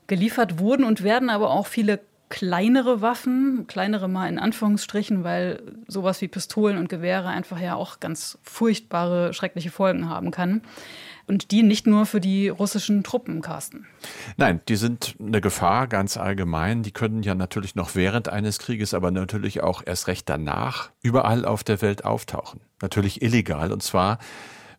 Geliefert 0.07 0.59
wurden 0.59 0.85
und 0.85 1.03
werden 1.05 1.31
aber 1.31 1.51
auch 1.51 1.66
viele 1.66 2.01
kleinere 2.31 3.03
Waffen, 3.03 3.66
kleinere 3.66 4.09
mal 4.09 4.29
in 4.29 4.38
Anführungsstrichen, 4.38 5.25
weil 5.25 5.62
sowas 5.87 6.23
wie 6.23 6.29
Pistolen 6.29 6.79
und 6.79 6.88
Gewehre 6.88 7.29
einfach 7.29 7.61
ja 7.61 7.75
auch 7.75 8.01
ganz 8.01 8.38
furchtbare, 8.43 9.35
schreckliche 9.35 9.71
Folgen 9.71 10.09
haben 10.09 10.31
kann. 10.31 10.62
Und 11.27 11.51
die 11.51 11.62
nicht 11.62 11.87
nur 11.87 12.07
für 12.07 12.21
die 12.21 12.49
russischen 12.49 13.05
Truppen, 13.05 13.40
Carsten. 13.40 13.87
Nein, 14.37 14.61
die 14.69 14.77
sind 14.77 15.14
eine 15.21 15.40
Gefahr 15.40 15.87
ganz 15.87 16.16
allgemein. 16.16 16.83
Die 16.83 16.90
können 16.90 17.23
ja 17.23 17.35
natürlich 17.35 17.77
noch 17.77 17.95
während 17.95 18.29
eines 18.29 18.59
Krieges, 18.59 18.95
aber 18.95 19.11
natürlich 19.11 19.62
auch 19.62 19.83
erst 19.85 20.09
recht 20.09 20.29
danach 20.29 20.90
überall 21.03 21.45
auf 21.45 21.62
der 21.62 21.83
Welt 21.83 22.05
auftauchen. 22.05 22.61
Natürlich 22.81 23.23
illegal 23.23 23.73
und 23.73 23.83
zwar 23.83 24.19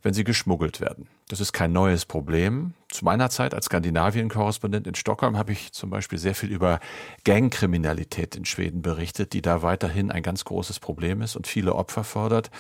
wenn 0.01 0.13
sie 0.13 0.23
geschmuggelt 0.23 0.81
werden. 0.81 1.07
Das 1.31 1.39
ist 1.39 1.53
kein 1.53 1.71
neues 1.71 2.05
Problem. 2.05 2.73
Zu 2.89 3.05
meiner 3.05 3.29
Zeit 3.29 3.53
als 3.53 3.67
Skandinavien-Korrespondent 3.67 4.85
in 4.85 4.95
Stockholm 4.95 5.37
habe 5.37 5.53
ich 5.53 5.71
zum 5.71 5.89
Beispiel 5.89 6.19
sehr 6.19 6.35
viel 6.35 6.51
über 6.51 6.81
Gangkriminalität 7.23 8.35
in 8.35 8.43
Schweden 8.43 8.81
berichtet, 8.81 9.31
die 9.31 9.41
da 9.41 9.61
weiterhin 9.61 10.11
ein 10.11 10.23
ganz 10.23 10.43
großes 10.43 10.81
Problem 10.81 11.21
ist 11.21 11.37
und 11.37 11.47
viele 11.47 11.75
Opfer 11.75 12.03
fordert. 12.03 12.51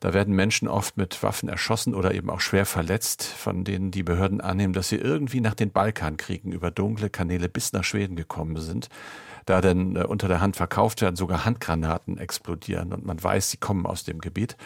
Da 0.00 0.14
werden 0.14 0.34
Menschen 0.34 0.66
oft 0.66 0.96
mit 0.96 1.22
Waffen 1.22 1.50
erschossen 1.50 1.94
oder 1.94 2.14
eben 2.14 2.30
auch 2.30 2.40
schwer 2.40 2.64
verletzt, 2.64 3.22
von 3.22 3.64
denen 3.64 3.90
die 3.90 4.02
Behörden 4.02 4.40
annehmen, 4.40 4.72
dass 4.72 4.88
sie 4.88 4.96
irgendwie 4.96 5.42
nach 5.42 5.54
den 5.54 5.70
Balkankriegen 5.70 6.52
über 6.52 6.70
dunkle 6.70 7.10
Kanäle 7.10 7.50
bis 7.50 7.74
nach 7.74 7.84
Schweden 7.84 8.16
gekommen 8.16 8.56
sind. 8.56 8.88
Da 9.44 9.60
dann 9.60 9.94
äh, 9.94 10.04
unter 10.04 10.26
der 10.26 10.40
Hand 10.40 10.56
verkauft 10.56 11.02
werden, 11.02 11.16
sogar 11.16 11.44
Handgranaten 11.44 12.16
explodieren 12.16 12.94
und 12.94 13.04
man 13.04 13.22
weiß, 13.22 13.50
sie 13.50 13.58
kommen 13.58 13.84
aus 13.84 14.04
dem 14.04 14.20
Gebiet. 14.20 14.56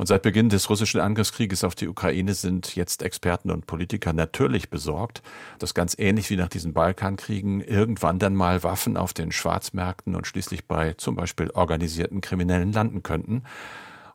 Und 0.00 0.06
seit 0.06 0.22
Beginn 0.22 0.48
des 0.48 0.70
russischen 0.70 0.98
Angriffskrieges 0.98 1.62
auf 1.62 1.74
die 1.74 1.86
Ukraine 1.86 2.32
sind 2.32 2.74
jetzt 2.74 3.02
Experten 3.02 3.50
und 3.50 3.66
Politiker 3.66 4.14
natürlich 4.14 4.70
besorgt, 4.70 5.20
dass 5.58 5.74
ganz 5.74 5.94
ähnlich 5.98 6.30
wie 6.30 6.38
nach 6.38 6.48
diesen 6.48 6.72
Balkankriegen 6.72 7.60
irgendwann 7.60 8.18
dann 8.18 8.34
mal 8.34 8.62
Waffen 8.62 8.96
auf 8.96 9.12
den 9.12 9.30
Schwarzmärkten 9.30 10.16
und 10.16 10.26
schließlich 10.26 10.64
bei 10.64 10.94
zum 10.94 11.16
Beispiel 11.16 11.50
organisierten 11.50 12.22
Kriminellen 12.22 12.72
landen 12.72 13.02
könnten. 13.02 13.42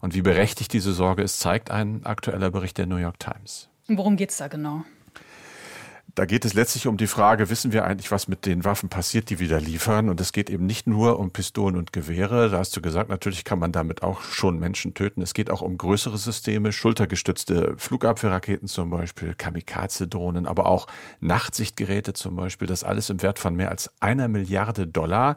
Und 0.01 0.15
wie 0.15 0.23
berechtigt 0.23 0.73
diese 0.73 0.91
Sorge 0.91 1.21
ist, 1.21 1.39
zeigt 1.39 1.69
ein 1.69 2.03
aktueller 2.03 2.49
Bericht 2.49 2.79
der 2.79 2.87
New 2.87 2.97
York 2.97 3.19
Times. 3.19 3.69
Worum 3.87 4.15
geht 4.15 4.31
es 4.31 4.37
da 4.37 4.47
genau? 4.47 4.85
Da 6.15 6.23
geht 6.23 6.45
es 6.45 6.53
letztlich 6.53 6.87
um 6.87 6.95
die 6.95 7.07
Frage, 7.07 7.49
wissen 7.49 7.73
wir 7.73 7.83
eigentlich, 7.83 8.09
was 8.09 8.29
mit 8.29 8.45
den 8.45 8.63
Waffen 8.63 8.87
passiert, 8.87 9.29
die 9.29 9.39
wir 9.39 9.49
da 9.49 9.57
liefern? 9.57 10.07
Und 10.07 10.21
es 10.21 10.31
geht 10.31 10.49
eben 10.49 10.65
nicht 10.65 10.87
nur 10.87 11.19
um 11.19 11.31
Pistolen 11.31 11.75
und 11.75 11.91
Gewehre. 11.91 12.49
Da 12.49 12.59
hast 12.59 12.73
du 12.77 12.81
gesagt, 12.81 13.09
natürlich 13.09 13.43
kann 13.43 13.59
man 13.59 13.73
damit 13.73 14.01
auch 14.01 14.21
schon 14.21 14.57
Menschen 14.57 14.93
töten. 14.93 15.21
Es 15.21 15.33
geht 15.33 15.51
auch 15.51 15.61
um 15.61 15.77
größere 15.77 16.17
Systeme, 16.17 16.71
schultergestützte 16.71 17.75
Flugabwehrraketen 17.77 18.69
zum 18.69 18.91
Beispiel, 18.91 19.35
Kamikaze-Drohnen, 19.35 20.47
aber 20.47 20.67
auch 20.67 20.87
Nachtsichtgeräte 21.19 22.13
zum 22.13 22.37
Beispiel. 22.37 22.69
Das 22.69 22.85
alles 22.85 23.09
im 23.09 23.21
Wert 23.21 23.37
von 23.37 23.53
mehr 23.53 23.69
als 23.69 23.91
einer 23.99 24.29
Milliarde 24.29 24.87
Dollar. 24.87 25.35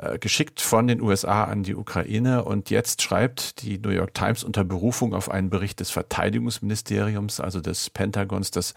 Äh, 0.00 0.20
geschickt 0.20 0.60
von 0.60 0.86
den 0.86 1.00
USA 1.00 1.44
an 1.44 1.64
die 1.64 1.74
Ukraine. 1.74 2.44
Und 2.44 2.70
jetzt 2.70 3.02
schreibt 3.02 3.62
die 3.62 3.78
New 3.78 3.88
York 3.88 4.14
Times 4.14 4.44
unter 4.44 4.62
Berufung 4.62 5.12
auf 5.12 5.28
einen 5.28 5.50
Bericht 5.50 5.80
des 5.80 5.90
Verteidigungsministeriums, 5.90 7.40
also 7.40 7.60
des 7.60 7.90
Pentagons, 7.90 8.52
dass 8.52 8.74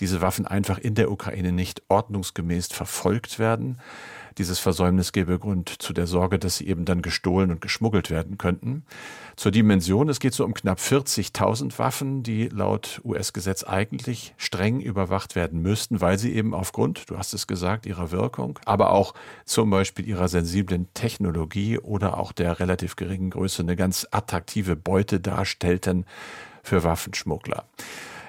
diese 0.00 0.20
Waffen 0.20 0.48
einfach 0.48 0.78
in 0.78 0.96
der 0.96 1.12
Ukraine 1.12 1.52
nicht 1.52 1.82
ordnungsgemäß 1.88 2.66
verfolgt 2.66 3.38
werden. 3.38 3.78
Dieses 4.38 4.58
Versäumnis 4.58 5.12
gebe 5.12 5.38
Grund 5.38 5.68
zu 5.68 5.92
der 5.92 6.06
Sorge, 6.06 6.38
dass 6.38 6.56
sie 6.56 6.66
eben 6.66 6.84
dann 6.84 7.02
gestohlen 7.02 7.50
und 7.50 7.60
geschmuggelt 7.60 8.10
werden 8.10 8.36
könnten. 8.36 8.84
Zur 9.36 9.52
Dimension, 9.52 10.08
es 10.08 10.18
geht 10.18 10.34
so 10.34 10.44
um 10.44 10.54
knapp 10.54 10.78
40.000 10.78 11.78
Waffen, 11.78 12.22
die 12.22 12.48
laut 12.48 13.00
US-Gesetz 13.04 13.64
eigentlich 13.64 14.34
streng 14.36 14.80
überwacht 14.80 15.36
werden 15.36 15.62
müssten, 15.62 16.00
weil 16.00 16.18
sie 16.18 16.34
eben 16.34 16.54
aufgrund, 16.54 17.10
du 17.10 17.18
hast 17.18 17.34
es 17.34 17.46
gesagt, 17.46 17.86
ihrer 17.86 18.10
Wirkung, 18.10 18.58
aber 18.64 18.90
auch 18.90 19.14
zum 19.44 19.70
Beispiel 19.70 20.06
ihrer 20.06 20.28
sensiblen 20.28 20.88
Technologie 20.94 21.78
oder 21.78 22.18
auch 22.18 22.32
der 22.32 22.58
relativ 22.58 22.96
geringen 22.96 23.30
Größe 23.30 23.62
eine 23.62 23.76
ganz 23.76 24.06
attraktive 24.10 24.74
Beute 24.74 25.20
darstellten 25.20 26.06
für 26.62 26.82
Waffenschmuggler. 26.82 27.64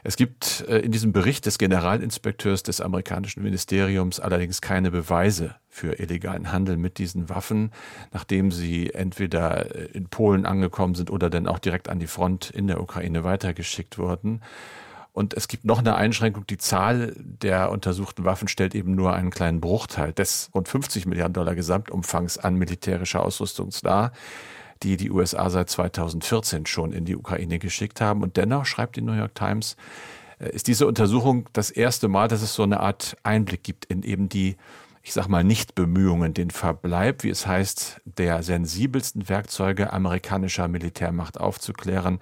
Es 0.03 0.17
gibt 0.17 0.63
äh, 0.67 0.77
in 0.79 0.91
diesem 0.91 1.13
Bericht 1.13 1.47
des 1.47 1.57
Generalinspekteurs 1.57 2.61
des 2.61 2.79
amerikanischen 2.79 3.41
Ministeriums 3.41 4.19
allerdings 4.19 4.61
keine 4.61 4.91
Beweise 4.91 5.55
für 5.75 5.99
illegalen 5.99 6.53
Handel 6.53 6.77
mit 6.77 6.99
diesen 6.99 7.27
Waffen, 7.27 7.71
nachdem 8.13 8.49
sie 8.51 8.93
entweder 8.93 9.75
äh, 9.75 9.85
in 9.93 10.07
Polen 10.07 10.45
angekommen 10.45 10.95
sind 10.95 11.11
oder 11.11 11.29
dann 11.29 11.47
auch 11.47 11.59
direkt 11.59 11.89
an 11.89 11.99
die 11.99 12.07
Front 12.07 12.49
in 12.49 12.67
der 12.67 12.79
Ukraine 12.79 13.25
weitergeschickt 13.25 13.97
wurden. 13.97 14.41
Und 15.11 15.33
es 15.33 15.47
gibt 15.49 15.65
noch 15.65 15.79
eine 15.79 15.95
Einschränkung. 15.95 16.47
Die 16.47 16.57
Zahl 16.57 17.13
der 17.17 17.71
untersuchten 17.71 18.23
Waffen 18.23 18.47
stellt 18.47 18.73
eben 18.73 18.95
nur 18.95 19.13
einen 19.13 19.31
kleinen 19.31 19.59
Bruchteil 19.59 20.13
des 20.13 20.49
rund 20.53 20.67
50 20.69 21.05
Milliarden 21.07 21.33
Dollar 21.33 21.55
Gesamtumfangs 21.55 22.37
an 22.37 22.55
militärischer 22.55 23.23
Ausrüstung 23.23 23.69
dar 23.83 24.11
die 24.83 24.97
die 24.97 25.09
USA 25.09 25.49
seit 25.49 25.69
2014 25.69 26.65
schon 26.65 26.91
in 26.91 27.05
die 27.05 27.15
Ukraine 27.15 27.59
geschickt 27.59 28.01
haben. 28.01 28.21
Und 28.21 28.35
dennoch, 28.35 28.65
schreibt 28.65 28.97
die 28.97 29.01
New 29.01 29.13
York 29.13 29.33
Times, 29.33 29.77
äh, 30.39 30.49
ist 30.49 30.67
diese 30.67 30.85
Untersuchung 30.85 31.47
das 31.53 31.71
erste 31.71 32.09
Mal, 32.09 32.27
dass 32.27 32.41
es 32.41 32.53
so 32.53 32.63
eine 32.63 32.81
Art 32.81 33.15
Einblick 33.23 33.63
gibt 33.63 33.85
in 33.85 34.03
eben 34.03 34.29
die, 34.29 34.57
ich 35.05 35.13
sag 35.13 35.27
mal, 35.27 35.43
Nichtbemühungen, 35.43 36.33
den 36.33 36.49
Verbleib, 36.49 37.21
wie 37.21 37.29
es 37.29 37.45
heißt, 37.45 38.01
der 38.05 38.41
sensibelsten 38.41 39.29
Werkzeuge 39.29 39.93
amerikanischer 39.93 40.67
Militärmacht 40.67 41.39
aufzuklären, 41.39 42.17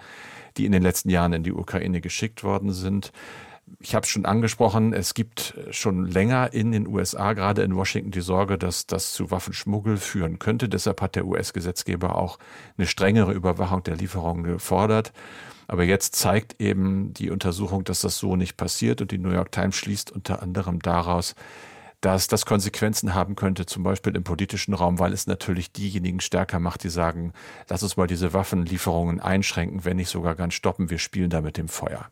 die 0.58 0.66
in 0.66 0.74
den 0.74 0.84
letzten 0.84 1.10
Jahren 1.10 1.32
in 1.32 1.44
die 1.44 1.54
Ukraine 1.54 2.02
geschickt 2.02 2.44
worden 2.44 2.74
sind. 2.74 3.14
Ich 3.80 3.96
habe 3.96 4.04
es 4.04 4.10
schon 4.10 4.26
angesprochen, 4.26 4.92
es 4.92 5.14
gibt 5.14 5.58
schon 5.72 6.06
länger 6.08 6.52
in 6.52 6.74
den 6.74 6.86
USA, 6.86 7.32
gerade 7.32 7.64
in 7.64 7.74
Washington, 7.74 8.12
die 8.12 8.20
Sorge, 8.20 8.58
dass 8.58 8.86
das 8.86 9.14
zu 9.14 9.32
Waffenschmuggel 9.32 9.96
führen 9.96 10.38
könnte. 10.38 10.68
Deshalb 10.68 11.00
hat 11.00 11.16
der 11.16 11.26
US-Gesetzgeber 11.26 12.18
auch 12.18 12.38
eine 12.78 12.86
strengere 12.86 13.32
Überwachung 13.32 13.84
der 13.84 13.96
Lieferungen 13.96 14.44
gefordert. 14.44 15.14
Aber 15.68 15.86
jetzt 15.86 16.18
zeigt 16.18 16.60
eben 16.60 17.14
die 17.14 17.30
Untersuchung, 17.30 17.86
dass 17.86 18.02
das 18.02 18.18
so 18.18 18.36
nicht 18.36 18.58
passiert. 18.58 19.02
Und 19.02 19.12
die 19.12 19.20
New 19.20 19.32
York 19.32 19.54
Times 19.54 19.78
schließt 19.78 20.12
unter 20.12 20.44
anderem 20.44 20.80
daraus, 20.80 21.34
dass 22.04 22.28
das 22.28 22.46
Konsequenzen 22.46 23.14
haben 23.14 23.36
könnte, 23.36 23.66
zum 23.66 23.84
Beispiel 23.84 24.14
im 24.18 24.26
politischen 24.26 24.74
Raum, 24.74 25.00
weil 25.00 25.14
es 25.14 25.26
natürlich 25.26 25.72
diejenigen 25.72 26.20
stärker 26.20 26.60
macht, 26.60 26.84
die 26.84 26.90
sagen, 26.90 27.32
lass 27.70 27.82
uns 27.82 27.96
mal 27.96 28.08
diese 28.08 28.34
Waffenlieferungen 28.34 29.22
einschränken, 29.22 29.86
wenn 29.86 29.96
nicht 29.96 30.10
sogar 30.10 30.36
ganz 30.36 30.54
stoppen, 30.54 30.90
wir 30.90 30.98
spielen 30.98 31.30
da 31.30 31.40
mit 31.40 31.58
dem 31.58 31.70
Feuer. 31.70 32.10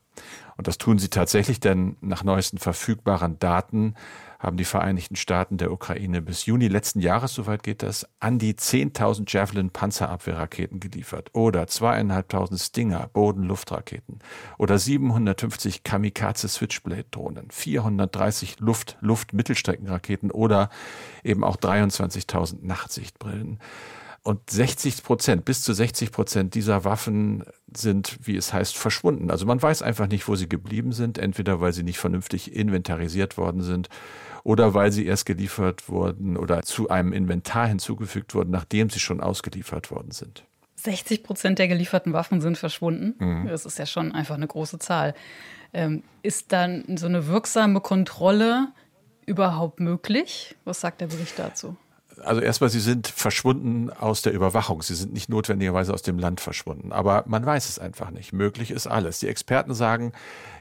Und 0.57 0.67
das 0.67 0.77
tun 0.77 0.99
sie 0.99 1.09
tatsächlich, 1.09 1.59
denn 1.59 1.97
nach 2.01 2.23
neuesten 2.23 2.57
verfügbaren 2.57 3.39
Daten 3.39 3.95
haben 4.41 4.57
die 4.57 4.65
Vereinigten 4.65 5.15
Staaten 5.15 5.57
der 5.57 5.71
Ukraine 5.71 6.21
bis 6.21 6.45
Juni 6.45 6.67
letzten 6.67 6.99
Jahres, 6.99 7.33
soweit 7.33 7.63
geht 7.63 7.83
das, 7.83 8.07
an 8.19 8.39
die 8.39 8.53
10.000 8.53 9.31
Javelin 9.31 9.69
Panzerabwehrraketen 9.69 10.79
geliefert 10.79 11.29
oder 11.33 11.67
zweieinhalbtausend 11.67 12.59
Stinger 12.59 13.07
Boden-Luftraketen 13.13 14.19
oder 14.57 14.79
750 14.79 15.83
Kamikaze 15.83 16.47
Switchblade 16.47 17.05
Drohnen, 17.11 17.51
430 17.51 18.59
Luft-Luft-Mittelstreckenraketen 18.59 20.31
oder 20.31 20.69
eben 21.23 21.43
auch 21.43 21.55
23.000 21.55 22.65
Nachtsichtbrillen. 22.65 23.59
Und 24.23 24.51
60 24.51 25.03
Prozent, 25.03 25.45
bis 25.45 25.63
zu 25.63 25.73
60 25.73 26.11
Prozent 26.11 26.53
dieser 26.53 26.85
Waffen 26.85 27.43
sind, 27.75 28.19
wie 28.21 28.35
es 28.35 28.53
heißt, 28.53 28.77
verschwunden. 28.77 29.31
Also 29.31 29.47
man 29.47 29.59
weiß 29.59 29.81
einfach 29.81 30.07
nicht, 30.07 30.27
wo 30.27 30.35
sie 30.35 30.47
geblieben 30.47 30.91
sind, 30.91 31.17
entweder 31.17 31.59
weil 31.59 31.73
sie 31.73 31.81
nicht 31.81 31.97
vernünftig 31.97 32.55
inventarisiert 32.55 33.37
worden 33.37 33.63
sind 33.63 33.89
oder 34.43 34.75
weil 34.75 34.91
sie 34.91 35.07
erst 35.07 35.25
geliefert 35.25 35.89
wurden 35.89 36.37
oder 36.37 36.61
zu 36.61 36.89
einem 36.89 37.13
Inventar 37.13 37.67
hinzugefügt 37.67 38.35
wurden, 38.35 38.51
nachdem 38.51 38.91
sie 38.91 38.99
schon 38.99 39.21
ausgeliefert 39.21 39.89
worden 39.89 40.11
sind. 40.11 40.43
60 40.75 41.23
Prozent 41.23 41.59
der 41.59 41.67
gelieferten 41.67 42.13
Waffen 42.13 42.41
sind 42.41 42.57
verschwunden. 42.57 43.15
Mhm. 43.17 43.47
Das 43.47 43.65
ist 43.65 43.79
ja 43.79 43.87
schon 43.87 44.11
einfach 44.11 44.35
eine 44.35 44.47
große 44.47 44.77
Zahl. 44.77 45.15
Ähm, 45.73 46.03
ist 46.21 46.51
dann 46.51 46.97
so 46.97 47.07
eine 47.07 47.27
wirksame 47.27 47.81
Kontrolle 47.81 48.67
überhaupt 49.25 49.79
möglich? 49.79 50.55
Was 50.63 50.81
sagt 50.81 51.01
der 51.01 51.07
Bericht 51.07 51.37
dazu? 51.37 51.75
Also 52.23 52.41
erstmal, 52.41 52.69
sie 52.69 52.79
sind 52.79 53.07
verschwunden 53.07 53.89
aus 53.89 54.21
der 54.21 54.33
Überwachung. 54.33 54.81
Sie 54.81 54.95
sind 54.95 55.13
nicht 55.13 55.29
notwendigerweise 55.29 55.93
aus 55.93 56.01
dem 56.01 56.17
Land 56.17 56.41
verschwunden. 56.41 56.91
Aber 56.91 57.23
man 57.27 57.45
weiß 57.45 57.69
es 57.69 57.79
einfach 57.79 58.11
nicht. 58.11 58.33
Möglich 58.33 58.71
ist 58.71 58.87
alles. 58.87 59.19
Die 59.19 59.27
Experten 59.27 59.73
sagen 59.73 60.11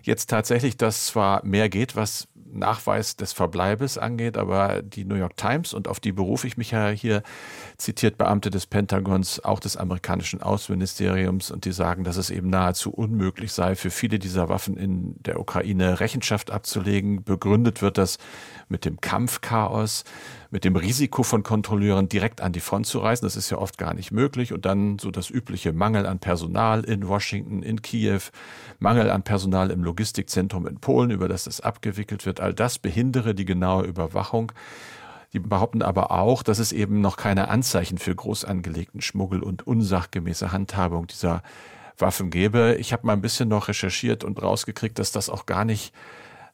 jetzt 0.02 0.30
tatsächlich, 0.30 0.76
dass 0.76 1.06
zwar 1.06 1.44
mehr 1.44 1.68
geht, 1.68 1.96
was 1.96 2.28
Nachweis 2.52 3.16
des 3.16 3.32
Verbleibes 3.32 3.98
angeht, 3.98 4.36
aber 4.36 4.82
die 4.82 5.04
New 5.04 5.14
York 5.14 5.36
Times, 5.36 5.72
und 5.72 5.88
auf 5.88 6.00
die 6.00 6.12
berufe 6.12 6.46
ich 6.46 6.56
mich 6.56 6.72
ja 6.72 6.88
hier, 6.88 7.22
zitiert 7.76 8.18
Beamte 8.18 8.50
des 8.50 8.66
Pentagons, 8.66 9.44
auch 9.44 9.60
des 9.60 9.76
amerikanischen 9.76 10.42
Außenministeriums, 10.42 11.50
und 11.50 11.64
die 11.64 11.72
sagen, 11.72 12.04
dass 12.04 12.16
es 12.16 12.30
eben 12.30 12.50
nahezu 12.50 12.90
unmöglich 12.90 13.52
sei, 13.52 13.76
für 13.76 13.90
viele 13.90 14.18
dieser 14.18 14.48
Waffen 14.48 14.76
in 14.76 15.14
der 15.22 15.38
Ukraine 15.38 16.00
Rechenschaft 16.00 16.50
abzulegen. 16.50 17.22
Begründet 17.24 17.82
wird 17.82 17.98
das 17.98 18.18
mit 18.68 18.84
dem 18.84 19.00
Kampfchaos, 19.00 20.04
mit 20.50 20.64
dem 20.64 20.76
Risiko 20.76 21.22
von 21.22 21.42
Kontrolleuren 21.50 22.08
direkt 22.08 22.42
an 22.42 22.52
die 22.52 22.60
Front 22.60 22.86
zu 22.86 23.00
reisen. 23.00 23.26
Das 23.26 23.34
ist 23.34 23.50
ja 23.50 23.58
oft 23.58 23.76
gar 23.76 23.92
nicht 23.92 24.12
möglich. 24.12 24.52
Und 24.52 24.66
dann 24.66 25.00
so 25.00 25.10
das 25.10 25.30
übliche 25.30 25.72
Mangel 25.72 26.06
an 26.06 26.20
Personal 26.20 26.84
in 26.84 27.08
Washington, 27.08 27.64
in 27.64 27.82
Kiew, 27.82 28.20
Mangel 28.78 29.10
an 29.10 29.24
Personal 29.24 29.72
im 29.72 29.82
Logistikzentrum 29.82 30.68
in 30.68 30.78
Polen, 30.78 31.10
über 31.10 31.26
das 31.26 31.42
das 31.42 31.60
abgewickelt 31.60 32.24
wird. 32.24 32.38
All 32.38 32.54
das 32.54 32.78
behindere 32.78 33.34
die 33.34 33.46
genaue 33.46 33.82
Überwachung. 33.82 34.52
Die 35.32 35.40
behaupten 35.40 35.82
aber 35.82 36.12
auch, 36.12 36.44
dass 36.44 36.60
es 36.60 36.70
eben 36.70 37.00
noch 37.00 37.16
keine 37.16 37.48
Anzeichen 37.48 37.98
für 37.98 38.14
groß 38.14 38.44
angelegten 38.44 39.00
Schmuggel 39.00 39.42
und 39.42 39.66
unsachgemäße 39.66 40.52
Handhabung 40.52 41.08
dieser 41.08 41.42
Waffen 41.98 42.30
gäbe. 42.30 42.76
Ich 42.78 42.92
habe 42.92 43.08
mal 43.08 43.14
ein 43.14 43.22
bisschen 43.22 43.48
noch 43.48 43.66
recherchiert 43.66 44.22
und 44.22 44.40
rausgekriegt, 44.40 45.00
dass 45.00 45.10
das 45.10 45.28
auch 45.28 45.46
gar 45.46 45.64
nicht 45.64 45.92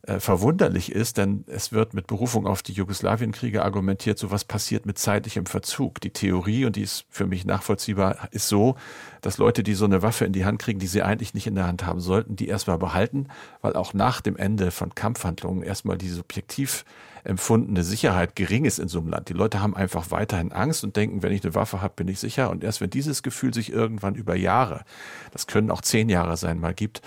äh, 0.07 0.21
verwunderlich 0.21 0.93
ist, 0.93 1.19
denn 1.19 1.45
es 1.49 1.73
wird 1.73 1.93
mit 1.93 2.07
Berufung 2.07 2.47
auf 2.47 2.63
die 2.63 2.73
Jugoslawienkriege 2.73 3.65
argumentiert, 3.65 4.19
so 4.19 4.31
was 4.31 4.45
passiert 4.45 4.87
mit 4.87 4.99
zeitlichem 4.99 5.47
Verzug. 5.47 6.01
Die 6.01 6.11
Theorie, 6.11 6.65
und 6.65 6.77
die 6.77 6.83
ist 6.83 7.07
für 7.11 7.27
mich 7.27 7.45
nachvollziehbar, 7.45 8.29
ist 8.31 8.49
so, 8.49 8.77
dass 9.21 9.39
Leute, 9.39 9.63
die 9.63 9.75
so 9.75 9.85
eine 9.85 10.03
Waffe 10.03 10.25
in 10.25 10.33
die 10.33 10.45
Hand 10.45 10.61
kriegen, 10.61 10.79
die 10.79 10.87
sie 10.87 11.03
eigentlich 11.03 11.35
nicht 11.35 11.47
in 11.47 11.57
der 11.57 11.67
Hand 11.67 11.85
haben 11.85 12.01
sollten, 12.01 12.37
die 12.37 12.47
erstmal 12.47 12.79
behalten, 12.79 13.27
weil 13.63 13.75
auch 13.75 13.95
nach 13.95 14.21
dem 14.21 14.37
Ende 14.37 14.71
von 14.71 14.95
Kampfhandlungen 14.95 15.63
erstmal 15.63 15.99
die 15.99 16.09
subjektiv 16.09 16.85
empfundene 17.27 17.83
Sicherheit 17.83 18.37
gering 18.37 18.65
ist 18.65 18.79
in 18.79 18.89
so 18.89 19.01
einem 19.01 19.09
Land. 19.09 19.29
Die 19.29 19.33
Leute 19.33 19.61
haben 19.61 19.77
einfach 19.77 20.13
weiterhin 20.13 20.53
Angst 20.53 20.85
und 20.85 20.97
denken, 20.97 21.23
wenn 21.23 21.33
ich 21.33 21.43
eine 21.43 21.55
Waffe 21.57 21.83
habe, 21.83 21.95
bin 21.97 22.07
ich 22.09 22.21
sicher. 22.21 22.51
Und 22.51 22.63
erst 22.63 22.81
wenn 22.81 22.91
dieses 22.91 23.23
Gefühl 23.25 23.53
sich 23.53 23.73
irgendwann 23.73 24.15
über 24.15 24.37
Jahre, 24.37 24.85
das 25.33 25.49
können 25.49 25.71
auch 25.73 25.81
zehn 25.81 26.09
Jahre 26.09 26.37
sein, 26.37 26.61
mal 26.61 26.75
gibt, 26.75 27.03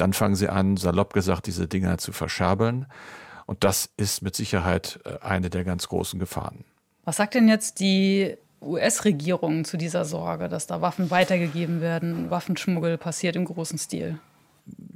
dann 0.00 0.12
fangen 0.12 0.34
sie 0.34 0.48
an, 0.48 0.76
salopp 0.76 1.12
gesagt, 1.12 1.46
diese 1.46 1.68
Dinger 1.68 1.98
zu 1.98 2.12
verschabeln. 2.12 2.86
Und 3.46 3.64
das 3.64 3.90
ist 3.96 4.22
mit 4.22 4.34
Sicherheit 4.36 5.00
äh, 5.04 5.18
eine 5.20 5.50
der 5.50 5.64
ganz 5.64 5.88
großen 5.88 6.18
Gefahren. 6.20 6.64
Was 7.04 7.16
sagt 7.16 7.34
denn 7.34 7.48
jetzt 7.48 7.80
die 7.80 8.36
US-Regierung 8.62 9.64
zu 9.64 9.76
dieser 9.76 10.04
Sorge, 10.04 10.48
dass 10.48 10.66
da 10.66 10.80
Waffen 10.80 11.10
weitergegeben 11.10 11.80
werden, 11.80 12.30
Waffenschmuggel 12.30 12.98
passiert 12.98 13.36
im 13.36 13.46
großen 13.46 13.78
Stil? 13.78 14.18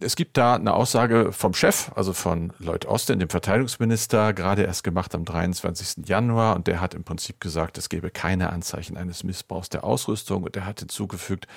Es 0.00 0.14
gibt 0.14 0.36
da 0.36 0.54
eine 0.54 0.74
Aussage 0.74 1.32
vom 1.32 1.54
Chef, 1.54 1.90
also 1.94 2.12
von 2.12 2.52
Lloyd 2.58 2.86
Austin, 2.86 3.18
dem 3.18 3.28
Verteidigungsminister, 3.28 4.32
gerade 4.32 4.62
erst 4.62 4.84
gemacht 4.84 5.14
am 5.14 5.24
23. 5.24 6.06
Januar. 6.06 6.54
Und 6.54 6.66
der 6.66 6.80
hat 6.80 6.94
im 6.94 7.02
Prinzip 7.04 7.40
gesagt, 7.40 7.78
es 7.78 7.88
gebe 7.88 8.10
keine 8.10 8.50
Anzeichen 8.50 8.96
eines 8.96 9.24
Missbrauchs 9.24 9.70
der 9.70 9.82
Ausrüstung. 9.82 10.44
Und 10.44 10.56
er 10.56 10.66
hat 10.66 10.80
hinzugefügt, 10.80 11.48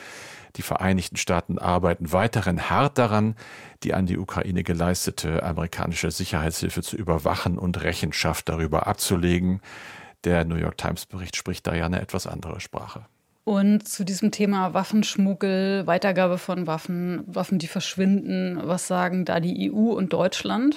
die 0.58 0.64
Vereinigten 0.64 1.18
Staaten 1.18 1.60
arbeiten 1.60 2.12
weiterhin 2.12 2.70
hart 2.70 2.98
daran, 2.98 3.36
die 3.84 3.94
an 3.94 4.08
die 4.08 4.18
Ukraine 4.18 4.64
geleistete 4.64 5.44
amerikanische 5.44 6.12
Sicherheitshilfe 6.12 6.82
zu 6.82 6.98
überwachen 6.98 7.58
und 7.58 7.84
Rechenschaft 7.84 8.50
darüber 8.50 8.88
abzulegen. 8.88 9.62
Der 10.24 10.46
New 10.46 10.56
York 10.56 10.78
Times 10.78 11.06
Bericht 11.06 11.36
spricht 11.36 11.68
da 11.68 11.76
ja 11.76 11.86
eine 11.86 12.02
etwas 12.02 12.26
andere 12.26 12.60
Sprache. 12.60 13.06
Und 13.44 13.88
zu 13.88 14.04
diesem 14.04 14.32
Thema 14.32 14.74
Waffenschmuggel, 14.74 15.88
Weitergabe 15.88 16.38
von 16.38 16.68
Waffen, 16.68 17.24
Waffen, 17.28 17.60
die 17.60 17.68
verschwinden, 17.68 18.60
was 18.62 18.88
sagen 18.88 19.24
da 19.24 19.40
die 19.40 19.72
EU 19.72 19.94
und 19.94 20.12
Deutschland? 20.12 20.76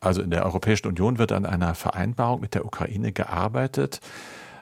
Also 0.00 0.20
in 0.20 0.30
der 0.30 0.44
Europäischen 0.44 0.88
Union 0.88 1.18
wird 1.18 1.32
an 1.32 1.46
einer 1.46 1.74
Vereinbarung 1.74 2.40
mit 2.40 2.54
der 2.54 2.66
Ukraine 2.66 3.12
gearbeitet 3.12 4.00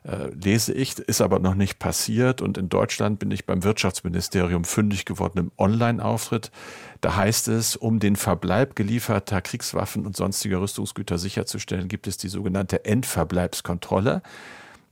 äh, 0.04 0.28
lese 0.30 0.72
ich, 0.72 0.98
ist 0.98 1.20
aber 1.20 1.38
noch 1.38 1.54
nicht 1.54 1.78
passiert. 1.78 2.40
Und 2.40 2.58
in 2.58 2.68
Deutschland 2.68 3.18
bin 3.18 3.30
ich 3.30 3.46
beim 3.46 3.64
Wirtschaftsministerium 3.64 4.64
fündig 4.64 5.04
geworden 5.04 5.38
im 5.38 5.52
Online-Auftritt. 5.58 6.50
Da 7.00 7.16
heißt 7.16 7.48
es, 7.48 7.76
um 7.76 7.98
den 7.98 8.16
Verbleib 8.16 8.76
gelieferter 8.76 9.42
Kriegswaffen 9.42 10.06
und 10.06 10.16
sonstiger 10.16 10.60
Rüstungsgüter 10.60 11.18
sicherzustellen, 11.18 11.88
gibt 11.88 12.06
es 12.06 12.16
die 12.16 12.28
sogenannte 12.28 12.84
Endverbleibskontrolle. 12.84 14.22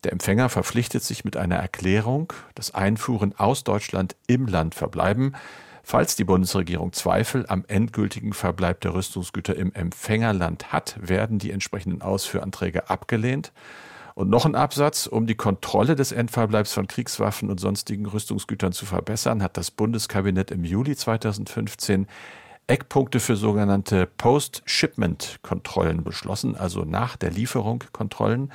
Der 0.04 0.12
Empfänger 0.12 0.48
verpflichtet 0.48 1.02
sich 1.02 1.24
mit 1.24 1.36
einer 1.36 1.56
Erklärung, 1.56 2.32
das 2.54 2.74
Einfuhren 2.74 3.34
aus 3.36 3.64
Deutschland 3.64 4.14
im 4.26 4.46
Land 4.46 4.74
verbleiben. 4.74 5.34
Falls 5.82 6.16
die 6.16 6.24
Bundesregierung 6.24 6.92
Zweifel 6.92 7.46
am 7.48 7.64
endgültigen 7.66 8.34
Verbleib 8.34 8.82
der 8.82 8.94
Rüstungsgüter 8.94 9.56
im 9.56 9.72
Empfängerland 9.72 10.70
hat, 10.70 10.96
werden 11.00 11.38
die 11.38 11.50
entsprechenden 11.50 12.02
Ausführanträge 12.02 12.90
abgelehnt. 12.90 13.52
Und 14.18 14.30
noch 14.30 14.46
ein 14.46 14.56
Absatz, 14.56 15.06
um 15.06 15.28
die 15.28 15.36
Kontrolle 15.36 15.94
des 15.94 16.10
Endverbleibs 16.10 16.72
von 16.72 16.88
Kriegswaffen 16.88 17.50
und 17.50 17.60
sonstigen 17.60 18.04
Rüstungsgütern 18.04 18.72
zu 18.72 18.84
verbessern, 18.84 19.44
hat 19.44 19.56
das 19.56 19.70
Bundeskabinett 19.70 20.50
im 20.50 20.64
Juli 20.64 20.96
2015 20.96 22.08
Eckpunkte 22.66 23.20
für 23.20 23.36
sogenannte 23.36 24.06
Post-Shipment-Kontrollen 24.06 26.02
beschlossen, 26.02 26.56
also 26.56 26.84
nach 26.84 27.16
der 27.16 27.30
Lieferung 27.30 27.84
Kontrollen. 27.92 28.50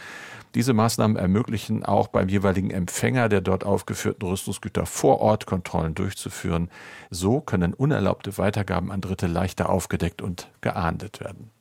Diese 0.53 0.74
Maßnahmen 0.74 1.16
ermöglichen 1.16 1.86
auch 1.86 2.09
beim 2.09 2.28
jeweiligen 2.28 2.70
Empfänger 2.70 3.30
der 3.30 3.39
dort 3.39 3.64
aufgeführten 3.64 4.28
Rüstungsgüter 4.28 4.86
vor 4.86 5.22
Ort 5.22 5.45
Kontrollen 5.45 5.95
durchzuführen. 5.95 6.70
So 7.09 7.39
können 7.39 7.74
unerlaubte 7.74 8.38
Weitergaben 8.38 8.91
an 8.91 8.99
Dritte 8.99 9.28
leichter 9.28 9.70
aufgedeckt 9.70 10.22
und 10.22 10.49
geahndet 10.59 11.22
werden 11.22 11.51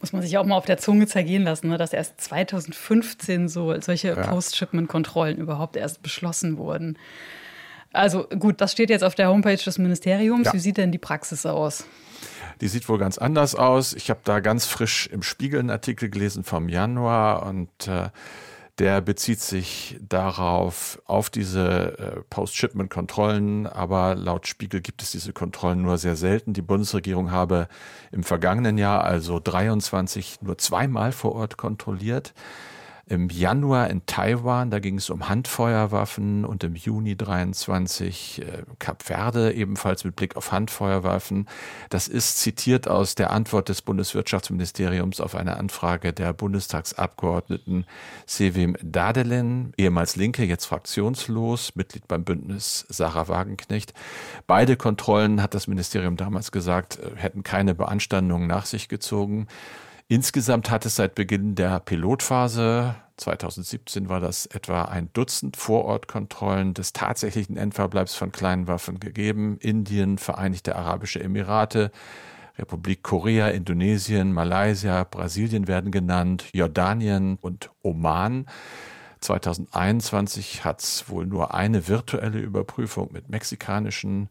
muss 0.00 0.12
man 0.12 0.22
sich 0.22 0.36
auch 0.38 0.44
mal 0.44 0.56
auf 0.56 0.64
der 0.64 0.78
Zunge 0.78 1.06
zergehen 1.06 1.44
lassen, 1.44 1.68
ne, 1.68 1.78
dass 1.78 1.92
erst 1.92 2.20
2015 2.20 3.48
so 3.48 3.78
solche 3.80 4.08
ja. 4.08 4.26
Post-Shipment-Kontrollen 4.26 5.38
überhaupt 5.38 5.76
erst 5.76 6.02
beschlossen 6.02 6.58
wurden. 6.58 6.98
Also 7.92 8.24
gut, 8.24 8.60
das 8.60 8.72
steht 8.72 8.90
jetzt 8.90 9.04
auf 9.04 9.14
der 9.14 9.28
Homepage 9.28 9.56
des 9.56 9.78
Ministeriums. 9.78 10.46
Ja. 10.46 10.52
Wie 10.54 10.58
sieht 10.58 10.78
denn 10.78 10.92
die 10.92 10.98
Praxis 10.98 11.44
aus? 11.44 11.84
Die 12.60 12.68
sieht 12.68 12.88
wohl 12.88 12.98
ganz 12.98 13.18
anders 13.18 13.54
aus. 13.54 13.92
Ich 13.92 14.08
habe 14.08 14.20
da 14.24 14.40
ganz 14.40 14.66
frisch 14.66 15.08
im 15.08 15.22
Spiegel 15.22 15.60
einen 15.60 15.70
Artikel 15.70 16.08
gelesen 16.08 16.44
vom 16.44 16.68
Januar 16.68 17.44
und 17.46 17.88
äh, 17.88 18.08
der 18.82 19.00
bezieht 19.00 19.38
sich 19.38 19.96
darauf, 20.00 21.00
auf 21.06 21.30
diese 21.30 21.98
äh, 21.98 22.20
Post-Shipment-Kontrollen, 22.28 23.68
aber 23.68 24.16
laut 24.16 24.48
Spiegel 24.48 24.80
gibt 24.80 25.04
es 25.04 25.12
diese 25.12 25.32
Kontrollen 25.32 25.82
nur 25.82 25.98
sehr 25.98 26.16
selten. 26.16 26.52
Die 26.52 26.62
Bundesregierung 26.62 27.30
habe 27.30 27.68
im 28.10 28.24
vergangenen 28.24 28.78
Jahr, 28.78 29.04
also 29.04 29.38
23, 29.38 30.42
nur 30.42 30.58
zweimal 30.58 31.12
vor 31.12 31.36
Ort 31.36 31.56
kontrolliert 31.56 32.34
im 33.12 33.28
Januar 33.28 33.90
in 33.90 34.06
Taiwan, 34.06 34.70
da 34.70 34.78
ging 34.78 34.96
es 34.96 35.10
um 35.10 35.28
Handfeuerwaffen 35.28 36.46
und 36.46 36.64
im 36.64 36.74
Juni 36.74 37.14
23 37.14 38.40
äh, 38.40 38.62
Kap 38.78 39.02
Verde 39.02 39.52
ebenfalls 39.52 40.04
mit 40.04 40.16
Blick 40.16 40.34
auf 40.34 40.50
Handfeuerwaffen. 40.50 41.46
Das 41.90 42.08
ist 42.08 42.40
zitiert 42.40 42.88
aus 42.88 43.14
der 43.14 43.30
Antwort 43.30 43.68
des 43.68 43.82
Bundeswirtschaftsministeriums 43.82 45.20
auf 45.20 45.34
eine 45.34 45.58
Anfrage 45.58 46.14
der 46.14 46.32
Bundestagsabgeordneten 46.32 47.84
Sevim 48.24 48.78
Dadelin, 48.82 49.74
ehemals 49.76 50.16
Linke, 50.16 50.44
jetzt 50.44 50.64
fraktionslos, 50.64 51.76
Mitglied 51.76 52.08
beim 52.08 52.24
Bündnis 52.24 52.86
Sarah 52.88 53.28
Wagenknecht. 53.28 53.92
Beide 54.46 54.76
Kontrollen, 54.76 55.42
hat 55.42 55.52
das 55.52 55.66
Ministerium 55.66 56.16
damals 56.16 56.50
gesagt, 56.50 56.98
äh, 56.98 57.10
hätten 57.16 57.42
keine 57.42 57.74
Beanstandungen 57.74 58.48
nach 58.48 58.64
sich 58.64 58.88
gezogen. 58.88 59.48
Insgesamt 60.12 60.70
hat 60.70 60.84
es 60.84 60.96
seit 60.96 61.14
Beginn 61.14 61.54
der 61.54 61.80
Pilotphase 61.80 62.96
2017 63.16 64.10
war 64.10 64.20
das 64.20 64.44
etwa 64.44 64.82
ein 64.82 65.08
Dutzend 65.14 65.56
Vorortkontrollen 65.56 66.74
des 66.74 66.92
tatsächlichen 66.92 67.56
Endverbleibs 67.56 68.14
von 68.14 68.30
kleinen 68.30 68.66
Waffen 68.66 69.00
gegeben. 69.00 69.56
Indien, 69.58 70.18
Vereinigte 70.18 70.76
Arabische 70.76 71.22
Emirate, 71.22 71.90
Republik 72.58 73.02
Korea, 73.02 73.48
Indonesien, 73.48 74.34
Malaysia, 74.34 75.02
Brasilien 75.04 75.66
werden 75.66 75.90
genannt, 75.90 76.44
Jordanien 76.52 77.38
und 77.40 77.70
Oman. 77.80 78.44
2021 79.20 80.62
hat 80.62 80.82
es 80.82 81.08
wohl 81.08 81.24
nur 81.24 81.54
eine 81.54 81.88
virtuelle 81.88 82.38
Überprüfung 82.38 83.08
mit 83.14 83.30
mexikanischen 83.30 84.28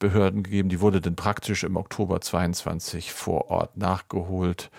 Behörden 0.00 0.42
gegeben. 0.42 0.70
Die 0.70 0.80
wurde 0.80 1.00
dann 1.00 1.14
praktisch 1.14 1.62
im 1.62 1.76
Oktober 1.76 2.20
22 2.20 3.12
vor 3.12 3.48
Ort 3.52 3.76
nachgeholt. 3.76 4.72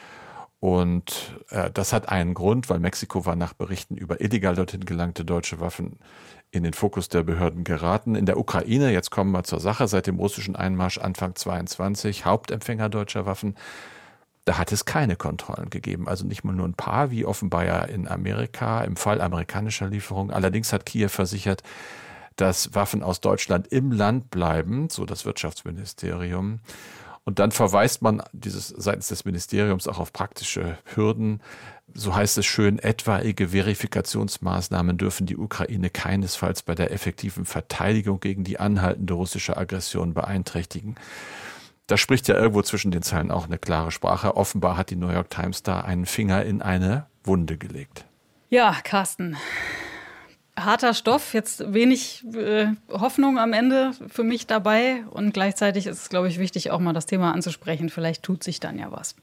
Und 0.66 1.38
äh, 1.52 1.70
das 1.70 1.94
hat 1.94 2.10
einen 2.10 2.34
Grund, 2.34 2.72
weil 2.72 2.80
Mexiko 2.80 3.24
war 3.28 3.36
nach 3.36 3.54
Berichten 3.54 3.98
über 3.98 4.20
illegal 4.20 4.56
dorthin 4.56 4.84
gelangte 4.84 5.24
deutsche 5.24 5.60
Waffen 5.60 6.00
in 6.50 6.64
den 6.64 6.74
Fokus 6.74 7.08
der 7.08 7.22
Behörden 7.22 7.64
geraten. 7.64 8.16
In 8.16 8.26
der 8.26 8.40
Ukraine, 8.40 8.92
jetzt 8.92 9.12
kommen 9.12 9.32
wir 9.32 9.44
zur 9.44 9.60
Sache, 9.60 9.88
seit 9.88 10.08
dem 10.08 10.18
russischen 10.18 10.56
Einmarsch 10.56 10.98
Anfang 10.98 11.36
22, 11.36 12.26
Hauptempfänger 12.26 12.90
deutscher 12.90 13.28
Waffen, 13.28 13.54
da 14.46 14.58
hat 14.58 14.72
es 14.72 14.86
keine 14.86 15.16
Kontrollen 15.16 15.70
gegeben. 15.70 16.08
Also 16.08 16.26
nicht 16.26 16.44
mal 16.44 16.54
nur 16.54 16.68
ein 16.68 16.74
paar, 16.74 17.12
wie 17.12 17.26
offenbar 17.26 17.64
ja 17.64 17.84
in 17.84 18.08
Amerika, 18.08 18.84
im 18.84 18.96
Fall 18.96 19.22
amerikanischer 19.22 19.88
Lieferung. 19.88 20.32
Allerdings 20.32 20.74
hat 20.74 20.88
Kiew 20.88 21.10
versichert, 21.10 21.62
dass 22.38 22.74
Waffen 22.74 23.04
aus 23.04 23.22
Deutschland 23.22 23.68
im 23.68 23.92
Land 23.92 24.32
bleiben, 24.32 24.90
so 24.90 25.06
das 25.06 25.26
Wirtschaftsministerium. 25.26 26.60
Und 27.26 27.40
dann 27.40 27.52
verweist 27.52 28.04
man 28.04 28.22
dieses 28.34 28.68
seitens 28.68 29.08
des 29.08 29.26
Ministeriums 29.26 29.88
auch 29.88 29.98
auf 30.00 30.14
praktische 30.14 30.78
Hürden. 30.94 31.42
So 31.94 32.16
heißt 32.16 32.38
es 32.38 32.46
schön, 32.46 32.78
etwaige 32.78 33.50
Verifikationsmaßnahmen 33.50 34.98
dürfen 34.98 35.26
die 35.26 35.36
Ukraine 35.36 35.90
keinesfalls 35.90 36.62
bei 36.62 36.76
der 36.76 36.92
effektiven 36.92 37.46
Verteidigung 37.46 38.20
gegen 38.20 38.44
die 38.44 38.60
anhaltende 38.60 39.16
russische 39.16 39.58
Aggression 39.58 40.14
beeinträchtigen. 40.14 40.96
Da 41.88 41.98
spricht 41.98 42.28
ja 42.28 42.36
irgendwo 42.36 42.62
zwischen 42.62 42.92
den 42.92 43.02
Zeilen 43.02 43.32
auch 43.32 43.46
eine 43.46 43.58
klare 43.58 43.92
Sprache. 43.92 44.38
Offenbar 44.38 44.78
hat 44.78 44.92
die 44.92 44.96
New 44.96 45.10
York 45.10 45.30
Times 45.32 45.64
da 45.64 45.82
einen 45.82 46.06
Finger 46.06 46.44
in 46.44 46.62
eine 46.62 47.08
Wunde 47.24 47.58
gelegt. 47.58 48.06
Ja, 48.50 48.76
Carsten, 48.84 49.36
harter 50.58 50.94
Stoff, 50.94 51.34
jetzt 51.34 51.74
wenig 51.74 52.24
äh, 52.34 52.68
Hoffnung 52.90 53.38
am 53.38 53.54
Ende 53.54 53.92
für 54.08 54.24
mich 54.24 54.48
dabei. 54.48 55.04
Und 55.10 55.34
gleichzeitig 55.34 55.88
ist 55.88 56.02
es, 56.02 56.10
glaube 56.10 56.28
ich, 56.28 56.40
wichtig, 56.40 56.72
auch 56.72 56.80
mal 56.80 56.94
das 56.94 57.06
Thema 57.06 57.34
anzusprechen. 57.34 57.90
Vielleicht 57.90 58.24
tut 58.24 58.44
sich 58.44 58.60
dann 58.60 58.80
ja 58.80 58.92
was. 58.92 59.16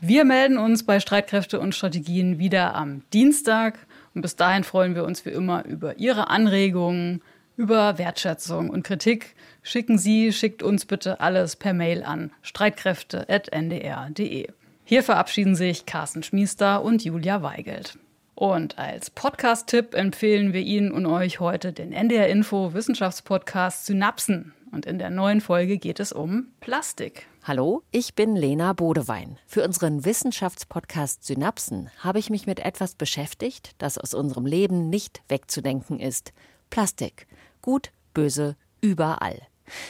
Wir 0.00 0.24
melden 0.24 0.58
uns 0.58 0.84
bei 0.84 1.00
Streitkräfte 1.00 1.60
und 1.60 1.74
Strategien 1.74 2.38
wieder 2.38 2.74
am 2.74 3.02
Dienstag. 3.12 3.78
Und 4.14 4.22
bis 4.22 4.36
dahin 4.36 4.64
freuen 4.64 4.94
wir 4.94 5.04
uns 5.04 5.26
wie 5.26 5.30
immer 5.30 5.64
über 5.64 5.98
Ihre 5.98 6.30
Anregungen, 6.30 7.22
über 7.56 7.98
Wertschätzung 7.98 8.70
und 8.70 8.82
Kritik. 8.82 9.34
Schicken 9.62 9.98
Sie, 9.98 10.32
schickt 10.32 10.62
uns 10.62 10.86
bitte 10.86 11.20
alles 11.20 11.56
per 11.56 11.74
Mail 11.74 12.02
an 12.02 12.32
streitkräfte.ndr.de. 12.42 14.48
Hier 14.84 15.02
verabschieden 15.02 15.54
sich 15.54 15.86
Carsten 15.86 16.22
Schmiester 16.22 16.82
und 16.82 17.04
Julia 17.04 17.42
Weigelt. 17.42 17.98
Und 18.40 18.78
als 18.78 19.10
Podcast-Tipp 19.10 19.94
empfehlen 19.94 20.54
wir 20.54 20.62
Ihnen 20.62 20.92
und 20.92 21.04
euch 21.04 21.40
heute 21.40 21.74
den 21.74 21.92
NDR 21.92 22.28
Info 22.28 22.72
Wissenschaftspodcast 22.72 23.84
Synapsen. 23.84 24.54
Und 24.72 24.86
in 24.86 24.98
der 24.98 25.10
neuen 25.10 25.42
Folge 25.42 25.76
geht 25.76 26.00
es 26.00 26.10
um 26.10 26.46
Plastik. 26.60 27.26
Hallo, 27.44 27.82
ich 27.90 28.14
bin 28.14 28.36
Lena 28.36 28.72
Bodewein. 28.72 29.36
Für 29.46 29.62
unseren 29.62 30.06
Wissenschaftspodcast 30.06 31.22
Synapsen 31.22 31.90
habe 31.98 32.18
ich 32.18 32.30
mich 32.30 32.46
mit 32.46 32.60
etwas 32.60 32.94
beschäftigt, 32.94 33.72
das 33.76 33.98
aus 33.98 34.14
unserem 34.14 34.46
Leben 34.46 34.88
nicht 34.88 35.20
wegzudenken 35.28 36.00
ist. 36.00 36.32
Plastik. 36.70 37.26
Gut, 37.60 37.92
böse, 38.14 38.56
überall. 38.80 39.42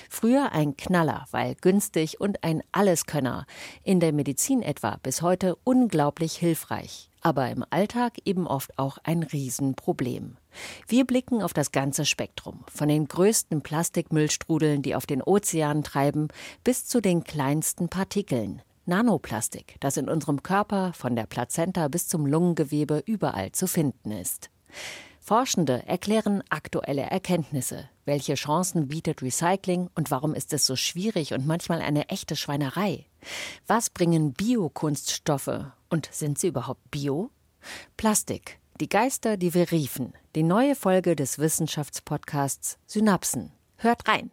Früher 0.08 0.50
ein 0.50 0.76
Knaller, 0.76 1.26
weil 1.30 1.54
günstig 1.54 2.20
und 2.20 2.42
ein 2.42 2.64
Alleskönner. 2.72 3.46
In 3.84 4.00
der 4.00 4.12
Medizin 4.12 4.60
etwa 4.62 4.98
bis 5.04 5.22
heute 5.22 5.54
unglaublich 5.62 6.32
hilfreich 6.32 7.09
aber 7.20 7.50
im 7.50 7.64
Alltag 7.70 8.14
eben 8.24 8.46
oft 8.46 8.78
auch 8.78 8.98
ein 9.04 9.22
Riesenproblem. 9.22 10.36
Wir 10.88 11.04
blicken 11.04 11.42
auf 11.42 11.52
das 11.52 11.72
ganze 11.72 12.04
Spektrum, 12.04 12.64
von 12.72 12.88
den 12.88 13.06
größten 13.06 13.62
Plastikmüllstrudeln, 13.62 14.82
die 14.82 14.94
auf 14.94 15.06
den 15.06 15.22
Ozeanen 15.22 15.84
treiben, 15.84 16.28
bis 16.64 16.86
zu 16.86 17.00
den 17.00 17.24
kleinsten 17.24 17.88
Partikeln. 17.88 18.62
Nanoplastik, 18.86 19.76
das 19.80 19.96
in 19.96 20.08
unserem 20.08 20.42
Körper 20.42 20.92
von 20.94 21.14
der 21.14 21.26
Plazenta 21.26 21.88
bis 21.88 22.08
zum 22.08 22.26
Lungengewebe 22.26 23.02
überall 23.06 23.52
zu 23.52 23.66
finden 23.66 24.10
ist. 24.10 24.50
Forschende 25.30 25.86
erklären 25.86 26.42
aktuelle 26.48 27.02
Erkenntnisse. 27.02 27.88
Welche 28.04 28.34
Chancen 28.34 28.88
bietet 28.88 29.22
Recycling 29.22 29.88
und 29.94 30.10
warum 30.10 30.34
ist 30.34 30.52
es 30.52 30.66
so 30.66 30.74
schwierig 30.74 31.32
und 31.32 31.46
manchmal 31.46 31.82
eine 31.82 32.08
echte 32.08 32.34
Schweinerei? 32.34 33.06
Was 33.68 33.90
bringen 33.90 34.32
Biokunststoffe 34.32 35.66
und 35.88 36.08
sind 36.10 36.40
sie 36.40 36.48
überhaupt 36.48 36.90
bio? 36.90 37.30
Plastik. 37.96 38.58
Die 38.80 38.88
Geister, 38.88 39.36
die 39.36 39.54
wir 39.54 39.70
riefen. 39.70 40.14
Die 40.34 40.42
neue 40.42 40.74
Folge 40.74 41.14
des 41.14 41.38
Wissenschaftspodcasts 41.38 42.78
Synapsen. 42.86 43.52
Hört 43.76 44.08
rein. 44.08 44.32